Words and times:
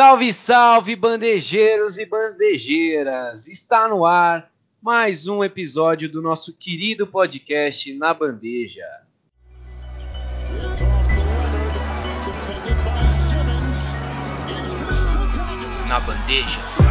Salve, 0.00 0.32
salve, 0.32 0.96
bandejeiros 0.96 1.98
e 1.98 2.06
bandejeiras! 2.06 3.46
Está 3.48 3.86
no 3.86 4.06
ar 4.06 4.50
mais 4.80 5.28
um 5.28 5.44
episódio 5.44 6.08
do 6.08 6.22
nosso 6.22 6.54
querido 6.54 7.06
podcast 7.06 7.92
Na 7.98 8.14
Bandeja. 8.14 8.86
Na 15.86 16.00
Bandeja. 16.00 16.89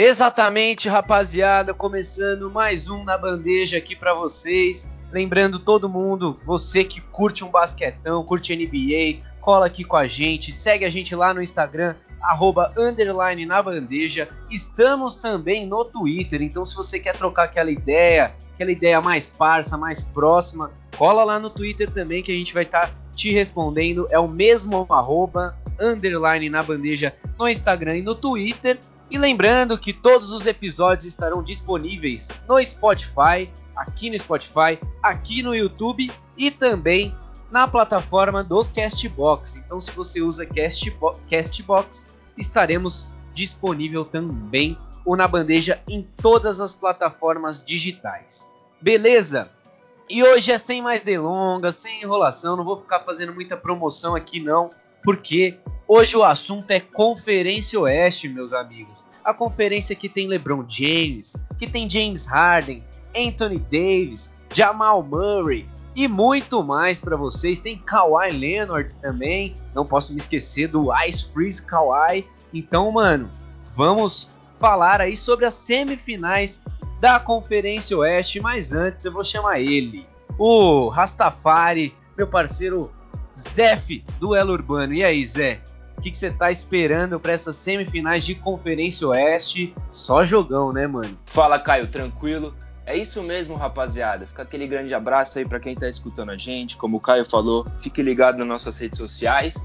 Exatamente, 0.00 0.88
rapaziada, 0.88 1.74
começando 1.74 2.48
mais 2.48 2.88
um 2.88 3.02
na 3.02 3.18
bandeja 3.18 3.78
aqui 3.78 3.96
para 3.96 4.14
vocês. 4.14 4.88
Lembrando 5.10 5.58
todo 5.58 5.88
mundo, 5.88 6.38
você 6.46 6.84
que 6.84 7.00
curte 7.00 7.42
um 7.42 7.50
basquetão, 7.50 8.22
curte 8.22 8.54
NBA, 8.54 9.26
cola 9.40 9.66
aqui 9.66 9.82
com 9.82 9.96
a 9.96 10.06
gente, 10.06 10.52
segue 10.52 10.84
a 10.84 10.88
gente 10.88 11.16
lá 11.16 11.34
no 11.34 11.42
Instagram, 11.42 11.96
arroba 12.20 12.72
underline 12.78 13.44
na 13.44 13.60
bandeja. 13.60 14.28
Estamos 14.48 15.16
também 15.16 15.66
no 15.66 15.84
Twitter, 15.84 16.42
então 16.42 16.64
se 16.64 16.76
você 16.76 17.00
quer 17.00 17.16
trocar 17.16 17.46
aquela 17.46 17.72
ideia, 17.72 18.32
aquela 18.54 18.70
ideia 18.70 19.00
mais 19.00 19.28
parça, 19.28 19.76
mais 19.76 20.04
próxima, 20.04 20.70
cola 20.96 21.24
lá 21.24 21.40
no 21.40 21.50
Twitter 21.50 21.90
também 21.90 22.22
que 22.22 22.30
a 22.30 22.36
gente 22.36 22.54
vai 22.54 22.62
estar 22.62 22.86
tá 22.86 22.94
te 23.16 23.32
respondendo. 23.32 24.06
É 24.12 24.18
o 24.20 24.28
mesmo 24.28 24.86
arroba 24.90 25.58
underline 25.80 26.48
na 26.48 26.62
bandeja 26.62 27.12
no 27.36 27.48
Instagram 27.48 27.96
e 27.96 28.02
no 28.02 28.14
Twitter. 28.14 28.78
E 29.10 29.16
lembrando 29.16 29.78
que 29.78 29.92
todos 29.92 30.30
os 30.32 30.46
episódios 30.46 31.06
estarão 31.06 31.42
disponíveis 31.42 32.28
no 32.46 32.62
Spotify, 32.64 33.50
aqui 33.74 34.10
no 34.10 34.18
Spotify, 34.18 34.78
aqui 35.02 35.42
no 35.42 35.54
YouTube 35.54 36.10
e 36.36 36.50
também 36.50 37.14
na 37.50 37.66
plataforma 37.66 38.44
do 38.44 38.64
Castbox. 38.66 39.56
Então, 39.56 39.80
se 39.80 39.90
você 39.92 40.20
usa 40.20 40.44
Castbo 40.44 41.18
Castbox, 41.30 42.14
estaremos 42.36 43.06
disponível 43.32 44.04
também 44.04 44.76
ou 45.04 45.16
na 45.16 45.26
bandeja 45.26 45.80
em 45.88 46.06
todas 46.18 46.60
as 46.60 46.74
plataformas 46.74 47.64
digitais. 47.64 48.52
Beleza? 48.80 49.50
E 50.10 50.22
hoje 50.22 50.52
é 50.52 50.58
sem 50.58 50.82
mais 50.82 51.02
delongas, 51.02 51.76
sem 51.76 52.02
enrolação, 52.02 52.56
não 52.56 52.64
vou 52.64 52.76
ficar 52.76 53.00
fazendo 53.00 53.32
muita 53.32 53.56
promoção 53.56 54.14
aqui 54.14 54.40
não, 54.40 54.70
porque 55.02 55.58
hoje 55.86 56.16
o 56.16 56.24
assunto 56.24 56.70
é 56.70 56.80
Conferência 56.80 57.78
Oeste, 57.80 58.28
meus 58.28 58.52
amigos. 58.52 59.06
A 59.24 59.34
conferência 59.34 59.94
que 59.94 60.08
tem 60.08 60.26
LeBron 60.26 60.64
James, 60.68 61.36
que 61.58 61.66
tem 61.66 61.88
James 61.88 62.26
Harden, 62.26 62.82
Anthony 63.14 63.58
Davis, 63.58 64.32
Jamal 64.52 65.02
Murray 65.02 65.66
e 65.94 66.08
muito 66.08 66.62
mais 66.62 67.00
para 67.00 67.16
vocês. 67.16 67.58
Tem 67.58 67.76
Kawhi 67.76 68.30
Leonard 68.30 68.94
também, 68.94 69.54
não 69.74 69.84
posso 69.84 70.12
me 70.12 70.18
esquecer 70.18 70.68
do 70.68 70.88
Ice 71.04 71.32
Freeze 71.32 71.62
Kawhi. 71.62 72.26
Então, 72.54 72.90
mano, 72.90 73.28
vamos 73.74 74.28
falar 74.58 75.00
aí 75.00 75.16
sobre 75.16 75.44
as 75.44 75.54
semifinais 75.54 76.62
da 77.00 77.20
Conferência 77.20 77.96
Oeste, 77.96 78.40
mas 78.40 78.72
antes 78.72 79.04
eu 79.04 79.12
vou 79.12 79.22
chamar 79.22 79.60
ele, 79.60 80.06
o 80.36 80.88
Rastafari, 80.88 81.94
meu 82.16 82.26
parceiro 82.26 82.92
Zef 83.38 84.04
do 84.18 84.34
Elo 84.34 84.52
Urbano. 84.52 84.92
E 84.92 85.04
aí, 85.04 85.24
Zé? 85.24 85.60
O 85.96 86.00
que 86.00 86.14
você 86.14 86.30
tá 86.30 86.50
esperando 86.50 87.18
para 87.18 87.32
essas 87.32 87.56
semifinais 87.56 88.24
de 88.24 88.34
Conferência 88.34 89.08
Oeste? 89.08 89.74
Só 89.90 90.24
jogão, 90.24 90.70
né, 90.72 90.86
mano? 90.86 91.18
Fala, 91.26 91.58
Caio, 91.58 91.88
tranquilo? 91.88 92.54
É 92.86 92.96
isso 92.96 93.22
mesmo, 93.22 93.56
rapaziada. 93.56 94.26
Fica 94.26 94.42
aquele 94.42 94.66
grande 94.66 94.94
abraço 94.94 95.38
aí 95.38 95.44
para 95.44 95.60
quem 95.60 95.74
tá 95.74 95.88
escutando 95.88 96.30
a 96.30 96.36
gente. 96.36 96.76
Como 96.76 96.96
o 96.96 97.00
Caio 97.00 97.28
falou, 97.28 97.66
fique 97.78 98.00
ligado 98.00 98.38
nas 98.38 98.46
nossas 98.46 98.78
redes 98.78 98.98
sociais. 98.98 99.56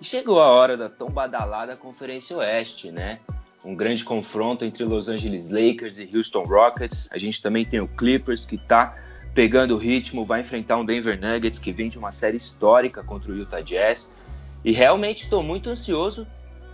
E 0.00 0.04
chegou 0.04 0.42
a 0.42 0.48
hora 0.48 0.76
da 0.76 0.88
tão 0.88 1.08
badalada 1.08 1.76
Conferência 1.76 2.36
Oeste, 2.38 2.90
né? 2.90 3.20
Um 3.64 3.76
grande 3.76 4.04
confronto 4.04 4.64
entre 4.64 4.82
Los 4.82 5.08
Angeles 5.08 5.50
Lakers 5.50 6.00
e 6.00 6.10
Houston 6.12 6.42
Rockets. 6.42 7.08
A 7.12 7.18
gente 7.18 7.40
também 7.40 7.64
tem 7.64 7.80
o 7.80 7.86
Clippers 7.86 8.44
que 8.44 8.58
tá 8.58 8.96
pegando 9.34 9.74
o 9.74 9.78
ritmo, 9.78 10.24
vai 10.24 10.40
enfrentar 10.40 10.76
um 10.76 10.84
Denver 10.84 11.18
Nuggets 11.20 11.58
que 11.58 11.72
vem 11.72 11.88
de 11.88 11.98
uma 11.98 12.12
série 12.12 12.36
histórica 12.36 13.02
contra 13.02 13.32
o 13.32 13.36
Utah 13.36 13.60
Jazz. 13.60 14.16
E 14.64 14.72
realmente 14.72 15.22
estou 15.22 15.42
muito 15.42 15.70
ansioso 15.70 16.26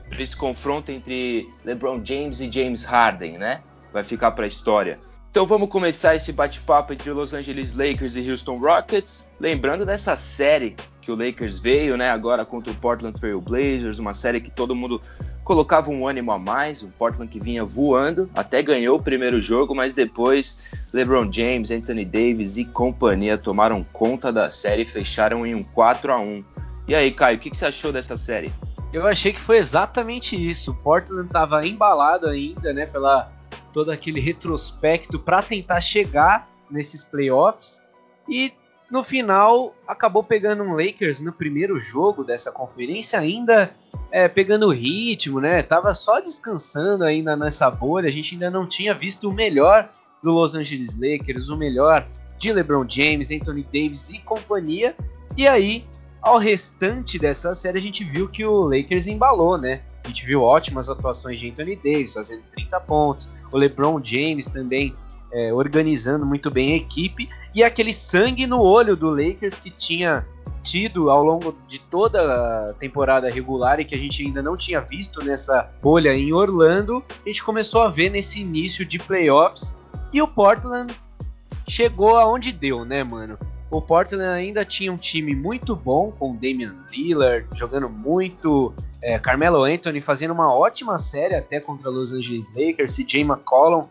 para 0.09 0.23
esse 0.23 0.37
confronto 0.37 0.91
entre 0.91 1.49
LeBron 1.65 2.01
James 2.05 2.41
e 2.41 2.51
James 2.51 2.85
Harden, 2.85 3.39
né? 3.39 3.63
Vai 3.93 4.03
ficar 4.03 4.33
para 4.33 4.45
a 4.45 4.49
história. 4.49 4.99
Então 5.31 5.47
vamos 5.47 5.69
começar 5.69 6.17
esse 6.17 6.33
bate-papo 6.33 6.93
entre 6.93 7.11
Los 7.11 7.35
Angeles 7.35 7.73
Lakers 7.73 8.17
e 8.17 8.31
Houston 8.31 8.57
Rockets, 8.57 9.31
lembrando 9.39 9.85
dessa 9.85 10.17
série 10.17 10.75
que 11.03 11.13
o 11.13 11.17
Lakers 11.17 11.59
veio, 11.59 11.97
né, 11.97 12.11
agora 12.11 12.45
contra 12.45 12.73
o 12.73 12.75
Portland 12.75 13.19
Trail 13.19 13.41
Blazers, 13.41 13.99
uma 13.99 14.15
série 14.15 14.41
que 14.41 14.51
todo 14.51 14.75
mundo 14.75 15.01
colocava 15.49 15.91
um 15.91 16.07
ânimo 16.07 16.31
a 16.31 16.39
mais, 16.39 16.83
o 16.83 16.89
Portland 16.89 17.33
que 17.33 17.41
vinha 17.41 17.65
voando, 17.65 18.29
até 18.35 18.63
ganhou 18.63 18.99
o 18.99 19.03
primeiro 19.03 19.41
jogo, 19.41 19.75
mas 19.75 19.95
depois 19.95 20.91
LeBron 20.93 21.33
James, 21.33 21.71
Anthony 21.71 22.05
Davis 22.05 22.59
e 22.59 22.67
companhia 22.67 23.39
tomaram 23.39 23.83
conta 23.83 24.31
da 24.31 24.51
série 24.51 24.83
e 24.83 24.85
fecharam 24.85 25.47
em 25.47 25.55
um 25.55 25.63
4 25.63 26.13
a 26.13 26.21
1. 26.21 26.45
E 26.87 26.95
aí, 26.95 27.11
Caio, 27.11 27.39
o 27.39 27.41
que, 27.41 27.49
que 27.49 27.57
você 27.57 27.65
achou 27.65 27.91
dessa 27.91 28.15
série? 28.15 28.53
Eu 28.93 29.07
achei 29.07 29.33
que 29.33 29.41
foi 29.41 29.57
exatamente 29.57 30.37
isso. 30.37 30.73
O 30.73 30.75
Portland 30.75 31.29
estava 31.29 31.67
embalado 31.67 32.29
ainda, 32.29 32.71
né, 32.75 32.85
pela 32.85 33.33
todo 33.73 33.91
aquele 33.91 34.21
retrospecto 34.21 35.19
para 35.19 35.43
tentar 35.43 35.81
chegar 35.81 36.47
nesses 36.71 37.07
playoffs 37.07 37.81
e 38.29 38.53
no 38.91 39.03
final 39.03 39.75
acabou 39.87 40.23
pegando 40.23 40.63
um 40.63 40.73
Lakers 40.73 41.21
no 41.21 41.33
primeiro 41.33 41.81
jogo 41.81 42.23
dessa 42.23 42.53
conferência 42.53 43.19
ainda 43.19 43.71
é, 44.11 44.29
pegando 44.29 44.69
ritmo, 44.71 45.41
né? 45.41 45.63
Tava 45.63 45.93
só 45.95 46.21
descansando 46.21 47.05
ainda 47.05 47.37
nessa 47.37 47.71
bolha. 47.71 48.09
A 48.09 48.13
gente 48.13 48.35
ainda 48.35 48.51
não 48.51 48.67
tinha 48.67 48.95
visto 48.95 49.29
o 49.29 49.33
melhor 49.33 49.89
do 50.23 50.33
Los 50.33 50.55
Angeles 50.55 50.99
Lakers, 50.99 51.49
o 51.49 51.57
melhor 51.57 52.07
de 52.39 52.53
LeBron 52.53 52.85
James, 52.89 53.31
Anthony 53.31 53.63
Davis 53.65 54.11
e 54.11 54.19
companhia. 54.19 54.95
E 55.37 55.47
aí 55.47 55.85
ao 56.21 56.39
restante 56.39 57.19
dessa 57.19 57.55
série, 57.55 57.79
a 57.79 57.81
gente 57.81 58.05
viu 58.05 58.29
que 58.29 58.45
o 58.45 58.65
Lakers 58.65 59.07
embalou, 59.07 59.57
né? 59.57 59.83
A 60.05 60.09
gente 60.09 60.27
viu 60.27 60.43
ótimas 60.43 60.89
atuações 60.89 61.39
de 61.39 61.51
Anthony 61.51 61.77
Davis, 61.77 62.15
fazendo 62.15 62.43
30 62.55 62.81
pontos, 62.81 63.29
o 63.53 63.57
LeBron 63.57 64.01
James 64.03 64.47
também 64.47 64.95
é, 65.33 65.53
organizando 65.53 66.27
muito 66.27 66.51
bem 66.51 66.73
a 66.73 66.77
equipe, 66.77 67.29
e 67.55 67.63
aquele 67.63 67.93
sangue 67.93 68.47
no 68.47 68.61
olho 68.61 68.97
do 68.97 69.11
Lakers 69.11 69.59
que 69.59 69.71
tinha 69.71 70.27
tido 70.69 71.09
ao 71.09 71.25
longo 71.25 71.57
de 71.67 71.81
toda 71.81 72.71
a 72.71 72.75
temporada 72.75 73.31
regular 73.31 73.81
e 73.81 73.85
que 73.85 73.95
a 73.95 73.99
gente 73.99 74.23
ainda 74.23 74.43
não 74.43 74.57
tinha 74.57 74.81
visto 74.81 75.25
nessa 75.25 75.71
bolha 75.83 76.15
em 76.15 76.33
Orlando, 76.33 77.03
a 77.25 77.29
gente 77.29 77.43
começou 77.43 77.81
a 77.81 77.89
ver 77.89 78.11
nesse 78.11 78.41
início 78.41 78.85
de 78.85 78.99
playoffs, 78.99 79.81
e 80.13 80.21
o 80.21 80.29
Portland 80.29 80.95
chegou 81.67 82.17
aonde 82.17 82.53
deu, 82.53 82.85
né, 82.85 83.03
mano? 83.03 83.39
o 83.71 83.83
Portland 83.83 84.25
ainda 84.25 84.65
tinha 84.65 84.93
um 84.93 84.97
time 84.97 85.35
muito 85.35 85.77
bom, 85.77 86.11
com 86.11 86.35
Damian 86.35 86.75
Lillard 86.91 87.47
jogando 87.55 87.89
muito, 87.89 88.75
é, 89.03 89.19
Carmelo 89.19 89.63
Anthony 89.65 90.01
fazendo 90.01 90.33
uma 90.33 90.53
ótima 90.53 90.97
série 90.97 91.35
até 91.35 91.61
contra 91.61 91.91
Los 91.91 92.13
Angeles 92.13 92.49
Lakers, 92.55 92.97
CJ 92.97 93.21
McCollum, 93.21 93.83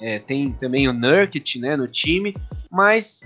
é, 0.00 0.18
tem 0.18 0.52
também 0.52 0.88
o 0.88 0.92
Nurkic 0.92 1.58
né, 1.58 1.76
no 1.76 1.86
time, 1.86 2.34
mas 2.70 3.22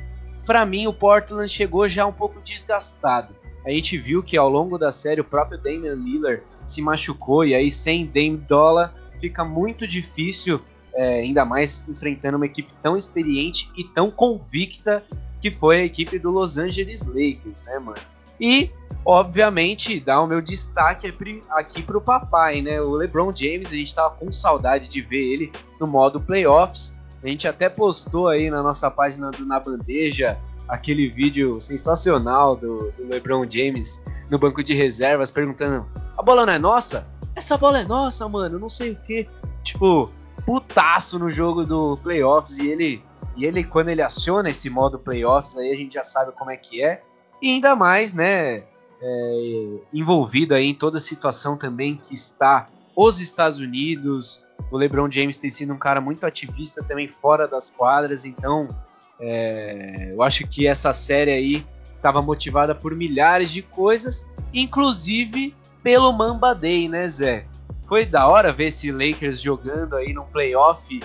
para 0.50 0.66
mim 0.66 0.88
o 0.88 0.93
Portland 0.93 1.49
chegou 1.49 1.87
já 1.87 2.05
um 2.05 2.12
pouco 2.12 2.41
desgastado. 2.41 3.33
A 3.65 3.71
gente 3.71 3.97
viu 3.97 4.21
que 4.21 4.37
ao 4.37 4.49
longo 4.49 4.77
da 4.77 4.91
série 4.91 5.21
o 5.21 5.25
próprio 5.25 5.56
Damian 5.56 5.94
Lillard 5.94 6.43
se 6.66 6.83
machucou 6.83 7.44
e 7.44 7.55
aí 7.55 7.71
sem 7.71 8.05
Dame 8.05 8.37
Dollar 8.37 8.93
fica 9.21 9.44
muito 9.44 9.87
difícil, 9.87 10.60
é, 10.93 11.21
ainda 11.21 11.44
mais 11.44 11.89
enfrentando 11.89 12.37
uma 12.37 12.47
equipe 12.47 12.72
tão 12.83 12.97
experiente 12.97 13.71
e 13.77 13.84
tão 13.84 14.10
convicta 14.10 15.04
que 15.41 15.53
foi 15.53 15.83
a 15.83 15.84
equipe 15.84 16.19
do 16.19 16.33
Los 16.33 16.59
Angeles 16.59 17.07
Lakers, 17.07 17.63
né, 17.63 17.78
mano? 17.78 18.01
E, 18.41 18.72
obviamente, 19.04 20.01
dá 20.01 20.21
o 20.21 20.27
meu 20.27 20.42
destaque 20.42 21.15
aqui 21.51 21.80
pro 21.80 22.01
papai, 22.01 22.60
né? 22.60 22.80
O 22.80 22.91
LeBron 22.97 23.30
James, 23.33 23.69
a 23.69 23.77
gente 23.77 23.95
tava 23.95 24.16
com 24.16 24.33
saudade 24.33 24.89
de 24.89 25.01
ver 25.01 25.33
ele 25.33 25.53
no 25.78 25.86
modo 25.86 26.21
playoffs. 26.21 26.92
A 27.22 27.28
gente 27.28 27.47
até 27.47 27.69
postou 27.69 28.28
aí 28.28 28.51
na 28.51 28.63
nossa 28.63 28.91
página 28.91 29.31
do 29.31 29.45
Na 29.45 29.61
Bandeja 29.61 30.39
aquele 30.69 31.09
vídeo 31.09 31.61
sensacional 31.61 32.57
do, 32.57 32.93
do 32.93 33.09
LeBron 33.09 33.45
James 33.51 34.03
no 34.31 34.39
banco 34.39 34.63
de 34.63 34.75
reservas 34.75 35.31
perguntando: 35.31 35.87
a 36.17 36.22
bola 36.22 36.47
não 36.47 36.53
é 36.53 36.59
nossa? 36.59 37.07
Essa 37.34 37.57
bola 37.57 37.81
é 37.81 37.84
nossa, 37.84 38.28
mano, 38.28 38.59
não 38.59 38.69
sei 38.69 38.93
o 38.93 38.97
que. 38.97 39.28
Tipo, 39.63 40.11
putaço 40.47 41.19
no 41.19 41.28
jogo 41.28 41.65
do 41.65 41.97
playoffs 41.99 42.59
e 42.59 42.69
ele 42.69 43.03
e 43.37 43.45
ele, 43.45 43.65
quando 43.65 43.89
ele 43.89 44.03
aciona 44.03 44.51
esse 44.51 44.69
modo 44.69 44.99
playoffs, 44.99 45.57
aí 45.57 45.73
a 45.73 45.77
gente 45.77 45.95
já 45.95 46.05
sabe 46.05 46.33
como 46.33 46.51
é 46.51 46.57
que 46.57 46.83
é. 46.83 47.03
E 47.41 47.49
ainda 47.49 47.75
mais, 47.75 48.13
né? 48.13 48.65
É, 49.03 49.78
envolvido 49.95 50.55
aí 50.55 50.66
em 50.66 50.75
toda 50.75 50.99
a 50.99 51.01
situação 51.01 51.57
também 51.57 51.97
que 51.97 52.15
está 52.15 52.69
os 53.01 53.19
Estados 53.19 53.59
Unidos. 53.59 54.43
O 54.71 54.77
LeBron 54.77 55.11
James 55.11 55.39
tem 55.39 55.49
sido 55.49 55.73
um 55.73 55.79
cara 55.79 56.01
muito 56.01 56.25
ativista 56.27 56.85
também 56.85 57.09
fora 57.09 57.49
das 57.49 57.71
quadras, 57.71 58.25
então 58.25 58.69
é, 59.19 60.11
eu 60.13 60.23
acho 60.23 60.47
que 60.47 60.67
essa 60.67 60.93
série 60.93 61.33
aí 61.33 61.67
estava 61.97 62.21
motivada 62.21 62.75
por 62.75 62.95
milhares 62.95 63.51
de 63.51 63.63
coisas, 63.63 64.27
inclusive 64.53 65.55
pelo 65.83 66.13
Mamba 66.13 66.55
Day, 66.55 66.89
né, 66.89 67.09
Zé? 67.09 67.47
Foi 67.87 68.05
da 68.05 68.29
hora 68.29 68.53
ver 68.53 68.67
esse 68.67 68.93
Lakers 68.93 69.41
jogando 69.41 69.97
aí 69.97 70.13
no 70.13 70.25
playoff 70.25 71.01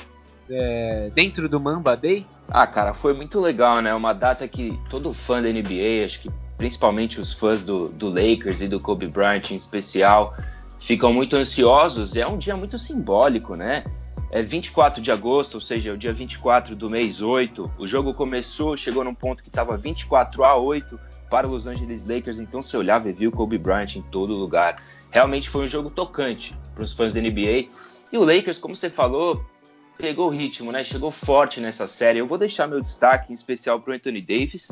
é, 0.49 1.09
dentro 1.15 1.47
do 1.47 1.59
Mamba 1.59 1.95
Day? 1.95 2.25
Ah, 2.49 2.67
cara, 2.67 2.93
foi 2.93 3.13
muito 3.13 3.39
legal, 3.39 3.81
né? 3.81 3.93
Uma 3.93 4.13
data 4.13 4.47
que 4.47 4.77
todo 4.89 5.13
fã 5.13 5.41
da 5.41 5.49
NBA, 5.49 6.05
acho 6.05 6.21
que 6.21 6.29
principalmente 6.57 7.19
os 7.19 7.33
fãs 7.33 7.63
do, 7.63 7.85
do 7.89 8.09
Lakers 8.09 8.61
e 8.61 8.67
do 8.67 8.79
Kobe 8.79 9.07
Bryant 9.07 9.51
em 9.51 9.55
especial, 9.55 10.35
ficam 10.85 11.11
muito 11.11 11.35
ansiosos. 11.35 12.15
É 12.15 12.27
um 12.27 12.37
dia 12.37 12.55
muito 12.55 12.77
simbólico, 12.77 13.55
né? 13.55 13.83
É 14.31 14.41
24 14.41 15.01
de 15.01 15.11
agosto, 15.11 15.55
ou 15.55 15.61
seja, 15.61 15.93
o 15.93 15.97
dia 15.97 16.13
24 16.13 16.75
do 16.75 16.89
mês 16.89 17.21
8. 17.21 17.71
O 17.77 17.87
jogo 17.87 18.13
começou, 18.13 18.75
chegou 18.77 19.03
num 19.03 19.15
ponto 19.15 19.41
que 19.41 19.49
estava 19.49 19.77
24 19.77 20.43
a 20.43 20.55
8 20.55 20.99
para 21.29 21.47
os 21.47 21.65
Los 21.65 21.67
Angeles 21.67 22.07
Lakers. 22.07 22.39
Então 22.39 22.61
você 22.61 22.77
olhava 22.77 23.09
e 23.09 23.13
viu 23.13 23.31
Kobe 23.31 23.57
Bryant 23.57 23.95
em 23.95 24.01
todo 24.01 24.33
lugar. 24.33 24.83
Realmente 25.11 25.49
foi 25.49 25.63
um 25.63 25.67
jogo 25.67 25.89
tocante 25.89 26.55
para 26.73 26.83
os 26.83 26.93
fãs 26.93 27.13
da 27.13 27.21
NBA. 27.21 27.69
E 28.11 28.17
o 28.17 28.23
Lakers, 28.23 28.59
como 28.59 28.75
você 28.75 28.89
falou, 28.89 29.43
pegou 29.97 30.27
o 30.27 30.29
ritmo, 30.29 30.71
né? 30.71 30.83
Chegou 30.83 31.09
forte 31.09 31.59
nessa 31.59 31.87
série. 31.87 32.19
Eu 32.19 32.27
vou 32.27 32.37
deixar 32.37 32.67
meu 32.67 32.81
destaque 32.81 33.31
em 33.31 33.33
especial 33.33 33.79
para 33.79 33.91
o 33.91 33.95
Anthony 33.95 34.21
Davis, 34.21 34.67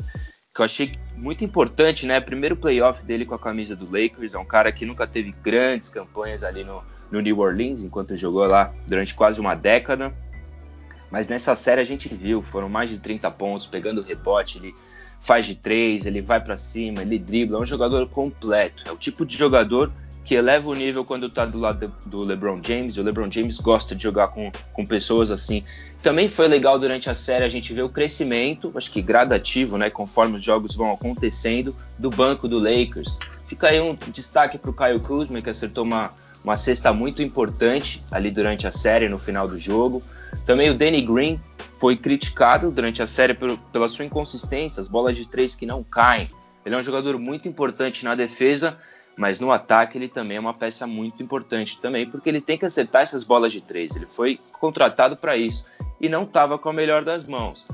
que 0.54 0.60
eu 0.60 0.64
achei 0.64 0.96
muito 1.16 1.44
importante, 1.44 2.06
né? 2.06 2.20
Primeiro 2.20 2.56
playoff 2.56 3.04
dele 3.04 3.26
com 3.26 3.34
a 3.34 3.38
camisa 3.38 3.74
do 3.74 3.86
Lakers. 3.86 4.34
É 4.34 4.38
um 4.38 4.44
cara 4.44 4.70
que 4.70 4.86
nunca 4.86 5.04
teve 5.04 5.34
grandes 5.42 5.88
campanhas 5.88 6.44
ali 6.44 6.62
no, 6.62 6.80
no 7.10 7.20
New 7.20 7.40
Orleans, 7.40 7.82
enquanto 7.82 8.16
jogou 8.16 8.46
lá 8.46 8.72
durante 8.86 9.14
quase 9.14 9.40
uma 9.40 9.56
década. 9.56 10.14
Mas 11.10 11.26
nessa 11.26 11.56
série 11.56 11.80
a 11.80 11.84
gente 11.84 12.08
viu, 12.08 12.40
foram 12.40 12.68
mais 12.68 12.88
de 12.88 12.98
30 13.00 13.28
pontos, 13.32 13.66
pegando 13.66 14.00
rebote, 14.00 14.58
ele 14.58 14.74
faz 15.20 15.44
de 15.44 15.56
três, 15.56 16.06
ele 16.06 16.20
vai 16.20 16.40
para 16.40 16.56
cima, 16.56 17.02
ele 17.02 17.18
dribla, 17.18 17.58
é 17.58 17.60
um 17.60 17.64
jogador 17.64 18.08
completo. 18.08 18.84
É 18.86 18.92
o 18.92 18.96
tipo 18.96 19.26
de 19.26 19.36
jogador 19.36 19.90
que 20.24 20.34
eleva 20.34 20.70
o 20.70 20.74
nível 20.74 21.04
quando 21.04 21.28
tá 21.28 21.44
do 21.44 21.58
lado 21.58 21.92
do 22.06 22.22
LeBron 22.22 22.60
James. 22.62 22.96
O 22.96 23.02
LeBron 23.02 23.30
James 23.30 23.58
gosta 23.58 23.94
de 23.94 24.02
jogar 24.02 24.28
com, 24.28 24.50
com 24.72 24.86
pessoas 24.86 25.30
assim. 25.30 25.62
Também 26.02 26.28
foi 26.28 26.48
legal 26.48 26.78
durante 26.78 27.10
a 27.10 27.14
série 27.14 27.44
a 27.44 27.48
gente 27.48 27.72
ver 27.72 27.82
o 27.82 27.88
crescimento, 27.88 28.72
acho 28.74 28.90
que 28.90 29.02
gradativo, 29.02 29.76
né, 29.76 29.90
conforme 29.90 30.36
os 30.36 30.42
jogos 30.42 30.74
vão 30.74 30.92
acontecendo, 30.92 31.76
do 31.98 32.10
banco 32.10 32.48
do 32.48 32.58
Lakers. 32.58 33.18
Fica 33.46 33.68
aí 33.68 33.80
um 33.80 33.96
destaque 34.08 34.56
para 34.56 34.70
o 34.70 34.74
Kyle 34.74 35.00
Kuzma, 35.00 35.42
que 35.42 35.50
acertou 35.50 35.84
uma, 35.84 36.12
uma 36.42 36.56
cesta 36.56 36.92
muito 36.92 37.22
importante 37.22 38.02
ali 38.10 38.30
durante 38.30 38.66
a 38.66 38.72
série, 38.72 39.08
no 39.08 39.18
final 39.18 39.46
do 39.46 39.58
jogo. 39.58 40.02
Também 40.46 40.70
o 40.70 40.76
Danny 40.76 41.02
Green 41.02 41.40
foi 41.78 41.96
criticado 41.96 42.70
durante 42.70 43.02
a 43.02 43.06
série 43.06 43.34
por, 43.34 43.58
pela 43.72 43.88
sua 43.88 44.04
inconsistência, 44.04 44.80
as 44.80 44.88
bolas 44.88 45.16
de 45.16 45.28
três 45.28 45.54
que 45.54 45.66
não 45.66 45.82
caem. 45.82 46.28
Ele 46.64 46.74
é 46.74 46.78
um 46.78 46.82
jogador 46.82 47.18
muito 47.18 47.46
importante 47.46 48.04
na 48.04 48.14
defesa 48.14 48.78
mas 49.18 49.38
no 49.38 49.52
ataque 49.52 49.98
ele 49.98 50.08
também 50.08 50.36
é 50.36 50.40
uma 50.40 50.54
peça 50.54 50.86
muito 50.86 51.22
importante 51.22 51.78
também, 51.78 52.08
porque 52.08 52.28
ele 52.28 52.40
tem 52.40 52.58
que 52.58 52.66
acertar 52.66 53.02
essas 53.02 53.24
bolas 53.24 53.52
de 53.52 53.60
três. 53.60 53.94
Ele 53.94 54.06
foi 54.06 54.36
contratado 54.58 55.16
para 55.16 55.36
isso 55.36 55.66
e 56.00 56.08
não 56.08 56.24
estava 56.24 56.58
com 56.58 56.68
a 56.68 56.72
melhor 56.72 57.04
das 57.04 57.24
mãos. 57.24 57.68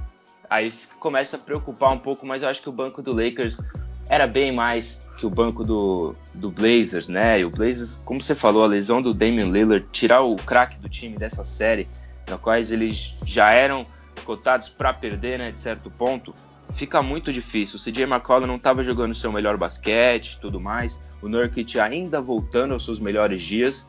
Aí 0.49 0.73
começa 0.99 1.37
a 1.37 1.41
preocupar 1.41 1.93
um 1.93 1.99
pouco, 1.99 2.27
mas 2.27 2.43
eu 2.43 2.49
acho 2.49 2.63
que 2.63 2.69
o 2.69 2.73
banco 2.73 3.01
do 3.01 3.13
Lakers 3.13 3.61
era 4.09 4.27
bem 4.27 4.53
mais 4.53 5.09
que 5.17 5.25
o 5.25 5.31
banco 5.31 5.65
do, 5.65 6.17
do 6.35 6.51
Blazers, 6.51 7.07
né? 7.07 7.41
E 7.41 7.45
o 7.45 7.51
Blazers, 7.51 8.03
como 8.05 8.21
você 8.21 8.35
falou, 8.35 8.65
a 8.65 8.67
lesão 8.67 9.01
do 9.01 9.15
Damian 9.15 9.51
Lillard, 9.51 9.87
tirar 9.93 10.23
o 10.23 10.35
craque 10.35 10.77
do 10.83 10.89
time 10.89 11.17
dessa 11.17 11.45
série, 11.45 11.89
na 12.29 12.37
quais 12.37 12.73
eles 12.73 13.19
já 13.25 13.53
eram 13.53 13.87
cotados 14.25 14.69
para 14.69 14.93
perder, 14.93 15.39
né, 15.39 15.51
de 15.51 15.61
certo 15.61 15.91
ponto, 15.91 16.35
fica 16.75 17.01
muito 17.01 17.33
difícil. 17.33 17.77
O 17.77 17.81
CJ 17.81 18.03
McCollum 18.03 18.47
não 18.47 18.57
estava 18.57 18.83
jogando 18.83 19.15
seu 19.15 19.31
melhor 19.31 19.57
basquete 19.57 20.41
tudo 20.41 20.61
mais. 20.61 21.03
O 21.23 21.29
Nurkic 21.29 21.79
ainda 21.79 22.21
voltando 22.21 22.73
aos 22.73 22.85
seus 22.85 22.99
melhores 22.99 23.43
dias. 23.43 23.87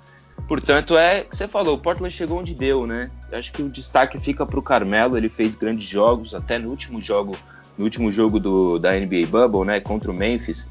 Portanto, 0.48 0.98
é 0.98 1.24
que 1.24 1.36
você 1.36 1.48
falou, 1.48 1.76
o 1.76 1.80
Portland 1.80 2.14
chegou 2.14 2.40
onde 2.40 2.54
deu, 2.54 2.86
né? 2.86 3.10
Acho 3.32 3.54
que 3.54 3.62
o 3.62 3.70
destaque 3.70 4.20
fica 4.20 4.46
para 4.46 4.60
o 4.60 4.62
Carmelo, 4.62 5.16
ele 5.16 5.30
fez 5.30 5.56
grandes 5.56 5.84
jogos, 5.84 6.34
até 6.34 6.60
no 6.60 6.70
último 6.70 7.02
jogo, 7.02 7.38
no 7.78 7.84
último 7.86 8.12
jogo 8.12 8.40
do, 8.40 8.78
da 8.78 8.92
NBA 8.94 9.28
Bubble, 9.30 9.66
né, 9.66 9.80
contra 9.80 10.12
o 10.12 10.14
Memphis, 10.14 10.68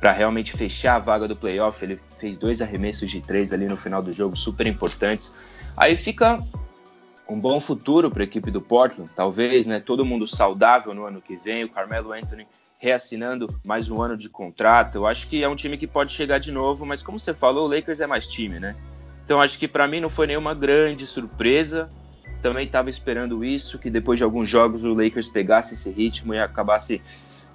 para 0.00 0.12
realmente 0.12 0.52
fechar 0.52 0.96
a 0.96 0.98
vaga 0.98 1.28
do 1.28 1.36
playoff, 1.36 1.84
ele 1.84 2.00
fez 2.18 2.38
dois 2.38 2.62
arremessos 2.62 3.10
de 3.10 3.20
três 3.20 3.52
ali 3.52 3.66
no 3.66 3.76
final 3.76 4.02
do 4.02 4.12
jogo, 4.12 4.34
super 4.34 4.66
importantes. 4.66 5.34
Aí 5.76 5.94
fica 5.94 6.36
um 7.28 7.38
bom 7.38 7.60
futuro 7.60 8.10
para 8.10 8.22
a 8.22 8.24
equipe 8.24 8.50
do 8.50 8.60
Portland, 8.60 9.10
talvez, 9.14 9.66
né? 9.66 9.78
Todo 9.78 10.04
mundo 10.04 10.26
saudável 10.26 10.92
no 10.94 11.04
ano 11.04 11.20
que 11.20 11.36
vem, 11.36 11.64
o 11.64 11.68
Carmelo 11.68 12.12
Anthony 12.12 12.46
reassinando 12.80 13.46
mais 13.64 13.90
um 13.90 14.00
ano 14.00 14.16
de 14.16 14.28
contrato. 14.28 14.96
Eu 14.96 15.06
acho 15.06 15.28
que 15.28 15.44
é 15.44 15.48
um 15.48 15.54
time 15.54 15.76
que 15.76 15.86
pode 15.86 16.14
chegar 16.14 16.38
de 16.38 16.50
novo, 16.50 16.86
mas 16.86 17.02
como 17.02 17.18
você 17.18 17.34
falou, 17.34 17.68
o 17.68 17.70
Lakers 17.70 18.00
é 18.00 18.06
mais 18.06 18.26
time, 18.26 18.58
né? 18.58 18.74
Então 19.24 19.40
acho 19.40 19.58
que 19.58 19.68
para 19.68 19.86
mim 19.86 20.00
não 20.00 20.08
foi 20.08 20.26
nenhuma 20.26 20.54
grande 20.54 21.06
surpresa. 21.06 21.90
Também 22.42 22.64
estava 22.64 22.88
esperando 22.88 23.44
isso, 23.44 23.78
que 23.78 23.90
depois 23.90 24.18
de 24.18 24.24
alguns 24.24 24.48
jogos 24.48 24.82
o 24.82 24.94
Lakers 24.94 25.28
pegasse 25.28 25.74
esse 25.74 25.90
ritmo 25.90 26.32
e 26.32 26.40
acabasse 26.40 27.02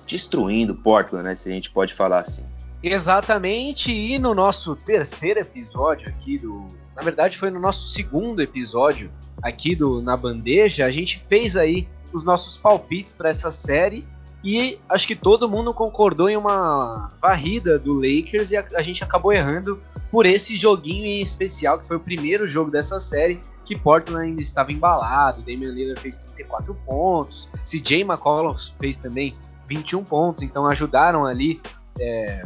destruindo 0.08 0.76
Portland, 0.76 1.24
né? 1.24 1.36
Se 1.36 1.50
a 1.50 1.54
gente 1.54 1.72
pode 1.72 1.92
falar 1.92 2.20
assim. 2.20 2.46
Exatamente, 2.84 3.92
e 3.92 4.20
no 4.20 4.36
nosso 4.36 4.76
terceiro 4.76 5.40
episódio 5.40 6.08
aqui 6.08 6.38
do. 6.38 6.68
Na 6.96 7.02
verdade, 7.02 7.36
foi 7.36 7.50
no 7.50 7.60
nosso 7.60 7.88
segundo 7.88 8.44
episódio 8.44 9.12
aqui 9.42 9.76
do 9.76 10.04
Na 10.04 10.16
Bandeja, 10.16 10.86
a 10.86 10.92
gente 10.92 11.18
fez 11.18 11.58
aí 11.58 11.88
os 12.14 12.24
nossos 12.24 12.58
palpites 12.58 13.12
para 13.12 13.30
essa 13.30 13.50
série 13.50 14.06
e 14.46 14.80
acho 14.88 15.08
que 15.08 15.16
todo 15.16 15.50
mundo 15.50 15.74
concordou 15.74 16.30
em 16.30 16.38
uma 16.38 17.12
varrida 17.20 17.80
do 17.80 17.94
Lakers 17.96 18.52
e 18.52 18.58
a, 18.58 18.64
a, 18.76 18.82
gente 18.84 19.04
acabou 19.04 19.34
errando 19.34 19.82
por 20.12 20.28
esse 20.28 20.56
joguinho 20.56 21.04
em 21.04 21.20
especial, 21.20 21.80
que 21.80 21.88
foi 21.88 21.98
o 21.98 22.00
primeiro 22.00 22.48
jogo 22.48 22.70
dessa 22.70 23.00
série, 23.00 23.42
que 23.66 23.76
Portland 23.76 24.24
ainda 24.24 24.44
estava 24.44 24.72
embalado, 24.72 25.42
Damian 25.42 25.72
Lillard 25.72 26.00
fez 26.00 26.16
34 26.20 26.76
pontos, 26.86 27.50
CJ 27.66 28.02
McCollum 28.02 28.56
fez 28.80 28.98
também 28.98 29.36
21 29.68 30.04
pontos, 30.04 30.44
então 30.44 30.68
ajudaram 30.68 31.26
ali 31.26 31.60
é, 32.00 32.44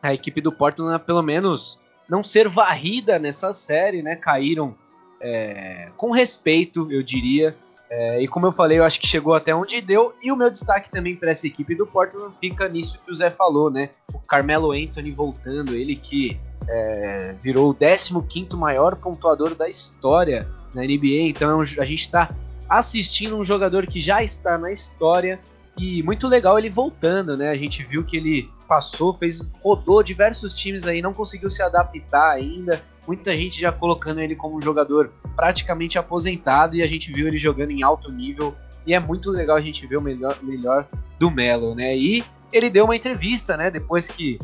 a 0.00 0.14
equipe 0.14 0.40
do 0.40 0.52
Portland 0.52 0.94
a 0.94 0.98
pelo 1.00 1.22
menos 1.22 1.80
não 2.08 2.22
ser 2.22 2.48
varrida 2.48 3.18
nessa 3.18 3.52
série, 3.52 4.00
né? 4.00 4.14
Caíram 4.14 4.76
é, 5.20 5.90
com 5.96 6.12
respeito, 6.12 6.86
eu 6.92 7.02
diria. 7.02 7.56
É, 7.94 8.22
e 8.22 8.26
como 8.26 8.46
eu 8.46 8.52
falei, 8.52 8.78
eu 8.78 8.84
acho 8.84 8.98
que 8.98 9.06
chegou 9.06 9.34
até 9.34 9.54
onde 9.54 9.78
deu. 9.82 10.14
E 10.22 10.32
o 10.32 10.36
meu 10.36 10.50
destaque 10.50 10.90
também 10.90 11.14
para 11.14 11.30
essa 11.30 11.46
equipe 11.46 11.74
do 11.74 11.86
Portland 11.86 12.34
fica 12.40 12.66
nisso 12.66 12.98
que 13.04 13.12
o 13.12 13.14
Zé 13.14 13.30
falou, 13.30 13.70
né? 13.70 13.90
O 14.14 14.18
Carmelo 14.18 14.72
Anthony 14.72 15.10
voltando, 15.10 15.74
ele 15.74 15.94
que 15.94 16.40
é, 16.66 17.36
virou 17.38 17.68
o 17.70 17.74
15 17.74 18.56
maior 18.56 18.96
pontuador 18.96 19.54
da 19.54 19.68
história 19.68 20.48
na 20.74 20.80
NBA. 20.80 21.28
Então 21.28 21.60
a 21.60 21.84
gente 21.84 22.00
está 22.00 22.34
assistindo 22.66 23.36
um 23.36 23.44
jogador 23.44 23.86
que 23.86 24.00
já 24.00 24.22
está 24.22 24.56
na 24.56 24.72
história 24.72 25.38
e 25.78 26.02
muito 26.02 26.28
legal 26.28 26.58
ele 26.58 26.68
voltando, 26.68 27.36
né? 27.36 27.48
A 27.48 27.54
gente 27.54 27.82
viu 27.82 28.04
que 28.04 28.16
ele 28.16 28.50
passou, 28.68 29.14
fez, 29.14 29.40
rodou 29.62 30.02
diversos 30.02 30.54
times 30.54 30.86
aí, 30.86 31.00
não 31.00 31.12
conseguiu 31.12 31.50
se 31.50 31.62
adaptar 31.62 32.30
ainda. 32.30 32.82
Muita 33.06 33.34
gente 33.34 33.60
já 33.60 33.72
colocando 33.72 34.20
ele 34.20 34.36
como 34.36 34.56
um 34.56 34.60
jogador 34.60 35.12
praticamente 35.34 35.98
aposentado 35.98 36.76
e 36.76 36.82
a 36.82 36.86
gente 36.86 37.12
viu 37.12 37.26
ele 37.26 37.38
jogando 37.38 37.70
em 37.70 37.82
alto 37.82 38.12
nível. 38.12 38.54
E 38.86 38.94
é 38.94 39.00
muito 39.00 39.30
legal 39.30 39.56
a 39.56 39.60
gente 39.60 39.86
ver 39.86 39.96
o 39.96 40.02
melhor, 40.02 40.36
melhor 40.42 40.86
do 41.18 41.30
Melo, 41.30 41.74
né? 41.74 41.96
E 41.96 42.24
ele 42.52 42.68
deu 42.68 42.84
uma 42.84 42.96
entrevista, 42.96 43.56
né? 43.56 43.70
Depois 43.70 44.08
que 44.08 44.38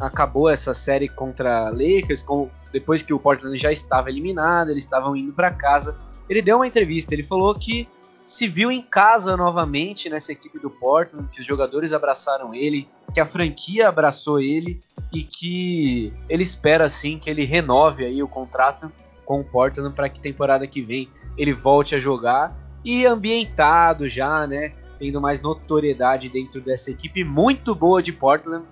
acabou 0.00 0.48
essa 0.48 0.74
série 0.74 1.08
contra 1.08 1.70
Lakers, 1.70 2.22
com, 2.22 2.50
depois 2.72 3.02
que 3.02 3.14
o 3.14 3.18
Portland 3.18 3.56
já 3.56 3.70
estava 3.70 4.10
eliminado, 4.10 4.70
eles 4.70 4.84
estavam 4.84 5.14
indo 5.14 5.32
para 5.32 5.50
casa. 5.52 5.96
Ele 6.28 6.42
deu 6.42 6.56
uma 6.56 6.66
entrevista, 6.66 7.14
ele 7.14 7.22
falou 7.22 7.54
que 7.54 7.86
se 8.32 8.48
viu 8.48 8.72
em 8.72 8.80
casa 8.80 9.36
novamente 9.36 10.08
nessa 10.08 10.32
equipe 10.32 10.58
do 10.58 10.70
Portland, 10.70 11.28
que 11.30 11.40
os 11.40 11.46
jogadores 11.46 11.92
abraçaram 11.92 12.54
ele, 12.54 12.88
que 13.12 13.20
a 13.20 13.26
franquia 13.26 13.90
abraçou 13.90 14.40
ele 14.40 14.80
e 15.12 15.22
que 15.22 16.14
ele 16.30 16.42
espera 16.42 16.86
assim 16.86 17.18
que 17.18 17.28
ele 17.28 17.44
renove 17.44 18.06
aí 18.06 18.22
o 18.22 18.26
contrato 18.26 18.90
com 19.26 19.40
o 19.40 19.44
Portland 19.44 19.94
para 19.94 20.08
que 20.08 20.18
temporada 20.18 20.66
que 20.66 20.80
vem 20.80 21.10
ele 21.36 21.52
volte 21.52 21.94
a 21.94 22.00
jogar 22.00 22.56
e 22.82 23.04
ambientado 23.04 24.08
já, 24.08 24.46
né, 24.46 24.72
tendo 24.98 25.20
mais 25.20 25.42
notoriedade 25.42 26.30
dentro 26.30 26.58
dessa 26.62 26.90
equipe 26.90 27.22
muito 27.22 27.74
boa 27.74 28.02
de 28.02 28.14
Portland, 28.14 28.64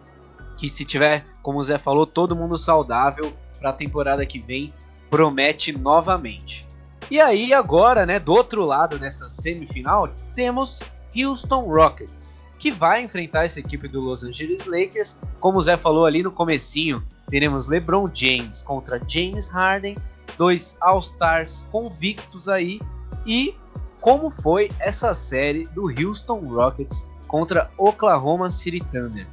que 0.57 0.71
se 0.71 0.87
tiver, 0.87 1.27
como 1.43 1.59
o 1.59 1.63
Zé 1.63 1.77
falou, 1.77 2.07
todo 2.07 2.35
mundo 2.35 2.57
saudável 2.57 3.31
para 3.59 3.69
a 3.69 3.75
temporada 3.75 4.25
que 4.25 4.39
vem, 4.39 4.73
promete 5.11 5.71
novamente. 5.71 6.67
E 7.11 7.21
aí 7.21 7.53
agora, 7.53 8.07
né, 8.07 8.21
do 8.21 8.33
outro 8.33 8.65
lado 8.65 8.97
nessa 8.97 9.29
semifinal, 9.41 10.09
temos 10.35 10.81
Houston 11.17 11.63
Rockets. 11.63 12.41
que 12.61 12.71
vai 12.71 13.03
enfrentar 13.03 13.47
essa 13.47 13.59
equipe 13.59 13.89
do 13.89 14.03
Los 14.03 14.23
Angeles 14.23 14.67
Lakers. 14.67 15.19
Como 15.41 15.59
o 15.59 15.63
Zé 15.63 15.79
falou 15.79 16.05
ali 16.05 16.23
no 16.23 16.31
comecinho, 16.31 17.03
teremos 17.29 17.67
LeBron 17.67 18.07
James 18.13 18.63
contra 18.63 19.01
James 19.09 19.49
Harden, 19.49 19.97
dois 20.37 20.77
All-Stars 20.79 21.67
convictos 21.73 22.49
aí, 22.51 22.79
e 23.27 23.55
como 23.99 24.31
foi 24.31 24.71
essa 24.79 25.15
série 25.15 25.65
do 25.69 25.87
Houston 25.89 26.41
Rockets 26.41 27.09
contra 27.27 27.71
Oklahoma 27.79 28.51
City 28.51 28.81
Thunder. 28.81 29.27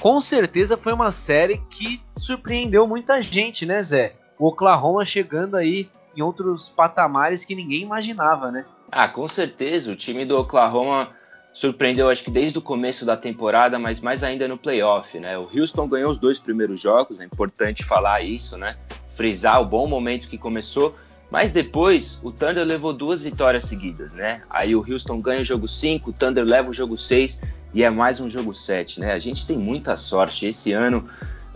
Com 0.00 0.18
certeza 0.18 0.78
foi 0.78 0.94
uma 0.94 1.10
série 1.10 1.58
que 1.68 2.00
surpreendeu 2.16 2.86
muita 2.86 3.20
gente, 3.20 3.66
né, 3.66 3.82
Zé? 3.82 4.14
O 4.38 4.46
Oklahoma 4.46 5.04
chegando 5.04 5.54
aí 5.54 5.90
em 6.16 6.22
outros 6.22 6.70
patamares 6.70 7.44
que 7.44 7.54
ninguém 7.54 7.82
imaginava, 7.82 8.50
né? 8.50 8.64
Ah, 8.90 9.08
com 9.08 9.26
certeza. 9.28 9.92
O 9.92 9.96
time 9.96 10.24
do 10.24 10.38
Oklahoma 10.38 11.10
surpreendeu, 11.52 12.08
acho 12.08 12.24
que 12.24 12.30
desde 12.30 12.58
o 12.58 12.62
começo 12.62 13.04
da 13.04 13.16
temporada, 13.16 13.78
mas 13.78 14.00
mais 14.00 14.22
ainda 14.22 14.46
no 14.46 14.56
playoff, 14.56 15.18
né? 15.18 15.38
O 15.38 15.48
Houston 15.52 15.88
ganhou 15.88 16.10
os 16.10 16.18
dois 16.18 16.38
primeiros 16.38 16.80
jogos, 16.80 17.20
é 17.20 17.24
importante 17.24 17.84
falar 17.84 18.22
isso, 18.22 18.56
né? 18.56 18.76
Frisar 19.08 19.60
o 19.60 19.64
bom 19.64 19.86
momento 19.86 20.28
que 20.28 20.38
começou, 20.38 20.94
mas 21.30 21.52
depois 21.52 22.20
o 22.22 22.30
Thunder 22.30 22.64
levou 22.64 22.92
duas 22.92 23.20
vitórias 23.20 23.64
seguidas, 23.64 24.12
né? 24.12 24.42
Aí 24.48 24.74
o 24.74 24.84
Houston 24.88 25.20
ganha 25.20 25.40
o 25.40 25.44
jogo 25.44 25.66
5, 25.66 26.10
o 26.10 26.12
Thunder 26.12 26.44
leva 26.44 26.70
o 26.70 26.72
jogo 26.72 26.96
6 26.96 27.42
e 27.74 27.82
é 27.82 27.90
mais 27.90 28.20
um 28.20 28.28
jogo 28.28 28.54
7, 28.54 29.00
né? 29.00 29.12
A 29.12 29.18
gente 29.18 29.46
tem 29.46 29.58
muita 29.58 29.96
sorte. 29.96 30.46
Esse 30.46 30.72
ano 30.72 31.08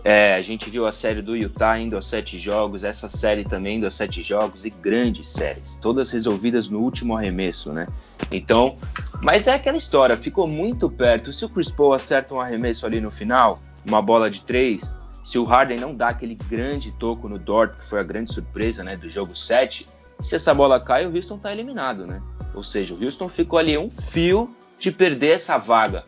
é, 0.05 0.35
a 0.35 0.41
gente 0.43 0.69
viu 0.69 0.85
a 0.85 0.91
série 0.91 1.19
do 1.19 1.35
Utah 1.35 1.79
indo 1.79 1.97
a 1.97 2.01
sete 2.01 2.37
jogos, 2.37 2.83
essa 2.83 3.09
série 3.09 3.43
também 3.43 3.77
indo 3.77 3.87
a 3.87 3.89
sete 3.89 4.21
jogos 4.21 4.63
e 4.63 4.69
grandes 4.69 5.27
séries, 5.27 5.79
todas 5.81 6.11
resolvidas 6.11 6.69
no 6.69 6.79
último 6.79 7.17
arremesso, 7.17 7.73
né? 7.73 7.87
Então, 8.31 8.75
mas 9.23 9.47
é 9.47 9.55
aquela 9.55 9.77
história, 9.77 10.15
ficou 10.15 10.47
muito 10.47 10.91
perto. 10.91 11.33
Se 11.33 11.43
o 11.43 11.49
Chris 11.49 11.71
Paul 11.71 11.93
acerta 11.93 12.35
um 12.35 12.39
arremesso 12.39 12.85
ali 12.85 13.01
no 13.01 13.09
final, 13.09 13.57
uma 13.83 13.99
bola 13.99 14.29
de 14.29 14.43
três, 14.43 14.95
se 15.23 15.39
o 15.39 15.43
Harden 15.43 15.79
não 15.79 15.95
dá 15.95 16.09
aquele 16.09 16.35
grande 16.35 16.91
toco 16.91 17.27
no 17.27 17.39
Dort, 17.39 17.75
que 17.77 17.83
foi 17.83 17.99
a 17.99 18.03
grande 18.03 18.31
surpresa, 18.31 18.83
né, 18.83 18.95
do 18.95 19.09
jogo 19.09 19.33
7, 19.33 19.87
se 20.19 20.35
essa 20.35 20.53
bola 20.53 20.79
cai, 20.79 21.07
o 21.07 21.15
Houston 21.15 21.39
tá 21.39 21.51
eliminado, 21.51 22.05
né? 22.05 22.21
Ou 22.53 22.61
seja, 22.61 22.93
o 22.93 23.03
Houston 23.03 23.27
ficou 23.27 23.57
ali 23.57 23.75
um 23.75 23.89
fio 23.89 24.55
de 24.77 24.91
perder 24.91 25.31
essa 25.31 25.57
vaga. 25.57 26.03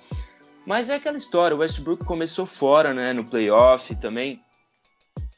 Mas 0.68 0.90
é 0.90 0.96
aquela 0.96 1.18
história, 1.18 1.56
o 1.56 1.62
Westbrook 1.62 2.04
começou 2.04 2.46
fora, 2.46 2.94
né, 2.94 3.14
no 3.14 3.24
playoff 3.24 3.96
também. 3.96 4.42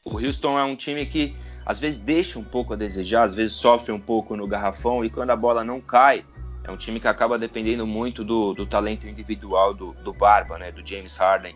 O 0.04 0.18
Houston 0.18 0.58
é 0.58 0.64
um 0.64 0.74
time 0.74 1.06
que 1.06 1.36
às 1.64 1.78
vezes 1.78 2.02
deixa 2.02 2.36
um 2.36 2.42
pouco 2.42 2.72
a 2.72 2.76
desejar, 2.76 3.22
às 3.22 3.32
vezes 3.32 3.54
sofre 3.54 3.92
um 3.92 4.00
pouco 4.00 4.34
no 4.34 4.48
garrafão 4.48 5.04
e 5.04 5.08
quando 5.08 5.30
a 5.30 5.36
bola 5.36 5.62
não 5.62 5.80
cai, 5.80 6.24
é 6.64 6.70
um 6.72 6.76
time 6.76 6.98
que 6.98 7.06
acaba 7.06 7.38
dependendo 7.38 7.86
muito 7.86 8.24
do, 8.24 8.54
do 8.54 8.66
talento 8.66 9.06
individual 9.06 9.72
do, 9.72 9.92
do, 10.02 10.12
Barba, 10.12 10.58
né, 10.58 10.72
do 10.72 10.84
James 10.84 11.16
Harden. 11.16 11.54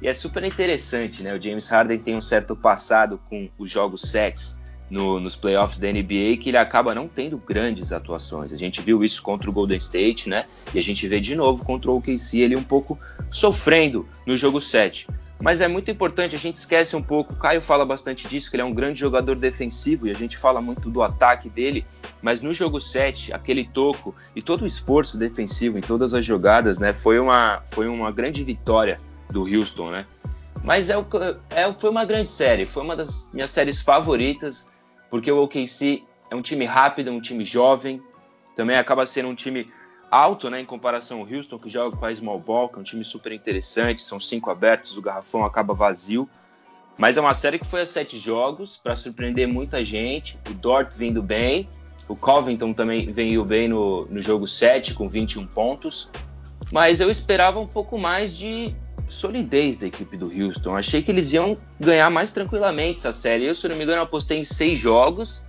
E 0.00 0.08
é 0.08 0.14
super 0.14 0.42
interessante, 0.42 1.22
né? 1.22 1.34
O 1.34 1.42
James 1.42 1.68
Harden 1.68 1.98
tem 1.98 2.16
um 2.16 2.22
certo 2.22 2.56
passado 2.56 3.20
com 3.28 3.50
os 3.58 3.68
jogos 3.68 4.00
sets 4.00 4.58
no, 4.90 5.20
nos 5.20 5.36
playoffs 5.36 5.78
da 5.78 5.88
NBA 5.88 6.38
que 6.40 6.48
ele 6.48 6.56
acaba 6.56 6.94
não 6.94 7.06
tendo 7.06 7.38
grandes 7.38 7.92
atuações. 7.92 8.52
A 8.52 8.56
gente 8.56 8.82
viu 8.82 9.04
isso 9.04 9.22
contra 9.22 9.48
o 9.48 9.52
Golden 9.52 9.78
State, 9.78 10.28
né? 10.28 10.46
E 10.74 10.78
a 10.78 10.82
gente 10.82 11.06
vê 11.06 11.20
de 11.20 11.36
novo 11.36 11.64
contra 11.64 11.90
o 11.90 11.96
OKC 11.96 12.40
ele 12.40 12.56
um 12.56 12.62
pouco 12.62 12.98
sofrendo 13.30 14.06
no 14.26 14.36
jogo 14.36 14.60
7. 14.60 15.06
Mas 15.42 15.62
é 15.62 15.68
muito 15.68 15.90
importante, 15.90 16.36
a 16.36 16.38
gente 16.38 16.56
esquece 16.56 16.94
um 16.94 17.02
pouco, 17.02 17.32
o 17.32 17.36
Caio 17.36 17.62
fala 17.62 17.86
bastante 17.86 18.28
disso, 18.28 18.50
que 18.50 18.56
ele 18.56 18.62
é 18.62 18.64
um 18.64 18.74
grande 18.74 19.00
jogador 19.00 19.36
defensivo 19.36 20.06
e 20.06 20.10
a 20.10 20.14
gente 20.14 20.36
fala 20.36 20.60
muito 20.60 20.90
do 20.90 21.02
ataque 21.02 21.48
dele, 21.48 21.86
mas 22.20 22.42
no 22.42 22.52
jogo 22.52 22.78
7, 22.78 23.32
aquele 23.32 23.64
toco 23.64 24.14
e 24.36 24.42
todo 24.42 24.62
o 24.62 24.66
esforço 24.66 25.16
defensivo 25.16 25.78
em 25.78 25.80
todas 25.80 26.12
as 26.12 26.26
jogadas, 26.26 26.78
né, 26.78 26.92
foi 26.92 27.18
uma, 27.18 27.62
foi 27.72 27.88
uma 27.88 28.10
grande 28.10 28.44
vitória 28.44 28.98
do 29.30 29.44
Houston, 29.44 29.90
né? 29.90 30.04
Mas 30.62 30.90
é, 30.90 30.94
é, 31.50 31.72
foi 31.72 31.88
uma 31.88 32.04
grande 32.04 32.30
série, 32.30 32.66
foi 32.66 32.82
uma 32.82 32.94
das 32.94 33.30
minhas 33.32 33.50
séries 33.50 33.80
favoritas 33.80 34.69
porque 35.10 35.30
o 35.30 35.42
OKC 35.42 36.04
é 36.30 36.34
um 36.34 36.42
time 36.42 36.64
rápido, 36.64 37.08
é 37.08 37.12
um 37.12 37.20
time 37.20 37.44
jovem, 37.44 38.02
também 38.54 38.76
acaba 38.76 39.04
sendo 39.04 39.28
um 39.28 39.34
time 39.34 39.66
alto, 40.10 40.48
né, 40.50 40.60
em 40.60 40.64
comparação 40.64 41.20
ao 41.20 41.26
Houston, 41.26 41.58
que 41.58 41.68
joga 41.68 41.96
com 41.96 42.04
a 42.04 42.14
small 42.14 42.38
ball, 42.38 42.68
que 42.68 42.76
é 42.76 42.78
um 42.78 42.84
time 42.84 43.04
super 43.04 43.32
interessante, 43.32 44.00
são 44.00 44.18
cinco 44.18 44.50
abertos, 44.50 44.96
o 44.96 45.02
garrafão 45.02 45.44
acaba 45.44 45.74
vazio. 45.74 46.28
Mas 46.98 47.16
é 47.16 47.20
uma 47.20 47.34
série 47.34 47.58
que 47.58 47.66
foi 47.66 47.80
a 47.80 47.86
sete 47.86 48.18
jogos, 48.18 48.76
para 48.76 48.94
surpreender 48.94 49.48
muita 49.48 49.82
gente. 49.82 50.38
O 50.48 50.52
Dort 50.52 50.94
vindo 50.94 51.22
bem, 51.22 51.68
o 52.08 52.16
Covington 52.16 52.72
também 52.72 53.10
veio 53.10 53.44
bem 53.44 53.68
no, 53.68 54.04
no 54.06 54.20
jogo 54.20 54.46
7, 54.46 54.94
com 54.94 55.08
21 55.08 55.46
pontos. 55.46 56.10
Mas 56.72 57.00
eu 57.00 57.10
esperava 57.10 57.58
um 57.58 57.66
pouco 57.66 57.96
mais 57.96 58.36
de 58.36 58.74
solidez 59.10 59.78
da 59.78 59.86
equipe 59.86 60.16
do 60.16 60.32
Houston. 60.32 60.76
Achei 60.76 61.02
que 61.02 61.10
eles 61.10 61.32
iam 61.32 61.56
ganhar 61.78 62.08
mais 62.10 62.32
tranquilamente 62.32 63.00
essa 63.00 63.12
série. 63.12 63.44
Eu, 63.44 63.54
se 63.54 63.68
não 63.68 63.76
me 63.76 63.84
engano, 63.84 64.02
apostei 64.02 64.38
em 64.38 64.44
seis 64.44 64.78
jogos, 64.78 65.44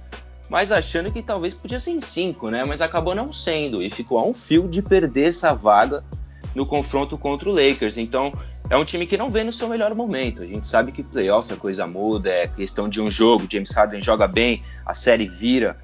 mas 0.50 0.72
achando 0.72 1.12
que 1.12 1.22
talvez 1.22 1.54
podia 1.54 1.80
ser 1.80 1.92
em 1.92 2.02
cinco, 2.02 2.50
né? 2.50 2.66
Mas 2.66 2.82
acabou 2.82 3.16
não 3.16 3.32
sendo 3.32 3.82
e 3.82 3.90
ficou 3.90 4.20
a 4.20 4.26
um 4.26 4.34
fio 4.34 4.68
de 4.68 4.82
perder 4.82 5.30
essa 5.30 5.54
vaga 5.54 6.04
no 6.54 6.66
confronto 6.66 7.18
contra 7.18 7.50
o 7.50 7.54
Lakers. 7.54 7.98
Então, 7.98 8.34
é 8.70 8.78
um 8.78 8.86
time 8.86 9.06
que 9.06 9.18
não 9.18 9.30
vê 9.30 9.44
no 9.44 9.54
seu 9.54 9.68
melhor 9.68 9.94
momento. 9.94 10.42
A 10.42 10.48
gente 10.48 10.66
sabe 10.66 10.92
que 10.92 11.04
playoff 11.04 11.52
a 11.54 11.58
coisa 11.58 11.86
muda, 11.86 12.30
é 12.30 12.48
questão 12.48 12.90
de 12.90 13.02
um 13.02 13.10
jogo. 13.10 13.48
James 13.50 13.72
Harden 13.72 14.02
joga 14.02 14.28
bem, 14.28 14.64
a 14.86 14.94
série 14.94 15.28
vira. 15.28 15.78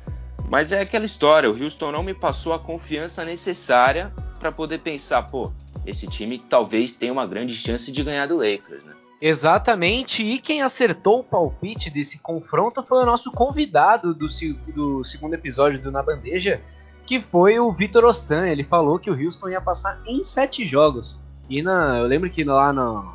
Mas 0.49 0.71
é 0.71 0.81
aquela 0.81 1.05
história, 1.05 1.51
o 1.51 1.61
Houston 1.61 1.91
não 1.91 2.01
me 2.01 2.13
passou 2.13 2.53
a 2.53 2.59
confiança 2.59 3.25
necessária 3.25 4.11
para 4.39 4.51
poder 4.51 4.79
pensar, 4.79 5.23
pô, 5.23 5.51
esse 5.87 6.05
time 6.05 6.37
talvez 6.37 6.91
tenha 6.91 7.13
uma 7.13 7.25
grande 7.25 7.55
chance 7.55 7.91
de 7.91 8.03
ganhar 8.03 8.27
do 8.27 8.35
Lakers, 8.35 8.83
né? 8.83 8.93
Exatamente, 9.19 10.21
e 10.21 10.37
quem 10.37 10.61
acertou 10.61 11.21
o 11.21 11.23
palpite 11.23 11.89
desse 11.89 12.19
confronto 12.19 12.83
foi 12.83 13.01
o 13.01 13.05
nosso 13.05 13.31
convidado 13.31 14.13
do, 14.13 14.27
do 14.75 15.03
segundo 15.03 15.33
episódio 15.33 15.81
do 15.81 15.91
Na 15.91 16.03
Bandeja, 16.03 16.61
que 17.03 17.19
foi 17.19 17.57
o 17.57 17.71
Vitor 17.71 18.05
Ostan. 18.05 18.47
Ele 18.47 18.63
falou 18.63 18.99
que 18.99 19.09
o 19.09 19.19
Houston 19.19 19.49
ia 19.49 19.61
passar 19.61 19.99
em 20.05 20.23
sete 20.23 20.67
jogos. 20.67 21.19
E 21.49 21.63
na, 21.63 21.97
eu 21.97 22.05
lembro 22.05 22.29
que 22.29 22.43
lá 22.43 22.71
no, 22.71 23.11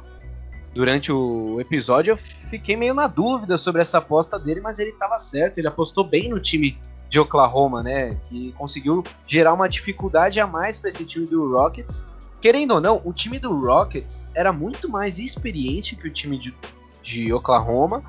durante 0.74 1.12
o 1.12 1.60
episódio 1.60 2.12
eu 2.12 2.16
fiquei 2.16 2.76
meio 2.76 2.94
na 2.94 3.06
dúvida 3.06 3.56
sobre 3.56 3.82
essa 3.82 3.98
aposta 3.98 4.40
dele, 4.40 4.60
mas 4.60 4.80
ele 4.80 4.90
estava 4.90 5.20
certo. 5.20 5.58
Ele 5.58 5.68
apostou 5.68 6.02
bem 6.02 6.28
no 6.30 6.40
time 6.40 6.76
de 7.08 7.20
Oklahoma, 7.20 7.80
né? 7.80 8.18
Que 8.24 8.50
conseguiu 8.52 9.04
gerar 9.24 9.52
uma 9.52 9.68
dificuldade 9.68 10.40
a 10.40 10.48
mais 10.48 10.78
para 10.78 10.88
esse 10.88 11.04
time 11.04 11.26
do 11.26 11.52
Rockets 11.52 12.10
querendo 12.42 12.72
ou 12.72 12.80
não, 12.80 13.00
o 13.04 13.12
time 13.12 13.38
do 13.38 13.56
Rockets 13.56 14.26
era 14.34 14.52
muito 14.52 14.88
mais 14.88 15.20
experiente 15.20 15.94
que 15.94 16.08
o 16.08 16.10
time 16.10 16.36
de, 16.36 16.52
de 17.00 17.32
Oklahoma, 17.32 18.02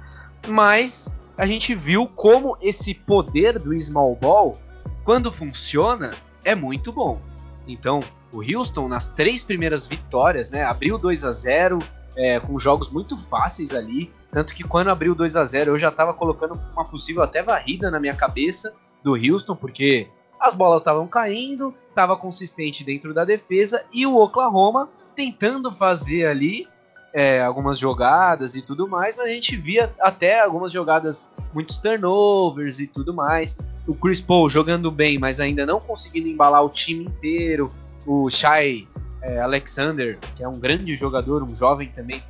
mas 0.48 1.14
a 1.38 1.46
gente 1.46 1.76
viu 1.76 2.08
como 2.08 2.58
esse 2.60 2.96
poder 2.96 3.60
do 3.60 3.80
small 3.80 4.16
ball, 4.16 4.58
quando 5.04 5.32
funciona, 5.32 6.14
é 6.44 6.56
muito 6.56 6.92
bom. 6.92 7.22
Então, 7.68 8.00
o 8.34 8.42
Houston, 8.42 8.88
nas 8.88 9.08
três 9.08 9.44
primeiras 9.44 9.86
vitórias, 9.86 10.50
né, 10.50 10.64
abriu 10.64 10.98
2 10.98 11.24
a 11.26 11.32
0 11.32 11.78
é, 12.16 12.40
com 12.40 12.58
jogos 12.58 12.90
muito 12.90 13.16
fáceis 13.16 13.72
ali. 13.72 14.12
Tanto 14.32 14.56
que 14.56 14.64
quando 14.64 14.90
abriu 14.90 15.14
2 15.14 15.36
a 15.36 15.46
0 15.46 15.74
eu 15.74 15.78
já 15.78 15.90
estava 15.90 16.12
colocando 16.12 16.60
uma 16.74 16.84
possível 16.84 17.22
até 17.22 17.44
varrida 17.44 17.92
na 17.92 18.00
minha 18.00 18.16
cabeça 18.16 18.74
do 19.04 19.14
Houston, 19.14 19.56
porque 19.56 20.08
as 20.44 20.54
bolas 20.54 20.82
estavam 20.82 21.08
caindo, 21.08 21.74
estava 21.88 22.18
consistente 22.18 22.84
dentro 22.84 23.14
da 23.14 23.24
defesa 23.24 23.86
e 23.94 24.06
o 24.06 24.18
Oklahoma 24.18 24.90
tentando 25.16 25.72
fazer 25.72 26.26
ali 26.26 26.68
é, 27.14 27.42
algumas 27.42 27.80
jogadas 27.80 28.54
e 28.54 28.62
tudo 28.62 28.86
mais, 28.86 29.16
mas 29.16 29.28
a 29.28 29.30
gente 29.30 29.56
via 29.56 29.94
até 30.02 30.42
algumas 30.42 30.70
jogadas, 30.70 31.30
muitos 31.54 31.80
turnovers 31.80 32.80
e 32.80 32.88
tudo 32.88 33.14
mais. 33.14 33.56
O 33.88 33.96
Chris 33.96 34.20
Paul 34.20 34.50
jogando 34.50 34.92
bem, 34.92 35.18
mas 35.18 35.40
ainda 35.40 35.66
não 35.66 35.80
conseguindo 35.80 36.28
embalar 36.28 36.62
o 36.62 36.70
time 36.70 37.06
inteiro. 37.06 37.70
O 38.06 38.30
Shai 38.30 38.86
é, 39.22 39.40
Alexander, 39.40 40.20
que 40.36 40.44
é 40.44 40.48
um 40.48 40.60
grande 40.60 40.94
jogador, 40.94 41.42
um 41.42 41.56
jovem 41.56 41.88
também 41.88 42.22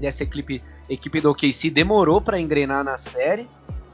dessa 0.00 0.22
equipe, 0.22 0.62
equipe 0.88 1.20
do 1.20 1.30
OKC, 1.30 1.70
demorou 1.70 2.20
para 2.20 2.38
engrenar 2.38 2.84
na 2.84 2.96
série. 2.96 3.48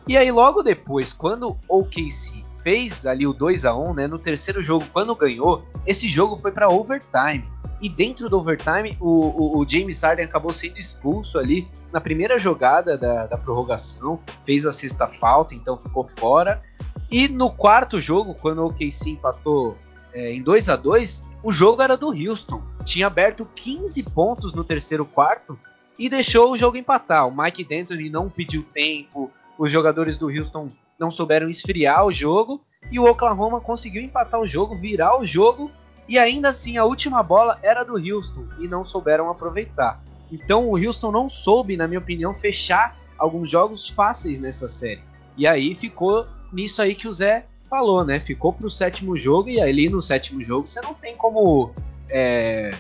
E 0.06 0.18
aí 0.18 0.30
logo 0.30 0.62
depois, 0.62 1.14
quando 1.14 1.56
o 1.66 1.78
OKC 1.78 2.43
fez 2.64 3.04
ali 3.06 3.26
o 3.26 3.32
2 3.32 3.66
a 3.66 3.76
1 3.76 3.94
né? 3.94 4.06
No 4.08 4.18
terceiro 4.18 4.62
jogo, 4.62 4.86
quando 4.92 5.14
ganhou, 5.14 5.62
esse 5.86 6.08
jogo 6.08 6.36
foi 6.38 6.50
para 6.50 6.68
overtime. 6.68 7.44
E 7.80 7.88
dentro 7.88 8.30
do 8.30 8.38
overtime, 8.38 8.96
o, 8.98 9.08
o, 9.08 9.58
o, 9.58 9.68
James 9.68 10.00
Harden 10.00 10.24
acabou 10.24 10.52
sendo 10.52 10.78
expulso 10.78 11.38
ali 11.38 11.68
na 11.92 12.00
primeira 12.00 12.38
jogada 12.38 12.96
da, 12.96 13.26
da 13.26 13.36
prorrogação, 13.36 14.18
fez 14.42 14.64
a 14.64 14.72
sexta 14.72 15.06
falta, 15.06 15.54
então 15.54 15.76
ficou 15.76 16.08
fora. 16.18 16.62
E 17.10 17.28
no 17.28 17.50
quarto 17.50 18.00
jogo, 18.00 18.34
quando 18.40 18.60
o 18.60 18.66
OKC 18.66 19.10
empatou 19.10 19.76
é, 20.14 20.32
em 20.32 20.42
2 20.42 20.70
a 20.70 20.76
2 20.76 21.34
o 21.42 21.52
jogo 21.52 21.82
era 21.82 21.94
do 21.94 22.08
Houston. 22.08 22.62
Tinha 22.86 23.06
aberto 23.06 23.46
15 23.54 24.02
pontos 24.04 24.54
no 24.54 24.64
terceiro 24.64 25.04
quarto 25.04 25.58
e 25.98 26.08
deixou 26.08 26.52
o 26.52 26.56
jogo 26.56 26.78
empatar. 26.78 27.28
O 27.28 27.36
Mike 27.36 27.64
D'Antoni 27.64 28.08
não 28.08 28.30
pediu 28.30 28.62
tempo, 28.72 29.30
os 29.58 29.70
jogadores 29.70 30.16
do 30.16 30.28
Houston 30.28 30.68
não 30.98 31.10
souberam 31.10 31.48
esfriar 31.48 32.04
o 32.04 32.12
jogo 32.12 32.62
e 32.90 32.98
o 32.98 33.04
Oklahoma 33.04 33.60
conseguiu 33.60 34.02
empatar 34.02 34.40
o 34.40 34.46
jogo, 34.46 34.76
virar 34.76 35.18
o 35.18 35.24
jogo 35.24 35.70
e 36.08 36.18
ainda 36.18 36.50
assim 36.50 36.76
a 36.76 36.84
última 36.84 37.22
bola 37.22 37.58
era 37.62 37.82
do 37.82 37.94
Houston 37.94 38.46
e 38.58 38.68
não 38.68 38.84
souberam 38.84 39.30
aproveitar. 39.30 40.02
Então 40.30 40.68
o 40.68 40.76
Houston 40.76 41.10
não 41.10 41.28
soube, 41.28 41.76
na 41.76 41.86
minha 41.86 42.00
opinião, 42.00 42.34
fechar 42.34 42.96
alguns 43.18 43.50
jogos 43.50 43.88
fáceis 43.88 44.38
nessa 44.38 44.68
série. 44.68 45.02
E 45.36 45.46
aí 45.46 45.74
ficou 45.74 46.26
nisso 46.52 46.82
aí 46.82 46.94
que 46.94 47.08
o 47.08 47.12
Zé 47.12 47.46
falou, 47.68 48.04
né? 48.04 48.20
Ficou 48.20 48.52
pro 48.52 48.70
sétimo 48.70 49.16
jogo 49.16 49.48
e 49.48 49.60
ali 49.60 49.88
no 49.88 50.02
sétimo 50.02 50.42
jogo 50.42 50.66
você 50.66 50.80
não 50.80 50.94
tem 50.94 51.16
como 51.16 51.72
é, 52.10 52.72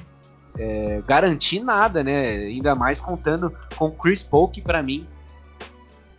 é, 0.58 1.02
garantir 1.06 1.60
nada, 1.60 2.04
né? 2.04 2.36
Ainda 2.36 2.74
mais 2.74 3.00
contando 3.00 3.52
com 3.76 3.90
Chris 3.90 4.22
Paul, 4.22 4.48
que 4.48 4.60
para 4.60 4.82
mim 4.82 5.06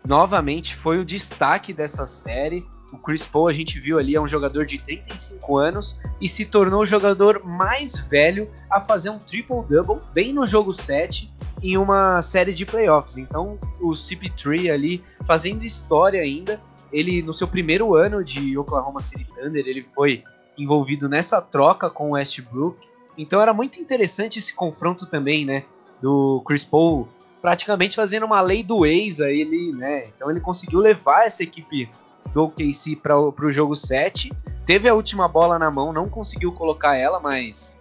novamente 0.05 0.75
foi 0.75 0.99
o 0.99 1.05
destaque 1.05 1.73
dessa 1.73 2.05
série. 2.05 2.65
O 2.93 2.97
Chris 2.97 3.25
Paul 3.25 3.47
a 3.47 3.53
gente 3.53 3.79
viu 3.79 3.97
ali 3.97 4.15
é 4.15 4.21
um 4.21 4.27
jogador 4.27 4.65
de 4.65 4.77
35 4.77 5.57
anos 5.57 5.99
e 6.21 6.27
se 6.27 6.45
tornou 6.45 6.81
o 6.81 6.85
jogador 6.85 7.43
mais 7.43 7.99
velho 7.99 8.49
a 8.69 8.79
fazer 8.79 9.09
um 9.09 9.17
triple-double 9.17 10.01
bem 10.13 10.31
no 10.31 10.45
jogo 10.45 10.71
7 10.71 11.31
em 11.61 11.77
uma 11.77 12.21
série 12.21 12.53
de 12.53 12.65
playoffs. 12.65 13.17
Então 13.17 13.59
o 13.81 13.91
CP3 13.91 14.71
ali 14.71 15.03
fazendo 15.25 15.63
história 15.63 16.21
ainda. 16.21 16.61
Ele 16.91 17.21
no 17.21 17.33
seu 17.33 17.47
primeiro 17.47 17.95
ano 17.95 18.23
de 18.23 18.57
Oklahoma 18.57 19.01
City 19.01 19.25
Thunder, 19.25 19.65
ele 19.67 19.85
foi 19.93 20.23
envolvido 20.57 21.09
nessa 21.09 21.41
troca 21.41 21.89
com 21.89 22.11
o 22.11 22.13
Westbrook. 22.13 22.87
Então 23.17 23.41
era 23.41 23.53
muito 23.53 23.79
interessante 23.79 24.39
esse 24.39 24.53
confronto 24.53 25.05
também, 25.05 25.45
né, 25.45 25.63
do 26.01 26.41
Chris 26.45 26.63
Paul 26.63 27.07
praticamente 27.45 27.95
fazendo 27.95 28.25
uma 28.25 28.41
lei 28.41 28.63
do 28.63 28.87
ex 28.87 29.21
aí, 29.21 29.41
ele, 29.41 29.71
né? 29.71 30.01
Então 30.07 30.31
ele 30.31 30.39
conseguiu 30.39 30.79
levar 30.79 31.27
essa 31.27 31.43
equipe 31.43 31.87
do 32.33 32.45
OKC 32.45 32.95
para 32.95 33.19
o 33.19 33.51
jogo 33.51 33.75
7. 33.75 34.33
Teve 34.65 34.89
a 34.89 34.95
última 34.95 35.27
bola 35.27 35.59
na 35.59 35.69
mão, 35.69 35.93
não 35.93 36.09
conseguiu 36.09 36.51
colocar 36.51 36.95
ela, 36.95 37.19
mas 37.19 37.79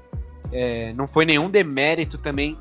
é, 0.52 0.92
não 0.92 1.09
foi 1.09 1.25
nenhum 1.25 1.49
demérito 1.49 2.18
também 2.18 2.59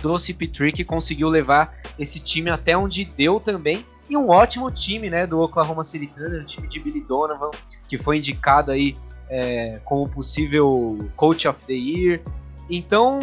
do 0.00 0.12
CP3 0.12 0.72
que 0.72 0.84
conseguiu 0.84 1.28
levar 1.28 1.76
esse 1.98 2.20
time 2.20 2.48
até 2.48 2.78
onde 2.78 3.04
deu 3.04 3.40
também. 3.40 3.84
E 4.08 4.16
um 4.16 4.28
ótimo 4.28 4.70
time 4.70 5.10
né, 5.10 5.26
do 5.26 5.40
Oklahoma 5.40 5.82
City 5.82 6.06
Thunder, 6.06 6.42
o 6.42 6.44
time 6.44 6.68
de 6.68 6.78
Billy 6.78 7.00
Donovan, 7.00 7.50
que 7.88 7.98
foi 7.98 8.18
indicado 8.18 8.70
aí 8.70 8.96
é, 9.28 9.80
como 9.84 10.08
possível 10.08 10.96
Coach 11.16 11.48
of 11.48 11.66
the 11.66 11.72
Year. 11.72 12.20
Então, 12.70 13.18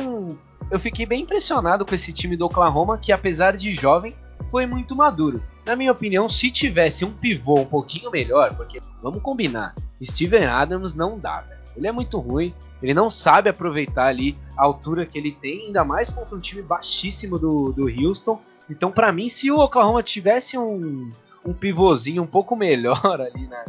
eu 0.70 0.80
fiquei 0.80 1.06
bem 1.06 1.22
impressionado 1.22 1.86
com 1.86 1.96
esse 1.96 2.12
time 2.12 2.36
do 2.36 2.46
Oklahoma, 2.46 2.98
que 2.98 3.12
apesar 3.12 3.56
de 3.56 3.74
jovem, 3.74 4.14
foi 4.50 4.66
muito 4.66 4.96
maduro. 4.96 5.44
Na 5.66 5.76
minha 5.76 5.92
opinião, 5.92 6.30
se 6.30 6.50
tivesse 6.52 7.04
um 7.04 7.12
pivô 7.12 7.60
um 7.60 7.66
pouquinho 7.66 8.10
melhor, 8.10 8.56
porque 8.56 8.80
vamos 9.02 9.22
combinar, 9.22 9.76
Steven 10.02 10.46
Adams 10.46 10.94
não 10.94 11.20
dá. 11.20 11.46
Ele 11.76 11.88
é 11.88 11.92
muito 11.92 12.18
ruim, 12.20 12.54
ele 12.82 12.94
não 12.94 13.10
sabe 13.10 13.50
aproveitar 13.50 14.08
ali 14.08 14.38
a 14.58 14.64
altura 14.64 15.06
que 15.06 15.18
ele 15.18 15.32
tem, 15.32 15.68
ainda 15.68 15.84
mais 15.84 16.12
contra 16.12 16.36
um 16.36 16.40
time 16.40 16.62
baixíssimo 16.62 17.38
do, 17.38 17.72
do 17.72 17.88
Houston. 17.88 18.42
Então, 18.70 18.92
para 18.92 19.12
mim, 19.12 19.30
se 19.30 19.52
o 19.52 19.60
Oklahoma 19.60 20.02
tivesse 20.02 20.58
um, 20.58 21.12
um 21.46 21.54
pivôzinho 21.54 22.24
um 22.24 22.28
pouco 22.28 22.56
melhor 22.56 23.00
ali 23.22 23.48
na, 23.48 23.66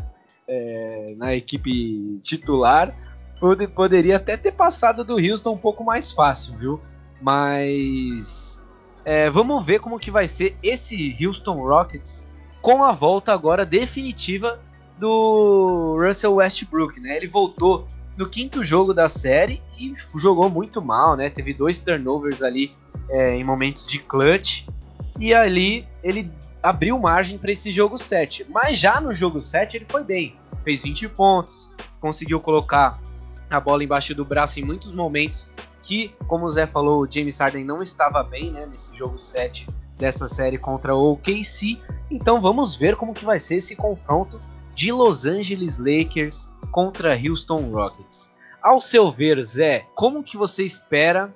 é, 0.47 1.15
na 1.17 1.35
equipe 1.35 2.19
titular, 2.23 2.95
poderia 3.75 4.17
até 4.17 4.37
ter 4.37 4.53
passado 4.53 5.05
do 5.05 5.17
Houston 5.17 5.53
um 5.53 5.59
pouco 5.59 5.85
mais 5.85 6.13
fácil, 6.13 6.57
viu? 6.59 6.81
Mas 7.21 8.63
é, 9.05 9.31
vamos 9.31 9.65
ver 9.65 9.81
como 9.81 9.99
que 9.99 10.11
vai 10.11 10.27
ser 10.27 10.57
esse 10.63 11.17
Houston 11.25 11.55
Rockets 11.55 12.29
com 12.61 12.83
a 12.85 12.93
volta 12.93 13.33
agora 13.33 13.65
definitiva 13.65 14.61
do 14.99 15.97
Russell 15.99 16.35
Westbrook, 16.35 17.01
né? 17.01 17.17
Ele 17.17 17.29
voltou 17.29 17.87
no 18.17 18.29
quinto 18.29 18.65
jogo 18.65 18.93
da 18.93 19.09
série 19.09 19.63
e 19.79 19.95
jogou 20.17 20.51
muito 20.51 20.83
mal, 20.83 21.17
né? 21.17 21.31
Teve 21.31 21.55
dois 21.55 21.79
turnovers 21.79 22.43
ali 22.43 22.75
é, 23.09 23.37
em 23.37 23.45
momentos 23.45 23.87
de 23.87 24.01
clutch 24.01 24.67
e 25.21 25.33
ali 25.33 25.87
ele 26.03 26.31
abriu 26.63 26.99
margem 26.99 27.39
para 27.39 27.53
esse 27.53 27.71
jogo 27.71 27.97
7. 27.97 28.47
Mas 28.49 28.79
já 28.79 29.01
no 29.01 29.13
jogo 29.13 29.41
7 29.41 29.77
ele 29.77 29.87
foi 29.89 30.03
bem, 30.03 30.35
fez 30.65 30.83
20 30.83 31.09
pontos, 31.11 31.71
conseguiu 32.01 32.41
colocar 32.41 33.01
a 33.51 33.61
bola 33.61 33.85
embaixo 33.85 34.15
do 34.15 34.25
braço 34.25 34.61
em 34.61 34.65
muitos 34.65 34.93
momentos 34.93 35.47
que, 35.83 36.15
como 36.27 36.47
o 36.47 36.51
Zé 36.51 36.67
falou, 36.67 37.03
o 37.03 37.11
James 37.11 37.39
Harden 37.39 37.65
não 37.65 37.83
estava 37.83 38.23
bem 38.23 38.51
né, 38.51 38.67
nesse 38.67 38.95
jogo 38.95 39.19
7 39.19 39.67
dessa 39.97 40.29
série 40.29 40.59
contra 40.59 40.95
o 40.95 41.13
OKC. 41.13 41.81
Então 42.11 42.41
vamos 42.41 42.77
ver 42.77 42.97
como 42.97 43.15
que 43.15 43.25
vai 43.25 43.39
ser 43.39 43.57
esse 43.57 43.75
confronto 43.75 44.39
de 44.75 44.93
Los 44.93 45.27
Angeles 45.27 45.79
Lakers 45.79 46.51
contra 46.71 47.19
Houston 47.19 47.71
Rockets. 47.71 48.35
Ao 48.63 48.81
seu 48.81 49.11
ver, 49.11 49.43
Zé, 49.43 49.87
como 49.95 50.23
que 50.23 50.37
você 50.37 50.65
espera 50.65 51.35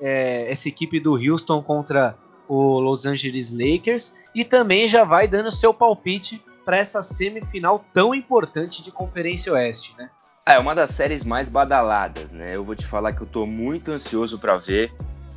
é, 0.00 0.50
essa 0.50 0.68
equipe 0.68 1.00
do 1.00 1.14
Houston 1.14 1.62
contra 1.62 2.16
o 2.46 2.78
Los 2.78 3.06
Angeles 3.06 3.50
Lakers? 3.50 4.14
E 4.34 4.44
também 4.44 4.88
já 4.88 5.04
vai 5.04 5.26
dando 5.26 5.50
seu 5.50 5.72
palpite 5.72 6.42
para 6.64 6.76
essa 6.76 7.02
semifinal 7.02 7.84
tão 7.92 8.14
importante 8.14 8.82
de 8.82 8.90
Conferência 8.90 9.52
Oeste, 9.52 9.94
né? 9.96 10.10
É 10.46 10.58
uma 10.58 10.74
das 10.74 10.90
séries 10.90 11.24
mais 11.24 11.48
badaladas, 11.48 12.30
né? 12.30 12.54
Eu 12.54 12.62
vou 12.62 12.76
te 12.76 12.84
falar 12.84 13.14
que 13.14 13.22
eu 13.22 13.26
tô 13.26 13.46
muito 13.46 13.90
ansioso 13.90 14.38
para 14.38 14.58
ver, 14.58 14.92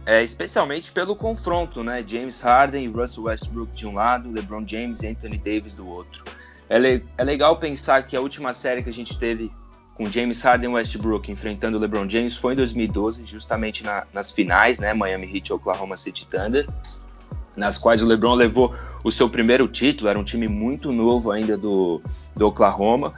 é, 0.06 0.22
especialmente 0.22 0.92
pelo 0.92 1.16
confronto, 1.16 1.82
né? 1.82 2.04
James 2.06 2.42
Harden 2.42 2.84
e 2.84 2.88
Russell 2.90 3.24
Westbrook 3.24 3.72
de 3.72 3.88
um 3.88 3.94
lado, 3.94 4.30
LeBron 4.30 4.68
James 4.68 5.02
e 5.04 5.08
Anthony 5.08 5.38
Davis 5.38 5.74
do 5.74 5.88
outro. 5.88 6.26
É, 6.68 6.78
le 6.78 7.06
é 7.18 7.24
legal 7.24 7.56
pensar 7.56 8.06
que 8.06 8.18
a 8.18 8.20
última 8.20 8.54
série 8.54 8.84
que 8.84 8.90
a 8.90 8.94
gente 8.94 9.18
teve 9.18 9.50
com 9.96 10.06
James 10.06 10.42
Harden 10.42 10.72
e 10.72 10.74
Westbrook 10.74 11.32
enfrentando 11.32 11.78
o 11.78 11.80
LeBron 11.80 12.10
James 12.10 12.36
foi 12.36 12.52
em 12.52 12.58
2012, 12.58 13.26
justamente 13.26 13.86
na, 13.86 14.06
nas 14.14 14.34
finais, 14.34 14.78
né? 14.78 14.94
Miami 14.94 15.34
Heat 15.34 15.48
e 15.48 15.54
Oklahoma 15.54 15.96
City 15.96 16.28
Thunder, 16.28 16.68
nas 17.56 17.78
quais 17.78 18.02
o 18.02 18.06
LeBron 18.06 18.36
levou 18.36 18.76
o 19.06 19.12
seu 19.12 19.30
primeiro 19.30 19.70
título. 19.70 20.10
Era 20.10 20.20
um 20.20 20.24
time 20.26 20.50
muito 20.50 20.92
novo 20.92 21.32
ainda 21.32 21.58
do, 21.58 22.02
do 22.36 22.48
Oklahoma. 22.48 23.14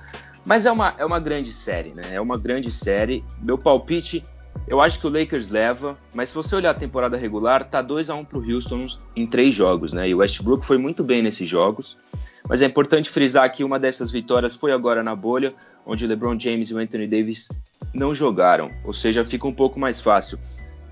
Mas 0.45 0.65
é 0.65 0.71
uma, 0.71 0.95
é 0.97 1.06
uma 1.06 1.19
grande 1.19 1.52
série, 1.52 1.89
né? 1.91 2.04
É 2.13 2.21
uma 2.21 2.38
grande 2.38 2.71
série. 2.71 3.23
Meu 3.41 3.58
palpite, 3.58 4.23
eu 4.67 4.82
acho 4.82 4.99
que 4.99 5.08
o 5.08 5.10
Lakers 5.10 5.49
leva, 5.49 5.97
mas 6.13 6.30
se 6.30 6.36
você 6.36 6.56
olhar 6.56 6.71
a 6.71 6.75
temporada 6.75 7.17
regular, 7.17 7.67
tá 7.69 7.82
2 7.82 8.10
a 8.10 8.15
1 8.15 8.25
pro 8.25 8.39
Houston 8.39 8.86
em 9.15 9.25
três 9.25 9.54
jogos, 9.54 9.93
né? 9.93 10.08
E 10.08 10.13
o 10.13 10.19
Westbrook 10.19 10.65
foi 10.65 10.78
muito 10.78 11.04
bem 11.04 11.21
nesses 11.21 11.47
jogos. 11.47 11.97
Mas 12.47 12.62
é 12.62 12.65
importante 12.65 13.10
frisar 13.10 13.52
que 13.52 13.63
uma 13.63 13.78
dessas 13.78 14.10
vitórias 14.12 14.56
foi 14.56 14.71
agora 14.71 15.04
na 15.04 15.15
bolha, 15.15 15.54
onde 15.86 16.06
o 16.06 16.08
LeBron 16.08 16.39
James 16.39 16.69
e 16.69 16.73
o 16.73 16.78
Anthony 16.78 17.08
Davis 17.08 17.49
não 17.93 18.13
jogaram, 18.13 18.71
ou 18.84 18.93
seja, 18.93 19.25
fica 19.25 19.47
um 19.47 19.54
pouco 19.54 19.80
mais 19.80 19.99
fácil. 19.99 20.39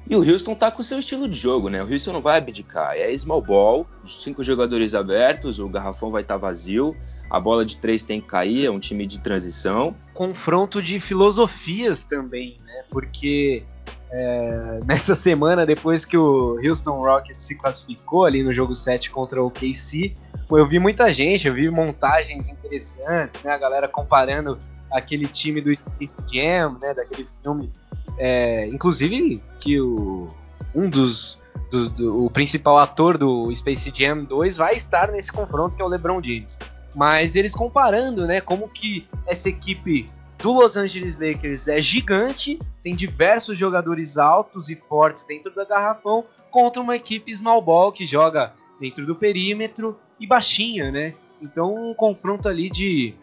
E 0.10 0.16
o 0.16 0.20
Houston 0.20 0.56
tá 0.56 0.72
com 0.72 0.82
seu 0.82 1.00
estilo 1.00 1.28
de 1.28 1.38
jogo, 1.38 1.70
né? 1.70 1.84
O 1.84 1.92
Houston 1.92 2.14
não 2.14 2.22
vai 2.22 2.38
abdicar, 2.38 2.96
é 2.96 3.16
small 3.18 3.42
ball, 3.42 3.88
cinco 4.06 4.42
jogadores 4.42 4.94
abertos, 4.94 5.60
o 5.60 5.68
garrafão 5.68 6.12
vai 6.12 6.22
estar 6.22 6.36
tá 6.36 6.40
vazio 6.40 6.96
a 7.30 7.40
bola 7.40 7.66
de 7.66 7.78
três 7.78 8.04
tem 8.04 8.22
que 8.22 8.28
cair, 8.28 8.66
é 8.66 8.72
um 8.72 8.80
time 8.80 9.06
de 9.06 9.20
transição. 9.20 9.96
Confronto 10.14 10.82
de 10.82 11.00
filosofias 11.00 12.04
também, 12.04 12.58
né? 12.66 12.84
Porque 12.90 13.64
é, 14.10 14.80
nessa 14.88 15.14
semana, 15.14 15.66
depois 15.66 16.06
que 16.06 16.18
o 16.18 16.60
Houston 16.64 17.02
Rockets 17.02 17.44
se 17.44 17.56
classificou 17.56 18.26
ali 18.26 18.44
no 18.44 18.54
jogo 18.54 18.74
7 18.74 19.10
contra 19.10 19.44
o 19.44 19.52
KC, 19.52 20.16
eu 20.50 20.68
vi 20.68 20.80
muita 20.80 21.12
gente, 21.12 21.48
eu 21.48 21.54
vi 21.54 21.70
montagens 21.70 22.50
interessantes, 22.50 23.42
né? 23.44 23.52
A 23.52 23.58
galera 23.58 23.88
comparando 23.88 24.58
aquele 24.92 25.28
time 25.28 25.60
do 25.60 25.76
Space 25.76 26.16
Jam, 26.32 26.78
né? 26.82 26.94
Daquele 26.94 27.28
filme. 27.44 27.72
É, 28.18 28.68
inclusive 28.68 29.44
que 29.60 29.80
o, 29.80 30.28
um 30.74 30.90
dos 30.90 31.40
do, 31.70 31.90
do, 31.90 32.26
o 32.26 32.30
principal 32.30 32.78
ator 32.78 33.18
do 33.18 33.54
Space 33.54 33.92
Jam 33.94 34.24
2 34.24 34.58
vai 34.58 34.76
estar 34.76 35.12
nesse 35.12 35.32
confronto, 35.32 35.76
que 35.76 35.82
é 35.82 35.86
o 35.86 35.88
LeBron 35.90 36.24
James. 36.24 36.58
Mas 36.98 37.36
eles 37.36 37.54
comparando, 37.54 38.26
né, 38.26 38.42
como 38.42 38.68
que 38.68 39.08
essa 39.28 39.48
equipe 39.48 40.10
do 40.40 40.52
Los 40.52 40.76
Angeles 40.76 41.20
Lakers 41.20 41.68
é 41.68 41.80
gigante, 41.80 42.58
tem 42.82 42.96
diversos 42.96 43.56
jogadores 43.56 44.18
altos 44.18 44.72
e 44.72 44.76
fortes 44.76 45.24
dentro 45.24 45.54
da 45.54 45.64
garrafão, 45.64 46.26
contra 46.50 46.82
uma 46.82 46.96
equipe 46.96 47.32
small 47.36 47.62
ball 47.62 47.92
que 47.92 48.04
joga 48.04 48.52
dentro 48.82 49.06
do 49.06 49.16
perímetro 49.16 49.96
e 50.20 50.26
baixinha, 50.26 50.92
né? 50.92 51.12
Então 51.40 51.92
um 51.92 51.94
confronto 51.94 52.50
ali 52.50 52.68
de, 52.68 53.14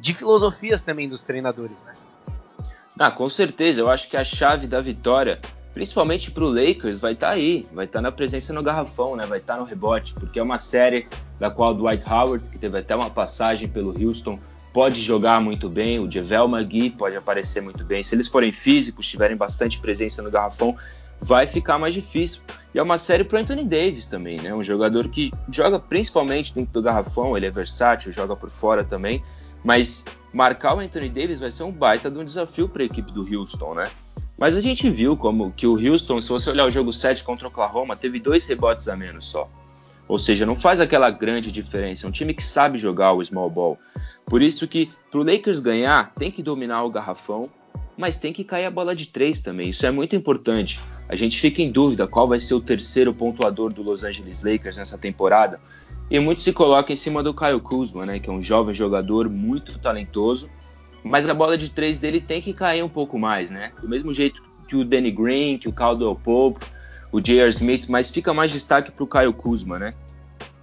de 0.00 0.12
filosofias 0.12 0.82
também 0.82 1.08
dos 1.08 1.22
treinadores, 1.22 1.84
né? 1.84 1.94
Ah, 2.98 3.12
com 3.12 3.28
certeza. 3.28 3.80
Eu 3.80 3.88
acho 3.88 4.10
que 4.10 4.16
a 4.16 4.24
chave 4.24 4.66
da 4.66 4.80
vitória 4.80 5.40
principalmente 5.76 6.30
para 6.30 6.42
o 6.42 6.48
Lakers, 6.48 7.00
vai 7.00 7.12
estar 7.12 7.26
tá 7.26 7.32
aí, 7.34 7.66
vai 7.70 7.84
estar 7.84 7.98
tá 7.98 8.02
na 8.04 8.10
presença 8.10 8.50
no 8.50 8.62
garrafão, 8.62 9.14
né? 9.14 9.26
vai 9.26 9.36
estar 9.36 9.56
tá 9.56 9.60
no 9.60 9.66
rebote, 9.66 10.14
porque 10.14 10.38
é 10.38 10.42
uma 10.42 10.56
série 10.56 11.06
da 11.38 11.50
qual 11.50 11.72
o 11.72 11.74
Dwight 11.74 12.02
Howard, 12.10 12.48
que 12.48 12.56
teve 12.56 12.78
até 12.78 12.96
uma 12.96 13.10
passagem 13.10 13.68
pelo 13.68 13.90
Houston, 13.90 14.38
pode 14.72 14.98
jogar 15.02 15.38
muito 15.38 15.68
bem, 15.68 15.98
o 15.98 16.10
Javel 16.10 16.46
McGee 16.46 16.88
pode 16.88 17.14
aparecer 17.14 17.60
muito 17.60 17.84
bem. 17.84 18.02
Se 18.02 18.14
eles 18.14 18.26
forem 18.26 18.52
físicos, 18.52 19.06
tiverem 19.06 19.36
bastante 19.36 19.78
presença 19.78 20.22
no 20.22 20.30
garrafão, 20.30 20.74
vai 21.20 21.46
ficar 21.46 21.78
mais 21.78 21.92
difícil. 21.92 22.40
E 22.74 22.78
é 22.78 22.82
uma 22.82 22.96
série 22.96 23.22
para 23.22 23.40
Anthony 23.40 23.64
Davis 23.64 24.06
também, 24.06 24.40
né? 24.40 24.54
Um 24.54 24.62
jogador 24.62 25.10
que 25.10 25.30
joga 25.52 25.78
principalmente 25.78 26.54
dentro 26.54 26.72
do 26.72 26.80
garrafão, 26.80 27.36
ele 27.36 27.44
é 27.44 27.50
versátil, 27.50 28.10
joga 28.10 28.34
por 28.34 28.48
fora 28.48 28.82
também, 28.82 29.22
Mas 29.62 30.06
marcar 30.32 30.74
o 30.74 30.80
Anthony 30.80 31.10
Davis 31.10 31.38
vai 31.38 31.50
ser 31.50 31.64
um 31.64 31.72
baita 31.72 32.10
de 32.10 32.16
um 32.16 32.24
desafio 32.24 32.66
para 32.66 32.82
a 32.82 32.86
equipe 32.86 33.12
do 33.12 33.20
Houston, 33.20 33.74
né? 33.74 33.84
Mas 34.38 34.56
a 34.56 34.60
gente 34.60 34.90
viu 34.90 35.16
como 35.16 35.50
que 35.52 35.66
o 35.66 35.74
Houston, 35.74 36.20
se 36.20 36.28
você 36.28 36.50
olhar 36.50 36.66
o 36.66 36.70
jogo 36.70 36.92
7 36.92 37.24
contra 37.24 37.46
o 37.46 37.48
Oklahoma, 37.48 37.96
teve 37.96 38.20
dois 38.20 38.46
rebotes 38.46 38.88
a 38.88 38.96
menos 38.96 39.24
só. 39.24 39.48
Ou 40.06 40.18
seja, 40.18 40.44
não 40.44 40.54
faz 40.54 40.80
aquela 40.80 41.10
grande 41.10 41.50
diferença. 41.50 42.06
É 42.06 42.08
um 42.08 42.12
time 42.12 42.34
que 42.34 42.44
sabe 42.44 42.78
jogar 42.78 43.12
o 43.12 43.24
small 43.24 43.50
ball. 43.50 43.78
Por 44.26 44.42
isso 44.42 44.68
que 44.68 44.90
para 45.10 45.20
o 45.20 45.22
Lakers 45.22 45.58
ganhar, 45.58 46.12
tem 46.14 46.30
que 46.30 46.42
dominar 46.42 46.84
o 46.84 46.90
garrafão, 46.90 47.50
mas 47.96 48.18
tem 48.18 48.32
que 48.32 48.44
cair 48.44 48.66
a 48.66 48.70
bola 48.70 48.94
de 48.94 49.08
três 49.08 49.40
também. 49.40 49.70
Isso 49.70 49.86
é 49.86 49.90
muito 49.90 50.14
importante. 50.14 50.80
A 51.08 51.16
gente 51.16 51.40
fica 51.40 51.62
em 51.62 51.70
dúvida 51.70 52.06
qual 52.06 52.28
vai 52.28 52.38
ser 52.38 52.54
o 52.54 52.60
terceiro 52.60 53.14
pontuador 53.14 53.72
do 53.72 53.82
Los 53.82 54.04
Angeles 54.04 54.42
Lakers 54.42 54.76
nessa 54.76 54.98
temporada. 54.98 55.58
E 56.10 56.20
muito 56.20 56.40
se 56.40 56.52
coloca 56.52 56.92
em 56.92 56.96
cima 56.96 57.22
do 57.22 57.34
Kyle 57.34 57.60
Kuzma, 57.60 58.04
né, 58.04 58.18
que 58.18 58.28
é 58.28 58.32
um 58.32 58.42
jovem 58.42 58.74
jogador 58.74 59.28
muito 59.28 59.78
talentoso, 59.78 60.48
mas 61.06 61.28
a 61.28 61.34
bola 61.34 61.56
de 61.56 61.70
três 61.70 61.98
dele 61.98 62.20
tem 62.20 62.40
que 62.40 62.52
cair 62.52 62.82
um 62.82 62.88
pouco 62.88 63.18
mais, 63.18 63.50
né? 63.50 63.72
Do 63.80 63.88
mesmo 63.88 64.12
jeito 64.12 64.42
que 64.66 64.76
o 64.76 64.84
Danny 64.84 65.10
Green, 65.10 65.58
que 65.58 65.68
o 65.68 65.72
Caldwell 65.72 66.16
Pope, 66.16 66.66
o 67.12 67.20
J.R. 67.20 67.48
Smith, 67.50 67.86
mas 67.88 68.10
fica 68.10 68.34
mais 68.34 68.50
destaque 68.50 68.90
para 68.90 69.04
o 69.04 69.06
Kyle 69.06 69.32
Kuzma, 69.32 69.78
né? 69.78 69.94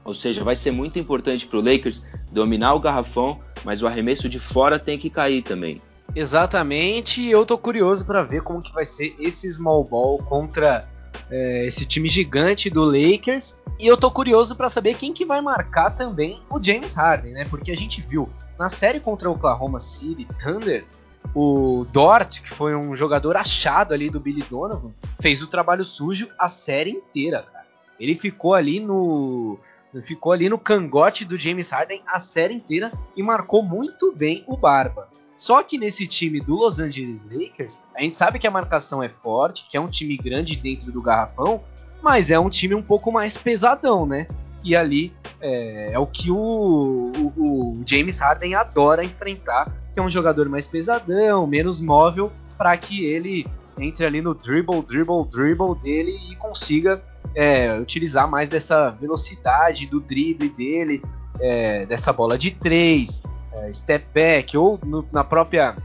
Ou 0.03 0.13
seja, 0.13 0.43
vai 0.43 0.55
ser 0.55 0.71
muito 0.71 0.99
importante 0.99 1.47
para 1.47 1.57
o 1.57 1.61
Lakers 1.61 2.05
dominar 2.31 2.73
o 2.73 2.79
garrafão, 2.79 3.39
mas 3.63 3.81
o 3.81 3.87
arremesso 3.87 4.27
de 4.27 4.37
fora 4.37 4.77
tem 4.77 4.97
que 4.97 5.09
cair 5.09 5.41
também. 5.41 5.77
Exatamente, 6.13 7.25
eu 7.27 7.45
tô 7.45 7.57
curioso 7.57 8.05
para 8.05 8.21
ver 8.21 8.41
como 8.41 8.61
que 8.61 8.73
vai 8.73 8.85
ser 8.85 9.15
esse 9.17 9.51
small 9.51 9.83
ball 9.83 10.17
contra 10.17 10.87
é, 11.33 11.65
esse 11.65 11.83
time 11.83 12.07
gigante 12.07 12.69
do 12.69 12.85
Lakers. 12.85 13.63
E 13.79 13.87
eu 13.87 13.97
tô 13.97 14.11
curioso 14.11 14.55
para 14.55 14.69
saber 14.69 14.93
quem 14.93 15.11
que 15.11 15.25
vai 15.25 15.41
marcar 15.41 15.89
também 15.89 16.39
o 16.47 16.61
James 16.61 16.93
Harden, 16.93 17.33
né? 17.33 17.45
Porque 17.49 17.71
a 17.71 17.75
gente 17.75 18.01
viu 18.01 18.29
na 18.57 18.69
série 18.69 18.99
contra 18.99 19.27
o 19.27 19.33
Oklahoma 19.33 19.79
City 19.79 20.27
Thunder, 20.41 20.85
o 21.33 21.85
Dort, 21.91 22.41
que 22.41 22.49
foi 22.49 22.75
um 22.75 22.95
jogador 22.95 23.35
achado 23.35 23.95
ali 23.95 24.11
do 24.11 24.19
Billy 24.19 24.43
Donovan, 24.47 24.91
fez 25.19 25.41
o 25.41 25.47
trabalho 25.47 25.83
sujo 25.83 26.29
a 26.37 26.47
série 26.47 26.91
inteira, 26.91 27.41
cara. 27.51 27.65
Ele 27.99 28.13
ficou 28.13 28.53
ali 28.53 28.79
no 28.79 29.57
ficou 30.03 30.31
ali 30.31 30.49
no 30.49 30.57
cangote 30.57 31.23
do 31.23 31.37
James 31.37 31.69
Harden 31.69 32.01
a 32.07 32.19
série 32.19 32.55
inteira 32.55 32.91
e 33.15 33.21
marcou 33.21 33.63
muito 33.63 34.11
bem 34.11 34.43
o 34.47 34.57
Barba. 34.57 35.07
Só 35.43 35.61
que 35.61 35.77
nesse 35.77 36.07
time 36.07 36.39
do 36.39 36.55
Los 36.55 36.79
Angeles 36.79 37.21
Lakers, 37.29 37.81
a 37.93 38.01
gente 38.01 38.15
sabe 38.15 38.39
que 38.39 38.47
a 38.47 38.51
marcação 38.51 39.03
é 39.03 39.09
forte, 39.09 39.67
que 39.69 39.75
é 39.75 39.81
um 39.81 39.87
time 39.87 40.15
grande 40.15 40.55
dentro 40.55 40.89
do 40.89 41.01
garrafão, 41.01 41.61
mas 42.01 42.31
é 42.31 42.39
um 42.39 42.49
time 42.49 42.73
um 42.73 42.81
pouco 42.81 43.11
mais 43.11 43.35
pesadão, 43.35 44.05
né? 44.05 44.25
E 44.63 44.73
ali 44.73 45.13
é, 45.41 45.91
é 45.91 45.99
o 45.99 46.07
que 46.07 46.31
o, 46.31 46.37
o, 46.37 47.33
o, 47.35 47.83
James 47.85 48.19
Harden 48.19 48.55
adora 48.55 49.03
enfrentar, 49.03 49.69
que 49.93 49.99
é 49.99 50.01
um 50.01 50.09
jogador 50.09 50.47
mais 50.47 50.65
pesadão, 50.65 51.45
menos 51.45 51.81
móvel, 51.81 52.31
para 52.57 52.77
que 52.77 53.03
ele 53.03 53.45
entre 53.77 54.05
ali 54.05 54.21
no 54.21 54.33
dribble, 54.33 54.81
dribble, 54.81 55.25
dribble 55.29 55.75
dele 55.83 56.17
e 56.31 56.37
consiga 56.37 57.03
é, 57.35 57.77
utilizar 57.81 58.29
mais 58.29 58.47
dessa 58.47 58.91
velocidade 58.91 59.87
do 59.87 59.99
drible 59.99 60.47
dele, 60.47 61.03
é, 61.41 61.85
dessa 61.85 62.13
bola 62.13 62.37
de 62.37 62.51
três, 62.51 63.21
é, 63.55 63.73
step 63.73 64.05
back 64.13 64.57
ou 64.57 64.79
no, 64.83 65.05
na 65.11 65.23
própria 65.23 65.75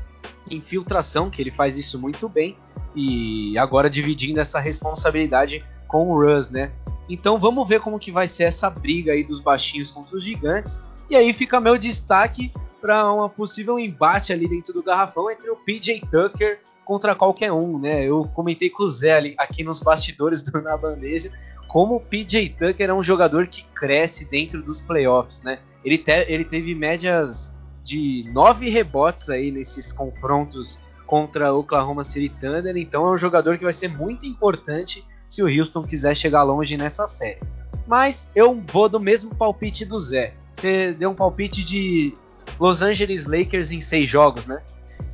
infiltração, 0.51 1.31
que 1.31 1.43
ele 1.43 1.51
faz 1.51 1.77
isso 1.77 1.99
muito 1.99 2.29
bem, 2.29 2.57
e 2.95 3.57
agora 3.59 3.89
dividindo 3.89 4.41
essa 4.41 4.59
responsabilidade 4.59 5.65
com 5.87 6.11
o 6.11 6.23
Russ, 6.23 6.51
né? 6.51 6.73
Então 7.09 7.39
vamos 7.39 7.69
ver 7.69 7.81
como 7.81 7.99
que 7.99 8.13
vai 8.13 8.29
ser 8.29 8.45
essa 8.45 8.69
briga 8.69 9.13
aí 9.13 9.25
dos 9.25 9.41
baixinhos 9.41 9.91
contra 9.91 10.17
os 10.17 10.25
gigantes. 10.25 10.83
E 11.09 11.17
aí 11.17 11.33
fica 11.33 11.61
meu 11.61 11.79
destaque 11.79 12.53
para 12.81 13.13
uma 13.13 13.29
possível 13.29 13.79
embate 13.79 14.33
ali 14.33 14.49
dentro 14.49 14.73
do 14.73 14.83
garrafão 14.83 15.31
entre 15.31 15.51
o 15.51 15.57
PJ 15.57 16.03
Tucker 16.11 16.61
contra 16.85 17.15
qualquer 17.15 17.53
um, 17.53 17.79
né? 17.79 18.05
Eu 18.05 18.23
comentei 18.35 18.71
com 18.71 18.85
o 18.85 18.89
Zé 18.89 19.13
ali, 19.13 19.35
aqui 19.39 19.63
nos 19.63 19.81
bastidores 19.81 20.43
do 20.43 20.61
Na 20.63 20.77
Bandeja 20.77 21.33
como 21.69 21.97
o 21.97 22.01
PJ 22.01 22.49
Tucker 22.59 22.89
é 22.89 22.95
um 22.95 23.03
jogador 23.03 23.47
que 23.47 23.63
cresce 23.75 24.25
dentro 24.25 24.63
dos 24.63 24.81
playoffs, 24.81 25.43
né? 25.43 25.61
Ele, 25.85 25.99
te, 25.99 26.25
ele 26.27 26.45
teve 26.45 26.75
médias 26.75 27.55
de 27.89 28.29
nove 28.33 28.69
rebotes 28.69 29.31
aí 29.31 29.51
nesses 29.51 29.93
confrontos 29.93 30.79
contra 31.07 31.55
o 31.55 31.61
Oklahoma 31.61 32.05
City 32.05 32.29
Thunder, 32.29 32.77
então 32.77 33.07
é 33.09 33.13
um 33.13 33.17
jogador 33.17 33.57
que 33.57 33.65
vai 33.65 33.73
ser 33.73 33.89
muito 33.89 34.27
importante 34.27 35.03
se 35.27 35.43
o 35.43 35.47
Houston 35.47 35.83
quiser 35.83 36.15
chegar 36.15 36.43
longe 36.43 36.77
nessa 36.77 37.07
série. 37.07 37.41
Mas 37.87 38.31
eu 38.35 38.63
vou 38.71 38.91
do 38.91 39.01
mesmo 39.01 39.35
palpite 39.35 39.87
do 39.87 39.99
Zé. 39.99 40.35
Você 40.55 40.93
deu 40.93 41.11
um 41.11 41.15
palpite 41.15 41.65
de 41.65 42.13
Los 42.61 42.83
Angeles 42.83 43.25
Lakers 43.25 43.73
em 43.73 43.81
seis 43.81 44.09
jogos, 44.09 44.47
né? 44.47 44.61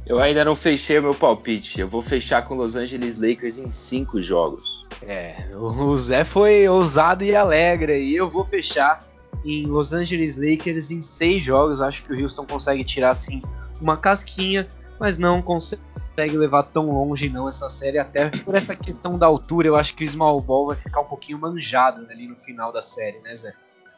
Eu 0.04 0.18
ainda 0.20 0.44
não 0.44 0.56
fechei 0.56 0.98
o 0.98 1.02
meu 1.02 1.14
palpite. 1.14 1.80
Eu 1.80 1.88
vou 1.88 2.02
fechar 2.02 2.44
com 2.44 2.56
Los 2.56 2.74
Angeles 2.74 3.20
Lakers 3.20 3.58
em 3.58 3.70
cinco 3.70 4.20
jogos. 4.20 4.84
É, 5.00 5.46
o 5.54 5.96
Zé 5.96 6.24
foi 6.24 6.68
ousado 6.68 7.22
e 7.22 7.36
alegre 7.36 8.02
e 8.02 8.16
eu 8.16 8.28
vou 8.28 8.44
fechar 8.44 8.98
em 9.44 9.66
Los 9.66 9.92
Angeles 9.92 10.36
Lakers 10.36 10.90
em 10.90 11.00
seis 11.00 11.42
jogos. 11.42 11.80
Acho 11.80 12.04
que 12.04 12.12
o 12.12 12.22
Houston 12.22 12.46
consegue 12.46 12.84
tirar 12.84 13.10
assim 13.10 13.42
uma 13.80 13.96
casquinha, 13.96 14.66
mas 14.98 15.18
não 15.18 15.42
consegue 15.42 16.36
levar 16.36 16.62
tão 16.64 16.90
longe 16.90 17.28
não 17.28 17.48
essa 17.48 17.68
série 17.68 17.98
até 17.98 18.30
por 18.30 18.54
essa 18.54 18.74
questão 18.74 19.18
da 19.18 19.26
altura. 19.26 19.68
Eu 19.68 19.76
acho 19.76 19.94
que 19.94 20.04
o 20.04 20.08
small 20.08 20.40
ball 20.40 20.68
vai 20.68 20.76
ficar 20.76 21.00
um 21.00 21.06
pouquinho 21.06 21.38
manjado 21.38 22.06
ali 22.10 22.26
no 22.26 22.36
final 22.36 22.72
da 22.72 22.80
série, 22.80 23.18
né, 23.20 23.34
Zé? 23.34 23.54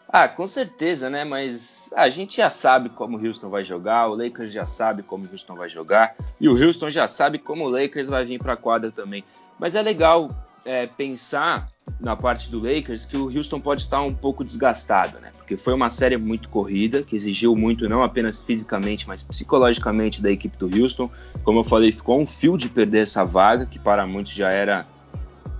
Ah, 0.08 0.28
com 0.28 0.46
certeza, 0.46 1.10
né? 1.10 1.24
Mas 1.24 1.90
a 1.94 2.08
gente 2.08 2.36
já 2.36 2.48
sabe 2.48 2.88
como 2.90 3.18
o 3.18 3.26
Houston 3.26 3.50
vai 3.50 3.64
jogar, 3.64 4.08
o 4.08 4.14
Lakers 4.14 4.52
já 4.52 4.64
sabe 4.64 5.02
como 5.02 5.24
o 5.24 5.30
Houston 5.30 5.56
vai 5.56 5.68
jogar 5.68 6.14
e 6.40 6.48
o 6.48 6.52
Houston 6.52 6.90
já 6.90 7.08
sabe 7.08 7.38
como 7.38 7.64
o 7.64 7.68
Lakers 7.68 8.08
vai 8.08 8.24
vir 8.24 8.38
para 8.38 8.52
a 8.52 8.56
quadra 8.56 8.90
também. 8.90 9.24
Mas 9.58 9.74
é 9.74 9.82
legal 9.82 10.28
é, 10.64 10.86
pensar 10.86 11.68
na 12.00 12.14
parte 12.14 12.50
do 12.50 12.60
Lakers 12.60 13.06
que 13.06 13.16
o 13.16 13.24
Houston 13.34 13.60
pode 13.60 13.82
estar 13.82 14.02
um 14.02 14.12
pouco 14.12 14.44
desgastado, 14.44 15.18
né? 15.18 15.30
Porque 15.36 15.56
foi 15.56 15.72
uma 15.72 15.88
série 15.88 16.16
muito 16.16 16.48
corrida, 16.48 17.02
que 17.02 17.16
exigiu 17.16 17.56
muito 17.56 17.88
não 17.88 18.02
apenas 18.02 18.42
fisicamente, 18.42 19.08
mas 19.08 19.22
psicologicamente 19.22 20.20
da 20.20 20.30
equipe 20.30 20.56
do 20.58 20.66
Houston. 20.66 21.10
Como 21.42 21.60
eu 21.60 21.64
falei, 21.64 21.90
ficou 21.90 22.20
um 22.20 22.26
fio 22.26 22.56
de 22.56 22.68
perder 22.68 23.02
essa 23.02 23.24
vaga, 23.24 23.64
que 23.64 23.78
para 23.78 24.06
muitos 24.06 24.32
já 24.32 24.50
era 24.50 24.84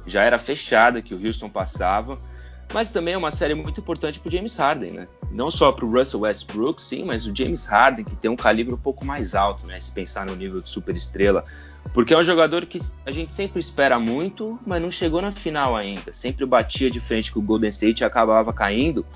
já 0.07 0.23
era 0.23 0.39
fechada, 0.39 1.03
que 1.03 1.15
o 1.15 1.27
Houston 1.27 1.49
passava. 1.49 2.19
Mas 2.73 2.91
também 2.91 3.15
é 3.15 3.19
uma 3.19 3.31
série 3.31 3.55
muito 3.55 3.81
importante 3.81 4.19
para 4.19 4.31
James 4.31 4.57
Harden, 4.57 4.93
né? 4.93 5.09
Não 5.31 5.51
só 5.51 5.73
para 5.73 5.85
o 5.85 5.91
Russell 5.91 6.21
Westbrook, 6.21 6.81
sim, 6.81 7.05
mas 7.05 7.27
o 7.27 7.35
James 7.35 7.65
Harden, 7.67 8.05
que 8.05 8.17
tem 8.17 8.31
um 8.31 8.37
calibre 8.37 8.75
um 8.75 8.79
pouco 8.79 9.05
mais 9.05 9.35
alto, 9.35 9.67
né? 9.67 9.79
Se 9.81 9.93
pensar 9.93 10.27
no 10.27 10.35
nível 10.35 10.61
de 10.61 10.69
superestrela. 10.69 11.45
Porque 11.95 12.13
é 12.13 12.19
um 12.19 12.25
jogador 12.25 12.67
que 12.67 12.81
a 13.05 13.11
gente 13.11 13.33
sempre 13.33 13.61
espera 13.61 13.99
muito, 13.99 14.59
mas 14.67 14.83
não 14.83 14.91
chegou 14.91 15.23
na 15.23 15.33
final 15.33 15.77
ainda. 15.77 16.13
Sempre 16.13 16.45
batia 16.45 16.91
de 16.91 17.01
frente 17.01 17.33
com 17.33 17.41
o 17.41 17.43
Golden 17.43 17.71
State 17.71 18.03
e 18.03 18.05
acabava 18.05 18.53
caindo. 18.53 19.07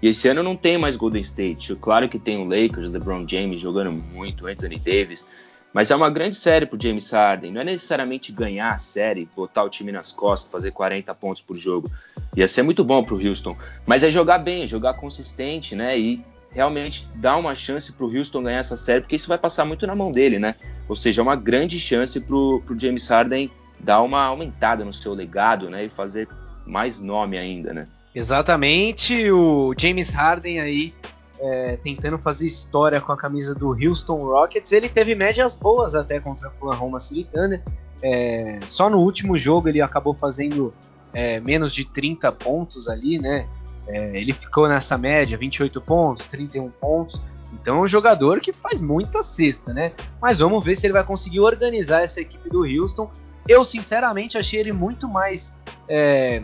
E 0.00 0.08
esse 0.08 0.28
ano 0.28 0.42
não 0.42 0.54
tem 0.54 0.78
mais 0.78 0.94
Golden 0.94 1.20
State. 1.22 1.74
Claro 1.76 2.08
que 2.08 2.18
tem 2.18 2.38
o 2.38 2.44
Lakers, 2.44 2.88
o 2.88 2.92
LeBron 2.92 3.26
James 3.26 3.58
jogando 3.58 4.00
muito, 4.14 4.46
Anthony 4.46 4.78
Davis. 4.78 5.28
Mas 5.72 5.90
é 5.90 5.96
uma 5.96 6.10
grande 6.10 6.34
série 6.34 6.66
pro 6.66 6.80
James 6.80 7.10
Harden. 7.10 7.52
Não 7.52 7.60
é 7.60 7.64
necessariamente 7.64 8.32
ganhar 8.32 8.72
a 8.72 8.78
série, 8.78 9.28
botar 9.36 9.64
o 9.64 9.68
time 9.68 9.92
nas 9.92 10.12
costas, 10.12 10.50
fazer 10.50 10.70
40 10.70 11.14
pontos 11.14 11.42
por 11.42 11.56
jogo. 11.56 11.90
Ia 12.36 12.48
ser 12.48 12.62
muito 12.62 12.82
bom 12.82 13.04
pro 13.04 13.16
Houston. 13.16 13.56
Mas 13.86 14.02
é 14.02 14.10
jogar 14.10 14.38
bem, 14.38 14.66
jogar 14.66 14.94
consistente, 14.94 15.76
né? 15.76 15.98
E 15.98 16.24
realmente 16.50 17.06
dar 17.14 17.36
uma 17.36 17.54
chance 17.54 17.92
para 17.92 18.06
o 18.06 18.16
Houston 18.16 18.42
ganhar 18.42 18.58
essa 18.58 18.76
série, 18.76 19.02
porque 19.02 19.16
isso 19.16 19.28
vai 19.28 19.38
passar 19.38 19.64
muito 19.64 19.86
na 19.86 19.94
mão 19.94 20.10
dele, 20.10 20.38
né? 20.38 20.54
Ou 20.88 20.96
seja, 20.96 21.20
é 21.20 21.22
uma 21.22 21.36
grande 21.36 21.78
chance 21.78 22.18
para 22.18 22.34
o 22.34 22.62
James 22.76 23.06
Harden 23.06 23.50
dar 23.78 24.02
uma 24.02 24.24
aumentada 24.24 24.84
no 24.84 24.92
seu 24.92 25.14
legado, 25.14 25.68
né? 25.68 25.84
E 25.84 25.88
fazer 25.88 26.26
mais 26.66 27.00
nome 27.00 27.36
ainda, 27.38 27.72
né? 27.72 27.86
Exatamente, 28.14 29.30
o 29.30 29.74
James 29.78 30.10
Harden 30.10 30.60
aí 30.60 30.94
é, 31.40 31.76
tentando 31.76 32.18
fazer 32.18 32.46
história 32.46 33.00
com 33.00 33.12
a 33.12 33.16
camisa 33.16 33.54
do 33.54 33.70
Houston 33.70 34.16
Rockets. 34.16 34.72
Ele 34.72 34.88
teve 34.88 35.14
médias 35.14 35.54
boas 35.54 35.94
até 35.94 36.20
contra 36.20 36.48
o 36.48 36.52
Oklahoma 36.52 36.98
City 36.98 37.24
Thunder. 37.24 37.62
É, 38.02 38.60
só 38.66 38.88
no 38.88 38.98
último 38.98 39.36
jogo 39.36 39.68
ele 39.68 39.80
acabou 39.80 40.14
fazendo 40.14 40.72
é, 41.12 41.40
menos 41.40 41.74
de 41.74 41.84
30 41.84 42.30
pontos 42.32 42.88
ali, 42.88 43.18
né? 43.18 43.46
É, 43.86 44.20
ele 44.20 44.32
ficou 44.32 44.68
nessa 44.68 44.98
média, 44.98 45.36
28 45.36 45.80
pontos, 45.80 46.24
31 46.26 46.70
pontos. 46.70 47.20
Então 47.52 47.78
é 47.78 47.80
um 47.80 47.86
jogador 47.86 48.40
que 48.40 48.52
faz 48.52 48.80
muita 48.80 49.22
cesta, 49.22 49.72
né? 49.72 49.92
Mas 50.20 50.38
vamos 50.38 50.62
ver 50.64 50.76
se 50.76 50.86
ele 50.86 50.92
vai 50.92 51.04
conseguir 51.04 51.40
organizar 51.40 52.02
essa 52.02 52.20
equipe 52.20 52.48
do 52.50 52.64
Houston. 52.64 53.10
Eu, 53.48 53.64
sinceramente, 53.64 54.36
achei 54.36 54.60
ele 54.60 54.72
muito 54.72 55.08
mais 55.08 55.58
é, 55.88 56.42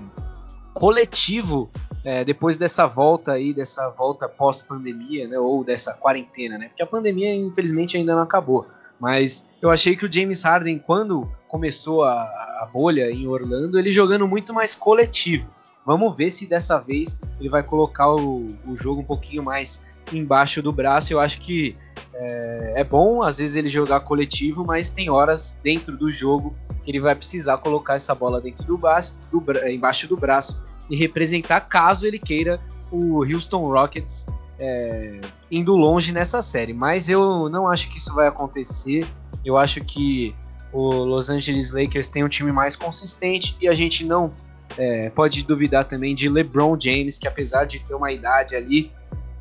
coletivo 0.72 1.70
é, 2.04 2.22
depois 2.24 2.58
dessa 2.58 2.86
volta 2.86 3.32
aí, 3.32 3.54
dessa 3.54 3.88
volta 3.88 4.28
pós-pandemia, 4.28 5.26
né? 5.26 5.38
Ou 5.38 5.64
dessa 5.64 5.94
quarentena, 5.94 6.58
né? 6.58 6.68
Porque 6.68 6.82
a 6.82 6.86
pandemia, 6.86 7.34
infelizmente, 7.34 7.96
ainda 7.96 8.14
não 8.14 8.22
acabou. 8.22 8.66
Mas 9.00 9.48
eu 9.60 9.70
achei 9.70 9.96
que 9.96 10.04
o 10.04 10.12
James 10.12 10.42
Harden, 10.42 10.78
quando 10.78 11.26
começou 11.48 12.04
a, 12.04 12.14
a 12.14 12.68
bolha 12.72 13.10
em 13.10 13.26
Orlando, 13.26 13.78
ele 13.78 13.90
jogando 13.90 14.28
muito 14.28 14.52
mais 14.52 14.74
coletivo. 14.74 15.48
Vamos 15.84 16.14
ver 16.16 16.30
se 16.30 16.46
dessa 16.46 16.78
vez 16.78 17.18
ele 17.40 17.48
vai 17.48 17.62
colocar 17.62 18.14
o, 18.14 18.46
o 18.66 18.76
jogo 18.76 19.00
um 19.00 19.04
pouquinho 19.04 19.42
mais 19.42 19.82
embaixo 20.12 20.62
do 20.62 20.72
braço. 20.72 21.12
Eu 21.12 21.20
acho 21.20 21.40
que 21.40 21.76
É, 22.16 22.80
é, 22.80 22.84
bom, 22.84 23.22
às 23.22 23.38
vezes, 23.38 23.56
ele 23.56 23.68
jogar 23.68 24.00
coletivo, 24.00 24.64
mas 24.64 24.88
tem 24.88 25.10
horas 25.10 25.58
dentro 25.64 25.96
do 25.96 26.12
jogo 26.12 26.54
que 26.84 26.90
ele 26.90 27.00
vai 27.00 27.14
precisar 27.14 27.58
colocar 27.58 27.94
essa 27.94 28.14
bola 28.14 28.40
dentro 28.40 28.64
do 28.64 28.78
braço, 28.78 29.18
do, 29.32 29.42
embaixo 29.66 30.06
do 30.06 30.16
braço 30.16 30.62
e 30.90 30.96
representar 30.96 31.60
caso 31.62 32.06
ele 32.06 32.18
queira 32.18 32.60
o 32.90 33.24
Houston 33.24 33.62
Rockets 33.62 34.26
é, 34.58 35.20
indo 35.50 35.74
longe 35.76 36.12
nessa 36.12 36.42
série. 36.42 36.72
Mas 36.72 37.08
eu 37.08 37.48
não 37.48 37.68
acho 37.68 37.90
que 37.90 37.98
isso 37.98 38.14
vai 38.14 38.28
acontecer. 38.28 39.06
Eu 39.44 39.56
acho 39.56 39.82
que 39.84 40.34
o 40.72 40.90
Los 41.04 41.30
Angeles 41.30 41.70
Lakers 41.72 42.08
tem 42.08 42.24
um 42.24 42.28
time 42.28 42.52
mais 42.52 42.76
consistente 42.76 43.56
e 43.60 43.68
a 43.68 43.74
gente 43.74 44.04
não 44.04 44.32
é, 44.76 45.08
pode 45.10 45.44
duvidar 45.44 45.84
também 45.84 46.14
de 46.14 46.28
LeBron 46.28 46.76
James, 46.80 47.18
que 47.18 47.28
apesar 47.28 47.64
de 47.64 47.78
ter 47.78 47.94
uma 47.94 48.10
idade 48.10 48.56
ali, 48.56 48.90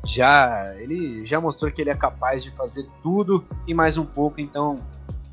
já 0.06 0.74
ele 0.78 1.24
já 1.24 1.40
mostrou 1.40 1.72
que 1.72 1.80
ele 1.80 1.90
é 1.90 1.94
capaz 1.94 2.44
de 2.44 2.54
fazer 2.54 2.86
tudo 3.02 3.44
e 3.66 3.74
mais 3.74 3.96
um 3.96 4.04
pouco. 4.04 4.40
Então 4.40 4.76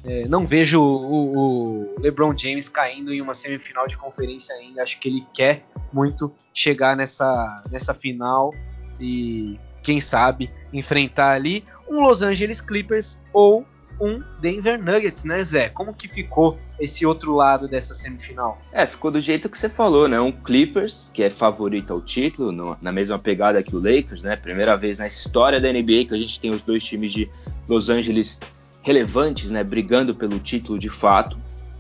é, 0.03 0.27
não 0.27 0.45
vejo 0.45 0.81
o, 0.81 1.37
o, 1.37 1.95
LeBron 1.99 2.35
James 2.35 2.67
caindo 2.67 3.13
em 3.13 3.21
uma 3.21 3.33
semifinal 3.33 3.87
de 3.87 3.97
conferência 3.97 4.55
ainda. 4.55 4.81
Acho 4.81 4.99
que 4.99 5.07
ele 5.07 5.25
quer 5.33 5.63
muito 5.93 6.33
chegar 6.53 6.95
nessa, 6.95 7.63
nessa 7.71 7.93
final 7.93 8.53
e 8.99 9.59
quem 9.83 9.99
sabe 10.01 10.51
enfrentar 10.71 11.31
ali 11.31 11.63
um 11.89 11.99
Los 11.99 12.21
Angeles 12.21 12.61
Clippers 12.61 13.19
ou 13.33 13.65
um 13.99 14.23
Denver 14.39 14.81
Nuggets, 14.81 15.23
né, 15.23 15.43
Zé? 15.43 15.69
Como 15.69 15.93
que 15.93 16.07
ficou 16.07 16.57
esse 16.79 17.05
outro 17.05 17.35
lado 17.35 17.67
dessa 17.67 17.93
semifinal? 17.93 18.59
É, 18.71 18.85
ficou 18.87 19.11
do 19.11 19.19
jeito 19.19 19.47
que 19.47 19.57
você 19.57 19.69
falou, 19.69 20.07
né? 20.07 20.19
Um 20.19 20.31
Clippers, 20.31 21.11
que 21.13 21.21
é 21.21 21.29
favorito 21.29 21.93
ao 21.93 22.01
título, 22.01 22.51
no, 22.51 22.75
na 22.81 22.91
mesma 22.91 23.19
pegada 23.19 23.61
que 23.61 23.75
o 23.75 23.79
Lakers, 23.79 24.23
né? 24.23 24.35
Primeira 24.35 24.75
vez 24.75 24.97
na 24.97 25.05
história 25.05 25.61
da 25.61 25.71
NBA 25.71 26.05
que 26.07 26.13
a 26.13 26.17
gente 26.17 26.39
tem 26.39 26.49
os 26.49 26.63
dois 26.63 26.83
times 26.83 27.11
de 27.11 27.29
Los 27.67 27.89
Angeles 27.89 28.39
relevantes, 28.81 29.51
né? 29.51 29.63
Brigando 29.63 30.15
pelo 30.15 30.39
título 30.39 30.77
de 30.77 30.89
fato. 30.89 31.37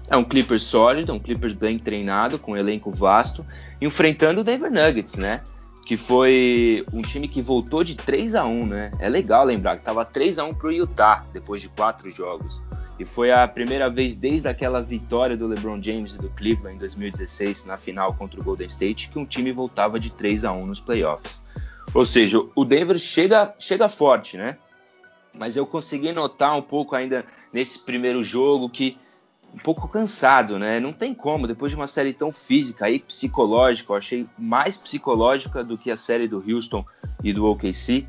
É 0.09 0.17
um 0.17 0.23
Clippers 0.23 0.63
sólido, 0.63 1.13
um 1.13 1.19
Clippers 1.19 1.53
bem 1.53 1.79
treinado, 1.79 2.37
com 2.37 2.51
um 2.51 2.57
elenco 2.57 2.91
vasto, 2.91 3.45
enfrentando 3.79 4.41
o 4.41 4.43
Denver 4.43 4.71
Nuggets, 4.71 5.15
né? 5.15 5.41
que 5.85 5.97
foi 5.97 6.85
um 6.93 7.01
time 7.01 7.27
que 7.27 7.41
voltou 7.41 7.83
de 7.83 7.95
3 7.95 8.35
a 8.35 8.45
1 8.45 8.65
né? 8.65 8.91
É 8.99 9.09
legal 9.09 9.43
lembrar 9.43 9.75
que 9.75 9.81
estava 9.81 10.05
3 10.05 10.39
a 10.39 10.45
1 10.45 10.53
para 10.53 10.67
o 10.67 10.71
Utah 10.71 11.25
depois 11.33 11.61
de 11.61 11.69
quatro 11.69 12.09
jogos. 12.09 12.63
E 12.99 13.03
foi 13.03 13.31
a 13.31 13.47
primeira 13.47 13.89
vez 13.89 14.15
desde 14.15 14.47
aquela 14.47 14.81
vitória 14.81 15.35
do 15.35 15.47
LeBron 15.47 15.81
James 15.81 16.13
e 16.13 16.19
do 16.19 16.29
Cleveland 16.29 16.75
em 16.75 16.79
2016 16.79 17.65
na 17.65 17.77
final 17.77 18.13
contra 18.13 18.39
o 18.39 18.43
Golden 18.43 18.67
State 18.67 19.09
que 19.09 19.17
um 19.17 19.25
time 19.25 19.51
voltava 19.51 19.99
de 19.99 20.11
3 20.11 20.45
a 20.45 20.51
1 20.51 20.65
nos 20.65 20.79
playoffs. 20.79 21.43
Ou 21.93 22.05
seja, 22.05 22.41
o 22.55 22.63
Denver 22.63 22.97
chega, 22.97 23.53
chega 23.57 23.89
forte, 23.89 24.37
né? 24.37 24.57
Mas 25.33 25.55
eu 25.55 25.65
consegui 25.65 26.11
notar 26.11 26.57
um 26.57 26.61
pouco 26.61 26.95
ainda 26.95 27.25
nesse 27.51 27.79
primeiro 27.79 28.23
jogo 28.23 28.69
que 28.69 28.97
um 29.53 29.57
pouco 29.57 29.87
cansado, 29.87 30.57
né? 30.57 30.79
Não 30.79 30.93
tem 30.93 31.13
como, 31.13 31.47
depois 31.47 31.71
de 31.71 31.75
uma 31.75 31.87
série 31.87 32.13
tão 32.13 32.31
física 32.31 32.89
e 32.89 32.99
psicológica, 32.99 33.91
eu 33.91 33.97
achei 33.97 34.27
mais 34.37 34.77
psicológica 34.77 35.63
do 35.63 35.77
que 35.77 35.91
a 35.91 35.97
série 35.97 36.27
do 36.27 36.37
Houston 36.37 36.85
e 37.23 37.33
do 37.33 37.45
OKC. 37.45 38.07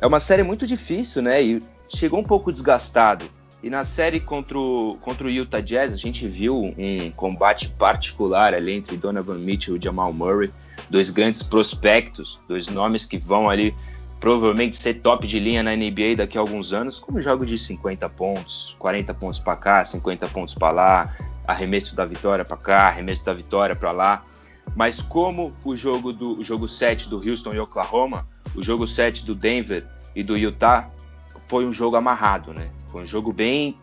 É 0.00 0.06
uma 0.06 0.20
série 0.20 0.42
muito 0.42 0.66
difícil, 0.66 1.22
né? 1.22 1.42
E 1.42 1.60
chegou 1.88 2.20
um 2.20 2.24
pouco 2.24 2.52
desgastado. 2.52 3.28
E 3.62 3.70
na 3.70 3.84
série 3.84 4.18
contra 4.18 4.58
o, 4.58 4.98
contra 5.00 5.26
o 5.26 5.30
Utah 5.30 5.60
Jazz, 5.60 5.92
a 5.92 5.96
gente 5.96 6.26
viu 6.26 6.60
um 6.60 7.12
combate 7.16 7.68
particular 7.68 8.54
ali 8.54 8.72
entre 8.72 8.96
Donovan 8.96 9.38
Mitchell 9.38 9.76
e 9.76 9.80
Jamal 9.80 10.12
Murray, 10.12 10.52
dois 10.90 11.10
grandes 11.10 11.44
prospectos, 11.44 12.40
dois 12.48 12.66
nomes 12.66 13.04
que 13.04 13.16
vão 13.16 13.48
ali 13.48 13.72
provavelmente 14.22 14.76
ser 14.76 14.94
top 15.00 15.26
de 15.26 15.40
linha 15.40 15.64
na 15.64 15.74
NBA 15.74 16.14
daqui 16.18 16.38
a 16.38 16.40
alguns 16.40 16.72
anos, 16.72 17.00
como 17.00 17.20
jogo 17.20 17.44
de 17.44 17.58
50 17.58 18.08
pontos, 18.10 18.76
40 18.78 19.12
pontos 19.14 19.40
para 19.40 19.56
cá, 19.56 19.84
50 19.84 20.28
pontos 20.28 20.54
para 20.54 20.70
lá, 20.70 21.16
arremesso 21.44 21.96
da 21.96 22.04
vitória 22.04 22.44
para 22.44 22.56
cá, 22.56 22.86
arremesso 22.86 23.26
da 23.26 23.34
vitória 23.34 23.74
para 23.74 23.90
lá. 23.90 24.24
Mas 24.76 25.02
como 25.02 25.52
o 25.64 25.74
jogo 25.74 26.12
do 26.12 26.38
o 26.38 26.42
jogo 26.44 26.68
7 26.68 27.08
do 27.08 27.16
Houston 27.16 27.52
e 27.52 27.58
Oklahoma, 27.58 28.28
o 28.54 28.62
jogo 28.62 28.86
7 28.86 29.26
do 29.26 29.34
Denver 29.34 29.84
e 30.14 30.22
do 30.22 30.36
Utah 30.36 30.88
foi 31.48 31.66
um 31.66 31.72
jogo 31.72 31.96
amarrado, 31.96 32.54
né? 32.54 32.70
Foi 32.92 33.02
um 33.02 33.06
jogo 33.06 33.32
bem 33.32 33.76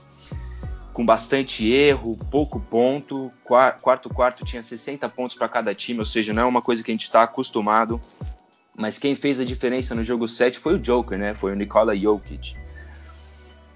com 0.94 1.06
bastante 1.06 1.70
erro, 1.70 2.18
pouco 2.32 2.62
ponto. 2.62 3.30
Quarto 3.44 4.08
quarto 4.10 4.46
tinha 4.46 4.64
60 4.64 5.10
pontos 5.10 5.36
para 5.36 5.50
cada 5.50 5.76
time, 5.76 6.00
ou 6.00 6.06
seja, 6.06 6.32
não 6.32 6.44
é 6.44 6.46
uma 6.46 6.62
coisa 6.62 6.82
que 6.82 6.92
a 6.92 6.94
gente 6.94 7.04
está 7.04 7.24
acostumado 7.24 8.00
mas 8.80 8.98
quem 8.98 9.14
fez 9.14 9.42
a 9.42 9.44
diferença 9.44 9.94
no 9.94 10.02
jogo 10.02 10.26
7 10.26 10.58
foi 10.58 10.76
o 10.76 10.80
Joker, 10.80 11.20
né? 11.20 11.36
Foi 11.36 11.52
o 11.52 11.56
Nikola 11.56 11.94
Jokic. 11.98 12.56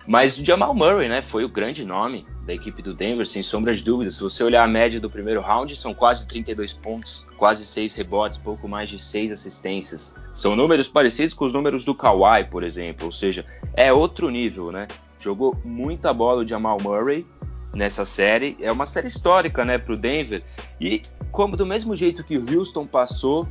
Mas 0.08 0.38
o 0.38 0.46
Jamal 0.46 0.74
Murray, 0.74 1.10
né? 1.10 1.22
Foi 1.22 1.44
o 1.44 1.50
grande 1.50 1.84
nome 1.84 2.26
da 2.46 2.54
equipe 2.54 2.82
do 2.82 2.94
Denver, 2.94 3.28
sem 3.28 3.44
sombra 3.44 3.76
de 3.76 3.84
dúvida. 3.84 4.10
Se 4.10 4.22
você 4.22 4.46
olhar 4.46 4.63
a 4.63 4.68
média 4.68 5.02
do 5.02 5.10
primeiro 5.10 5.42
round, 5.42 5.76
são 5.76 5.94
quase 5.94 6.26
32 6.26 6.72
pontos, 6.72 7.28
quase 7.36 7.66
6 7.66 7.96
rebotes, 7.96 8.38
pouco 8.38 8.66
mais 8.66 8.89
de 8.89 8.98
6 8.98 9.34
assistências. 9.34 10.16
São 10.34 10.56
números 10.56 10.88
parecidos 10.88 11.34
com 11.34 11.44
os 11.44 11.52
números 11.52 11.84
do 11.84 11.94
Kawhi, 11.94 12.46
por 12.50 12.63
exemplo. 12.63 13.08
Ou 13.08 13.12
seja, 13.12 13.46
é 13.74 13.92
outro 13.92 14.30
nível, 14.30 14.72
né? 14.72 14.88
Jogou 15.20 15.54
muita 15.66 16.13
bola 16.13 16.44
o 16.44 16.48
Jamal 16.48 16.78
Murray 16.82 17.26
nessa 17.76 18.06
série. 18.06 18.56
É 18.62 18.72
uma 18.72 18.86
série 18.86 19.08
histórica, 19.08 19.66
né, 19.66 19.78
para 19.78 19.94
o 19.94 19.98
Denver. 19.98 20.42
E 20.80 21.02
como 21.30 21.58
do 21.58 21.66
mesmo 21.66 21.94
jeito 21.94 22.24
que 22.24 22.38
o 22.38 22.58
Houston 22.58 22.88
passou 22.88 23.46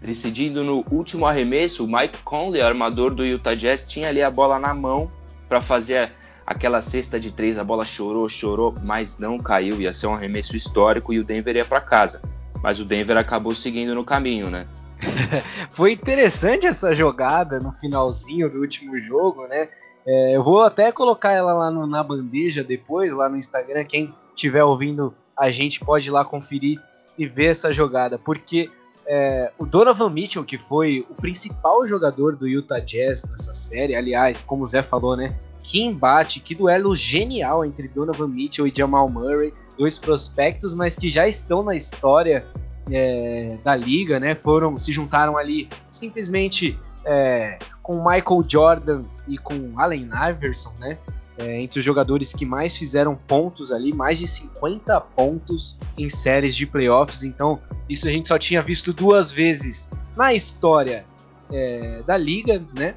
decidindo 0.00 0.64
no 0.64 0.84
último 0.90 1.26
arremesso, 1.26 1.84
o 1.84 1.88
Mike 1.88 2.18
Conley, 2.24 2.62
armador 2.62 3.14
do 3.14 3.24
Utah 3.24 3.54
Jazz, 3.54 3.84
tinha 3.86 4.08
ali 4.08 4.22
a 4.22 4.30
bola 4.30 4.58
na 4.58 4.72
mão 4.72 5.10
para 5.48 5.60
fazer 5.60 6.12
aquela 6.46 6.80
cesta 6.80 7.18
de 7.20 7.30
três. 7.30 7.58
A 7.58 7.64
bola 7.64 7.84
chorou, 7.84 8.28
chorou, 8.28 8.74
mas 8.82 9.18
não 9.18 9.38
caiu. 9.38 9.80
Ia 9.80 9.92
ser 9.92 10.06
um 10.06 10.14
arremesso 10.14 10.56
histórico 10.56 11.12
e 11.12 11.18
o 11.18 11.24
Denver 11.24 11.54
ia 11.54 11.64
para 11.64 11.80
casa. 11.80 12.22
Mas 12.62 12.80
o 12.80 12.84
Denver 12.84 13.16
acabou 13.16 13.54
seguindo 13.54 13.94
no 13.94 14.04
caminho, 14.04 14.50
né? 14.50 14.66
Foi 15.70 15.92
interessante 15.92 16.66
essa 16.66 16.92
jogada 16.92 17.58
no 17.58 17.72
finalzinho 17.72 18.50
do 18.50 18.60
último 18.60 18.98
jogo, 19.00 19.46
né? 19.46 19.68
É, 20.06 20.36
eu 20.36 20.42
vou 20.42 20.62
até 20.62 20.90
colocar 20.90 21.32
ela 21.32 21.52
lá 21.52 21.70
no, 21.70 21.86
na 21.86 22.02
bandeja 22.02 22.64
depois, 22.64 23.12
lá 23.12 23.28
no 23.28 23.36
Instagram. 23.36 23.84
Quem 23.84 24.14
estiver 24.34 24.64
ouvindo 24.64 25.14
a 25.36 25.50
gente 25.50 25.80
pode 25.80 26.08
ir 26.08 26.10
lá 26.10 26.24
conferir 26.24 26.80
e 27.16 27.26
ver 27.26 27.50
essa 27.50 27.72
jogada, 27.72 28.18
porque 28.18 28.70
é, 29.12 29.50
o 29.58 29.66
Donovan 29.66 30.08
Mitchell, 30.08 30.44
que 30.44 30.56
foi 30.56 31.04
o 31.10 31.14
principal 31.16 31.84
jogador 31.84 32.36
do 32.36 32.46
Utah 32.46 32.78
Jazz 32.78 33.24
nessa 33.24 33.52
série, 33.52 33.96
aliás, 33.96 34.40
como 34.44 34.62
o 34.62 34.66
Zé 34.66 34.84
falou, 34.84 35.16
né? 35.16 35.36
Que 35.64 35.82
embate, 35.82 36.38
que 36.38 36.54
duelo 36.54 36.94
genial 36.94 37.64
entre 37.64 37.88
Donovan 37.88 38.28
Mitchell 38.28 38.68
e 38.68 38.72
Jamal 38.72 39.10
Murray, 39.10 39.52
dois 39.76 39.98
prospectos, 39.98 40.72
mas 40.72 40.94
que 40.94 41.10
já 41.10 41.26
estão 41.26 41.60
na 41.64 41.74
história 41.74 42.46
é, 42.88 43.58
da 43.64 43.74
liga, 43.74 44.20
né? 44.20 44.36
Foram, 44.36 44.78
se 44.78 44.92
juntaram 44.92 45.36
ali 45.36 45.68
simplesmente 45.90 46.78
é, 47.04 47.58
com 47.82 47.96
Michael 47.96 48.44
Jordan 48.46 49.02
e 49.26 49.36
com 49.36 49.72
Allen 49.76 50.08
Iverson, 50.30 50.72
né? 50.78 50.96
É, 51.40 51.60
entre 51.60 51.80
os 51.80 51.84
jogadores 51.84 52.32
que 52.32 52.44
mais 52.44 52.76
fizeram 52.76 53.16
pontos 53.16 53.72
ali, 53.72 53.92
mais 53.92 54.18
de 54.18 54.28
50 54.28 55.00
pontos 55.00 55.78
em 55.96 56.08
séries 56.08 56.54
de 56.54 56.66
playoffs. 56.66 57.24
Então, 57.24 57.58
isso 57.88 58.06
a 58.06 58.10
gente 58.10 58.28
só 58.28 58.38
tinha 58.38 58.62
visto 58.62 58.92
duas 58.92 59.32
vezes 59.32 59.90
na 60.16 60.34
história 60.34 61.06
é, 61.50 62.02
da 62.02 62.16
liga, 62.16 62.62
né? 62.76 62.94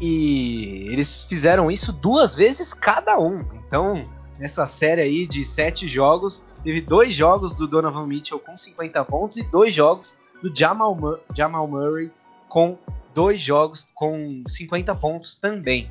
E 0.00 0.88
eles 0.90 1.22
fizeram 1.24 1.70
isso 1.70 1.92
duas 1.92 2.34
vezes 2.34 2.74
cada 2.74 3.18
um. 3.18 3.44
Então, 3.66 4.02
nessa 4.38 4.66
série 4.66 5.00
aí 5.00 5.26
de 5.26 5.44
sete 5.44 5.86
jogos, 5.86 6.42
teve 6.64 6.80
dois 6.80 7.14
jogos 7.14 7.54
do 7.54 7.68
Donovan 7.68 8.06
Mitchell 8.06 8.40
com 8.40 8.56
50 8.56 9.04
pontos 9.04 9.36
e 9.36 9.44
dois 9.44 9.72
jogos 9.72 10.16
do 10.42 10.52
Jamal, 10.52 10.98
Jamal 11.32 11.68
Murray 11.68 12.10
com 12.48 12.76
dois 13.14 13.40
jogos 13.40 13.86
com 13.94 14.42
50 14.48 14.94
pontos 14.96 15.36
também. 15.36 15.88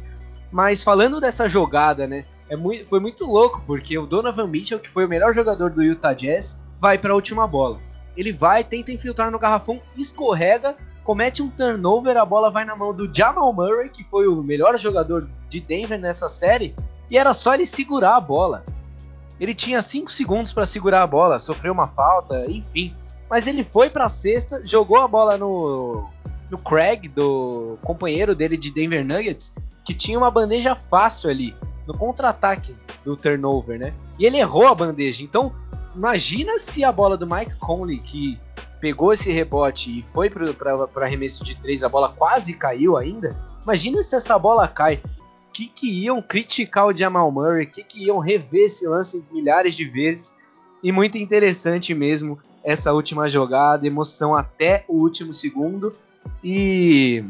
Mas 0.52 0.84
falando 0.84 1.22
dessa 1.22 1.48
jogada, 1.48 2.06
né? 2.06 2.26
É 2.50 2.56
muito, 2.56 2.86
foi 2.88 3.00
muito 3.00 3.26
louco, 3.26 3.64
porque 3.66 3.98
o 3.98 4.06
Donovan 4.06 4.48
Mitchell, 4.48 4.80
que 4.80 4.90
foi 4.90 5.06
o 5.06 5.10
melhor 5.10 5.34
jogador 5.34 5.70
do 5.70 5.82
Utah 5.82 6.14
Jazz, 6.14 6.62
vai 6.80 6.98
para 6.98 7.14
a 7.14 7.16
última 7.16 7.48
bola. 7.48 7.80
Ele 8.18 8.34
vai, 8.34 8.64
tenta 8.64 8.92
infiltrar 8.92 9.32
no 9.32 9.40
garrafão, 9.40 9.82
escorrega, 9.96 10.76
comete 11.02 11.42
um 11.42 11.50
turnover, 11.50 12.18
a 12.18 12.26
bola 12.26 12.52
vai 12.52 12.66
na 12.66 12.76
mão 12.76 12.94
do 12.94 13.10
Jamal 13.14 13.54
Murray, 13.54 13.90
que 13.90 14.04
foi 14.04 14.28
o 14.28 14.44
melhor 14.44 14.78
jogador 14.78 15.30
de 15.48 15.62
Denver 15.62 15.98
nessa 15.98 16.28
série, 16.28 16.76
e 17.10 17.18
era 17.18 17.34
só 17.34 17.54
ele 17.54 17.66
segurar 17.66 18.18
a 18.18 18.22
bola. 18.22 18.66
Ele 19.40 19.54
tinha 19.54 19.82
5 19.82 20.12
segundos 20.12 20.52
para 20.52 20.66
segurar 20.66 21.04
a 21.04 21.08
bola, 21.08 21.40
sofreu 21.40 21.74
uma 21.74 21.88
falta, 21.88 22.46
enfim. 22.52 22.94
Mas 23.30 23.48
ele 23.48 23.64
foi 23.64 23.90
para 23.90 24.06
a 24.06 24.10
cesta, 24.10 24.66
jogou 24.66 24.98
a 24.98 25.08
bola 25.08 25.38
no, 25.38 26.06
no 26.50 26.58
Craig, 26.58 27.08
do 27.08 27.78
companheiro 27.82 28.36
dele 28.36 28.58
de 28.58 28.74
Denver 28.74 29.06
Nuggets, 29.06 29.54
que 29.84 29.94
tinha 29.94 30.17
uma 30.17 30.32
bandeja 30.32 30.76
fácil 30.76 31.30
ali 31.30 31.56
no 31.88 31.98
contra-ataque 31.98 32.76
do 33.04 33.15
turnover, 33.15 33.80
né? 33.80 33.94
E 34.20 34.26
ele 34.26 34.38
errou 34.38 34.67
a 34.67 34.76
bandeja. 34.76 35.24
Então, 35.24 35.54
imagina 35.96 36.60
se 36.60 36.84
a 36.84 36.91
bola 36.91 37.17
do 37.17 37.28
Mike 37.28 37.56
Conley, 37.58 38.00
que 38.00 38.39
pegou 38.80 39.13
esse 39.13 39.32
rebote 39.32 40.00
e 40.00 40.04
foi 40.04 40.30
para 40.30 41.06
arremesso 41.06 41.44
de 41.44 41.56
três, 41.56 41.84
a 41.84 41.89
bola 41.89 42.10
quase 42.10 42.54
caiu 42.54 42.98
ainda. 42.98 43.36
Imagina 43.63 44.02
se 44.04 44.15
essa 44.15 44.38
bola 44.38 44.67
cai. 44.67 45.02
que, 45.54 45.67
que 45.67 46.04
iam 46.04 46.22
criticar 46.22 46.88
o 46.88 46.96
Jamal 46.96 47.32
Murray, 47.32 47.65
que, 47.65 47.84
que 47.84 48.06
iam 48.06 48.20
rever 48.20 48.65
esse 48.65 48.88
lance 48.88 49.24
milhares 49.32 49.76
de 49.76 49.86
vezes. 49.86 50.34
E 50.84 50.91
muito 50.91 51.17
interessante 51.17 51.94
mesmo 51.94 52.39
essa 52.63 52.94
última 52.94 53.28
jogada, 53.28 53.86
emoção 53.86 54.36
até 54.36 54.86
o 54.88 55.02
último 55.02 55.34
segundo 55.34 55.91
e 56.44 57.24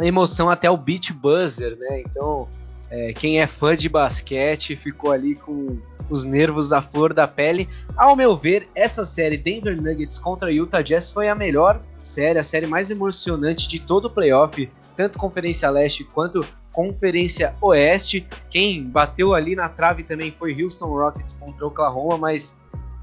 emoção 0.00 0.50
até 0.50 0.70
o 0.70 0.76
beat 0.76 1.12
buzzer, 1.12 1.76
né? 1.78 2.02
Então, 2.02 2.48
é, 2.90 3.12
quem 3.12 3.40
é 3.40 3.46
fã 3.46 3.76
de 3.76 3.88
basquete 3.88 4.76
ficou 4.76 5.10
ali 5.10 5.34
com 5.34 5.78
os 6.08 6.24
nervos 6.24 6.72
à 6.72 6.80
flor 6.80 7.12
da 7.12 7.26
pele. 7.26 7.68
Ao 7.96 8.14
meu 8.14 8.36
ver, 8.36 8.68
essa 8.74 9.04
série 9.04 9.36
Denver 9.36 9.80
Nuggets 9.80 10.18
contra 10.18 10.52
Utah 10.52 10.82
Jazz 10.82 11.10
foi 11.10 11.28
a 11.28 11.34
melhor 11.34 11.80
série, 11.98 12.38
a 12.38 12.42
série 12.42 12.66
mais 12.66 12.90
emocionante 12.90 13.68
de 13.68 13.80
todo 13.80 14.06
o 14.06 14.10
playoff, 14.10 14.70
tanto 14.96 15.18
Conferência 15.18 15.68
Leste 15.70 16.04
quanto 16.04 16.46
Conferência 16.72 17.54
Oeste. 17.60 18.26
Quem 18.50 18.84
bateu 18.84 19.34
ali 19.34 19.56
na 19.56 19.68
trave 19.68 20.04
também 20.04 20.34
foi 20.38 20.62
Houston 20.62 20.86
Rockets 20.86 21.34
contra 21.34 21.66
Oklahoma, 21.66 22.16
mas 22.16 22.54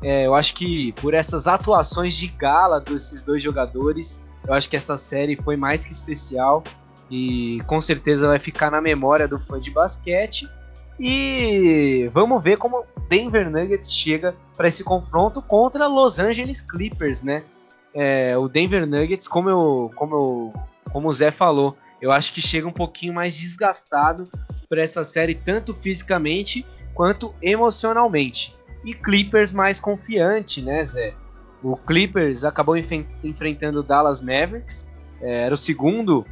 é, 0.04 0.26
eu 0.26 0.34
acho 0.34 0.54
que 0.54 0.94
por 0.94 1.14
essas 1.14 1.48
atuações 1.48 2.16
de 2.16 2.28
gala 2.28 2.80
desses 2.80 3.24
dois 3.24 3.44
jogadores, 3.44 4.24
eu 4.48 4.54
acho 4.54 4.70
que 4.70 4.76
essa 4.76 4.98
série 4.98 5.36
foi 5.36 5.56
mais 5.56 5.86
que 5.86 5.92
especial 5.92 6.64
e 7.10 7.60
com 7.68 7.80
certeza 7.82 8.28
vai 8.28 8.40
ficar 8.40 8.72
na 8.72 8.82
memória 8.82 9.28
do 9.28 9.40
fã 9.40 9.60
de 9.60 9.72
basquete. 9.72 10.50
E 11.00 12.10
vamos 12.14 12.44
ver 12.44 12.58
como 12.58 12.86
Denver 13.10 13.50
Nuggets 13.50 13.92
chega 13.92 14.36
para 14.56 14.68
esse 14.68 14.84
confronto 14.84 15.42
contra 15.42 15.88
Los 15.88 16.20
Angeles 16.20 16.62
Clippers, 16.62 17.24
né? 17.24 17.44
É, 17.94 18.38
o 18.38 18.48
Denver 18.48 18.88
Nuggets, 18.88 19.28
como 19.28 19.50
eu, 19.50 19.92
como 19.96 20.16
eu, 20.16 20.54
como 20.92 21.10
o 21.10 21.14
Zé 21.14 21.32
falou, 21.32 21.78
eu 22.02 22.12
acho 22.12 22.34
que 22.34 22.42
chega 22.42 22.68
um 22.68 22.72
pouquinho 22.72 23.14
mais 23.14 23.36
desgastado 23.36 24.24
para 24.68 24.82
essa 24.82 25.04
série 25.04 25.36
tanto 25.36 25.76
fisicamente 25.76 26.66
quanto 26.94 27.34
emocionalmente. 27.42 28.56
E 28.84 28.94
Clippers 28.94 29.54
mais 29.54 29.80
confiante, 29.80 30.62
né, 30.62 30.84
Zé? 30.84 31.14
O 31.62 31.78
Clippers 31.78 32.44
acabou 32.44 32.76
enf 32.76 32.92
enfrentando 33.24 33.80
o 33.80 33.84
Dallas 33.84 34.22
Mavericks, 34.22 34.90
é, 35.22 35.44
era 35.44 35.54
o 35.54 35.58
segundo 35.58 36.26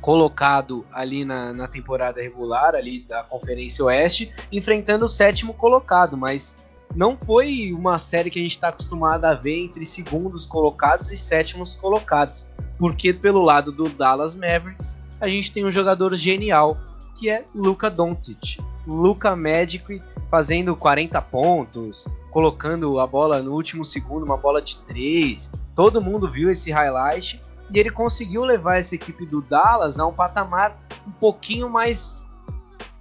colocado 0.00 0.84
ali 0.92 1.24
na, 1.24 1.52
na 1.52 1.68
temporada 1.68 2.20
regular 2.20 2.74
ali 2.74 3.00
da 3.00 3.22
Conferência 3.22 3.84
Oeste, 3.84 4.32
enfrentando 4.50 5.04
o 5.04 5.08
sétimo 5.08 5.52
colocado, 5.54 6.16
mas 6.16 6.56
não 6.94 7.16
foi 7.16 7.72
uma 7.72 7.98
série 7.98 8.30
que 8.30 8.38
a 8.38 8.42
gente 8.42 8.52
está 8.52 8.68
acostumado 8.68 9.24
a 9.24 9.34
ver 9.34 9.58
entre 9.58 9.84
segundos 9.84 10.46
colocados 10.46 11.12
e 11.12 11.16
sétimos 11.16 11.76
colocados, 11.76 12.46
porque 12.78 13.12
pelo 13.12 13.42
lado 13.42 13.70
do 13.70 13.88
Dallas 13.88 14.34
Mavericks 14.34 14.96
a 15.20 15.28
gente 15.28 15.52
tem 15.52 15.64
um 15.64 15.70
jogador 15.70 16.14
genial 16.16 16.78
que 17.14 17.28
é 17.28 17.44
Luka 17.54 17.90
Doncic, 17.90 18.58
Luka 18.86 19.36
Magic 19.36 20.02
fazendo 20.30 20.74
40 20.74 21.20
pontos, 21.22 22.06
colocando 22.30 22.98
a 22.98 23.06
bola 23.06 23.42
no 23.42 23.52
último 23.52 23.84
segundo, 23.84 24.24
uma 24.24 24.36
bola 24.36 24.62
de 24.62 24.78
3. 24.82 25.50
Todo 25.74 26.00
mundo 26.00 26.30
viu 26.30 26.50
esse 26.50 26.70
highlight 26.70 27.40
e 27.72 27.78
ele 27.78 27.90
conseguiu 27.90 28.44
levar 28.44 28.78
essa 28.78 28.94
equipe 28.94 29.26
do 29.26 29.40
Dallas 29.42 29.98
a 29.98 30.06
um 30.06 30.12
patamar 30.12 30.76
um 31.06 31.12
pouquinho 31.12 31.68
mais, 31.68 32.24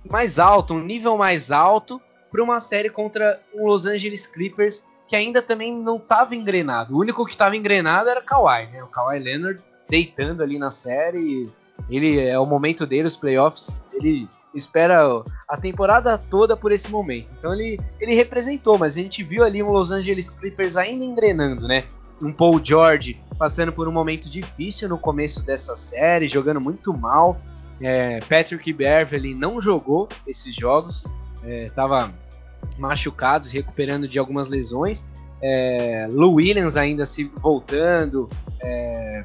mais 0.10 0.40
alto, 0.40 0.74
um 0.74 0.84
nível 0.84 1.18
mais 1.18 1.52
alto 1.52 2.02
para 2.32 2.44
uma 2.44 2.60
série 2.60 2.90
contra 2.90 3.42
o 3.54 3.68
Los 3.68 3.86
Angeles 3.86 4.28
Clippers 4.28 4.86
que 5.10 5.16
ainda 5.16 5.42
também 5.42 5.76
não 5.76 5.98
estava 5.98 6.36
engrenado. 6.36 6.96
O 6.96 7.00
único 7.00 7.26
que 7.26 7.32
estava 7.32 7.58
engrenado 7.58 8.08
era 8.08 8.20
o 8.20 8.24
Kawhi, 8.24 8.68
né? 8.68 8.84
O 8.84 8.88
Kawhi 8.88 9.18
Leonard 9.18 9.62
deitando 9.90 10.44
ali 10.44 10.60
na 10.60 10.70
série. 10.70 11.48
Ele 11.90 12.20
é 12.20 12.38
o 12.38 12.46
momento 12.46 12.86
dele, 12.86 13.08
os 13.08 13.16
playoffs. 13.16 13.88
Ele 13.92 14.30
espera 14.54 15.24
a 15.48 15.58
temporada 15.58 16.16
toda 16.16 16.56
por 16.56 16.72
esse 16.72 16.92
momento. 16.92 17.34
Então 17.36 17.52
ele, 17.56 17.80
ele 18.00 18.14
representou, 18.14 18.78
mas 18.78 18.94
a 18.94 19.02
gente 19.02 19.24
viu 19.24 19.44
ali 19.44 19.64
um 19.64 19.72
Los 19.72 19.92
Angeles 19.92 20.30
Clippers 20.30 20.78
ainda 20.78 21.04
engrenando, 21.04 21.68
né? 21.68 21.86
Um 22.22 22.34
Paul 22.34 22.60
George 22.64 23.22
passando 23.38 23.72
por 23.72 23.88
um 23.88 23.92
momento 23.92 24.30
difícil 24.30 24.90
no 24.90 24.98
começo 24.98 25.46
dessa 25.46 25.76
série, 25.76 26.28
jogando 26.28 26.60
muito 26.60 26.94
mal. 26.94 27.40
É, 27.82 28.20
Patrick 28.20 28.74
Beverly 28.74 29.34
não 29.34 29.62
jogou 29.62 30.10
esses 30.28 30.54
jogos, 30.54 31.06
estava 31.44 32.08
é, 32.08 32.80
machucado, 32.80 33.46
se 33.46 33.56
recuperando 33.56 34.08
de 34.08 34.20
algumas 34.20 34.50
lesões. 34.50 35.06
É, 35.42 36.08
Lou 36.12 36.36
Williams 36.36 36.76
ainda 36.76 37.06
se 37.06 37.32
voltando, 37.42 38.30
é, 38.62 39.24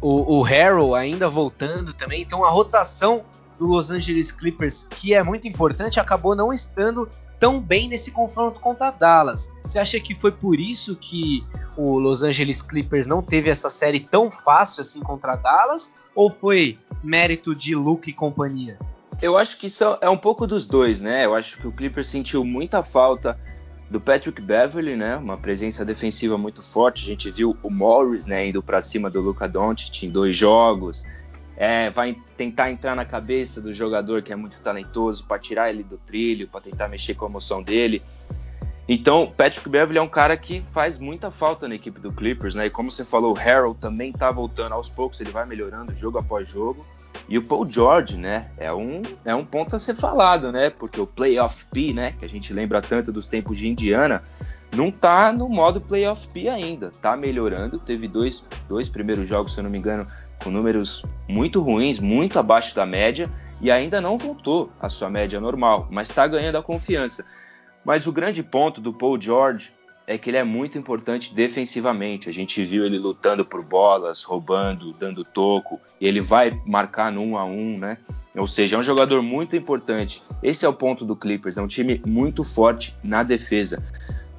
o, 0.00 0.38
o 0.38 0.42
Harrell 0.42 0.94
ainda 0.94 1.28
voltando 1.28 1.92
também. 1.92 2.22
Então 2.22 2.44
a 2.44 2.50
rotação 2.50 3.22
do 3.58 3.66
Los 3.66 3.90
Angeles 3.90 4.32
Clippers, 4.32 4.84
que 4.84 5.14
é 5.14 5.22
muito 5.22 5.46
importante, 5.46 6.00
acabou 6.00 6.34
não 6.34 6.52
estando 6.52 7.08
tão 7.44 7.60
bem 7.60 7.88
nesse 7.88 8.10
confronto 8.10 8.58
contra 8.58 8.90
Dallas. 8.90 9.52
Você 9.64 9.78
acha 9.78 10.00
que 10.00 10.14
foi 10.14 10.32
por 10.32 10.58
isso 10.58 10.96
que 10.96 11.44
o 11.76 11.98
Los 11.98 12.22
Angeles 12.22 12.62
Clippers 12.62 13.06
não 13.06 13.20
teve 13.20 13.50
essa 13.50 13.68
série 13.68 14.00
tão 14.00 14.30
fácil 14.30 14.80
assim 14.80 15.00
contra 15.00 15.36
Dallas? 15.36 15.92
Ou 16.14 16.30
foi 16.30 16.78
mérito 17.02 17.54
de 17.54 17.74
Luke 17.74 18.08
e 18.08 18.14
companhia? 18.14 18.78
Eu 19.20 19.36
acho 19.36 19.58
que 19.58 19.66
isso 19.66 19.84
é 20.00 20.08
um 20.08 20.16
pouco 20.16 20.46
dos 20.46 20.66
dois, 20.66 21.00
né? 21.00 21.26
Eu 21.26 21.34
acho 21.34 21.58
que 21.58 21.68
o 21.68 21.72
Clippers 21.72 22.08
sentiu 22.08 22.46
muita 22.46 22.82
falta 22.82 23.38
do 23.90 24.00
Patrick 24.00 24.40
Beverly, 24.40 24.96
né? 24.96 25.14
Uma 25.18 25.36
presença 25.36 25.84
defensiva 25.84 26.38
muito 26.38 26.62
forte. 26.62 27.04
A 27.04 27.06
gente 27.06 27.30
viu 27.30 27.54
o 27.62 27.68
Morris, 27.68 28.24
né, 28.24 28.48
indo 28.48 28.62
para 28.62 28.80
cima 28.80 29.10
do 29.10 29.20
Luca 29.20 29.46
Doncic 29.46 30.02
em 30.02 30.08
dois 30.08 30.34
jogos 30.34 31.04
é, 31.56 31.90
vai 31.90 32.16
tentar 32.36 32.70
entrar 32.70 32.94
na 32.94 33.04
cabeça 33.04 33.60
do 33.60 33.72
jogador 33.72 34.22
que 34.22 34.32
é 34.32 34.36
muito 34.36 34.58
talentoso 34.60 35.24
para 35.24 35.38
tirar 35.38 35.70
ele 35.70 35.82
do 35.82 35.96
trilho, 35.98 36.48
para 36.48 36.60
tentar 36.60 36.88
mexer 36.88 37.14
com 37.14 37.26
a 37.26 37.28
emoção 37.28 37.62
dele. 37.62 38.02
Então, 38.86 39.26
Patrick 39.26 39.66
Beverly 39.68 39.98
é 39.98 40.02
um 40.02 40.08
cara 40.08 40.36
que 40.36 40.60
faz 40.60 40.98
muita 40.98 41.30
falta 41.30 41.66
na 41.66 41.74
equipe 41.74 41.98
do 41.98 42.12
Clippers, 42.12 42.54
né? 42.54 42.66
E 42.66 42.70
como 42.70 42.90
você 42.90 43.04
falou, 43.04 43.34
o 43.34 43.38
Harold 43.38 43.78
também 43.80 44.12
tá 44.12 44.30
voltando 44.30 44.72
aos 44.72 44.90
poucos, 44.90 45.20
ele 45.20 45.30
vai 45.30 45.46
melhorando 45.46 45.94
jogo 45.94 46.18
após 46.18 46.48
jogo. 46.48 46.84
E 47.26 47.38
o 47.38 47.42
Paul 47.42 47.68
George, 47.68 48.18
né? 48.18 48.50
É 48.58 48.72
um, 48.74 49.00
é 49.24 49.34
um 49.34 49.44
ponto 49.44 49.74
a 49.74 49.78
ser 49.78 49.94
falado, 49.94 50.52
né? 50.52 50.68
Porque 50.68 51.00
o 51.00 51.06
Playoff 51.06 51.64
P, 51.72 51.94
né? 51.94 52.12
Que 52.18 52.26
a 52.26 52.28
gente 52.28 52.52
lembra 52.52 52.82
tanto 52.82 53.10
dos 53.10 53.26
tempos 53.26 53.56
de 53.56 53.66
Indiana, 53.66 54.22
não 54.76 54.90
tá 54.90 55.32
no 55.32 55.48
modo 55.48 55.80
Playoff 55.80 56.28
P 56.28 56.48
ainda. 56.48 56.90
Tá 57.00 57.16
melhorando. 57.16 57.78
Teve 57.78 58.06
dois, 58.06 58.46
dois 58.68 58.90
primeiros 58.90 59.26
jogos, 59.26 59.54
se 59.54 59.60
eu 59.60 59.64
não 59.64 59.70
me 59.70 59.78
engano, 59.78 60.06
com 60.44 60.50
números 60.50 61.02
muito 61.26 61.62
ruins, 61.62 61.98
muito 61.98 62.38
abaixo 62.38 62.76
da 62.76 62.84
média, 62.84 63.30
e 63.62 63.70
ainda 63.70 64.00
não 64.00 64.18
voltou 64.18 64.70
à 64.78 64.90
sua 64.90 65.08
média 65.08 65.40
normal, 65.40 65.88
mas 65.90 66.10
está 66.10 66.26
ganhando 66.26 66.58
a 66.58 66.62
confiança. 66.62 67.24
Mas 67.82 68.06
o 68.06 68.12
grande 68.12 68.42
ponto 68.42 68.80
do 68.80 68.92
Paul 68.92 69.20
George 69.20 69.72
é 70.06 70.18
que 70.18 70.28
ele 70.28 70.36
é 70.36 70.44
muito 70.44 70.76
importante 70.76 71.34
defensivamente. 71.34 72.28
A 72.28 72.32
gente 72.32 72.62
viu 72.62 72.84
ele 72.84 72.98
lutando 72.98 73.44
por 73.44 73.64
bolas, 73.64 74.22
roubando, 74.22 74.92
dando 74.92 75.22
toco, 75.22 75.80
e 75.98 76.06
ele 76.06 76.20
vai 76.20 76.50
marcar 76.66 77.10
no 77.10 77.22
um 77.22 77.38
a 77.38 77.44
um, 77.44 77.76
né? 77.78 77.96
Ou 78.36 78.46
seja, 78.46 78.76
é 78.76 78.78
um 78.78 78.82
jogador 78.82 79.22
muito 79.22 79.56
importante. 79.56 80.22
Esse 80.42 80.66
é 80.66 80.68
o 80.68 80.72
ponto 80.74 81.04
do 81.04 81.16
Clippers, 81.16 81.56
é 81.56 81.62
um 81.62 81.68
time 81.68 82.02
muito 82.06 82.44
forte 82.44 82.94
na 83.02 83.22
defesa. 83.22 83.82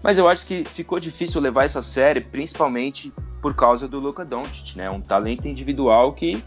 Mas 0.04 0.20
eu 0.20 0.28
acho 0.28 0.46
que 0.46 0.64
ficou 0.66 1.00
difícil 1.00 1.42
levar 1.42 1.64
essa 1.64 1.82
série, 1.82 2.22
principalmente 2.22 3.12
por 3.46 3.54
causa 3.54 3.88
do 3.88 4.00
Luka 4.00 4.26
Doncic, 4.26 4.76
né? 4.76 4.90
Um 4.90 5.00
talento 5.00 5.48
individual 5.48 6.14
que 6.14 6.44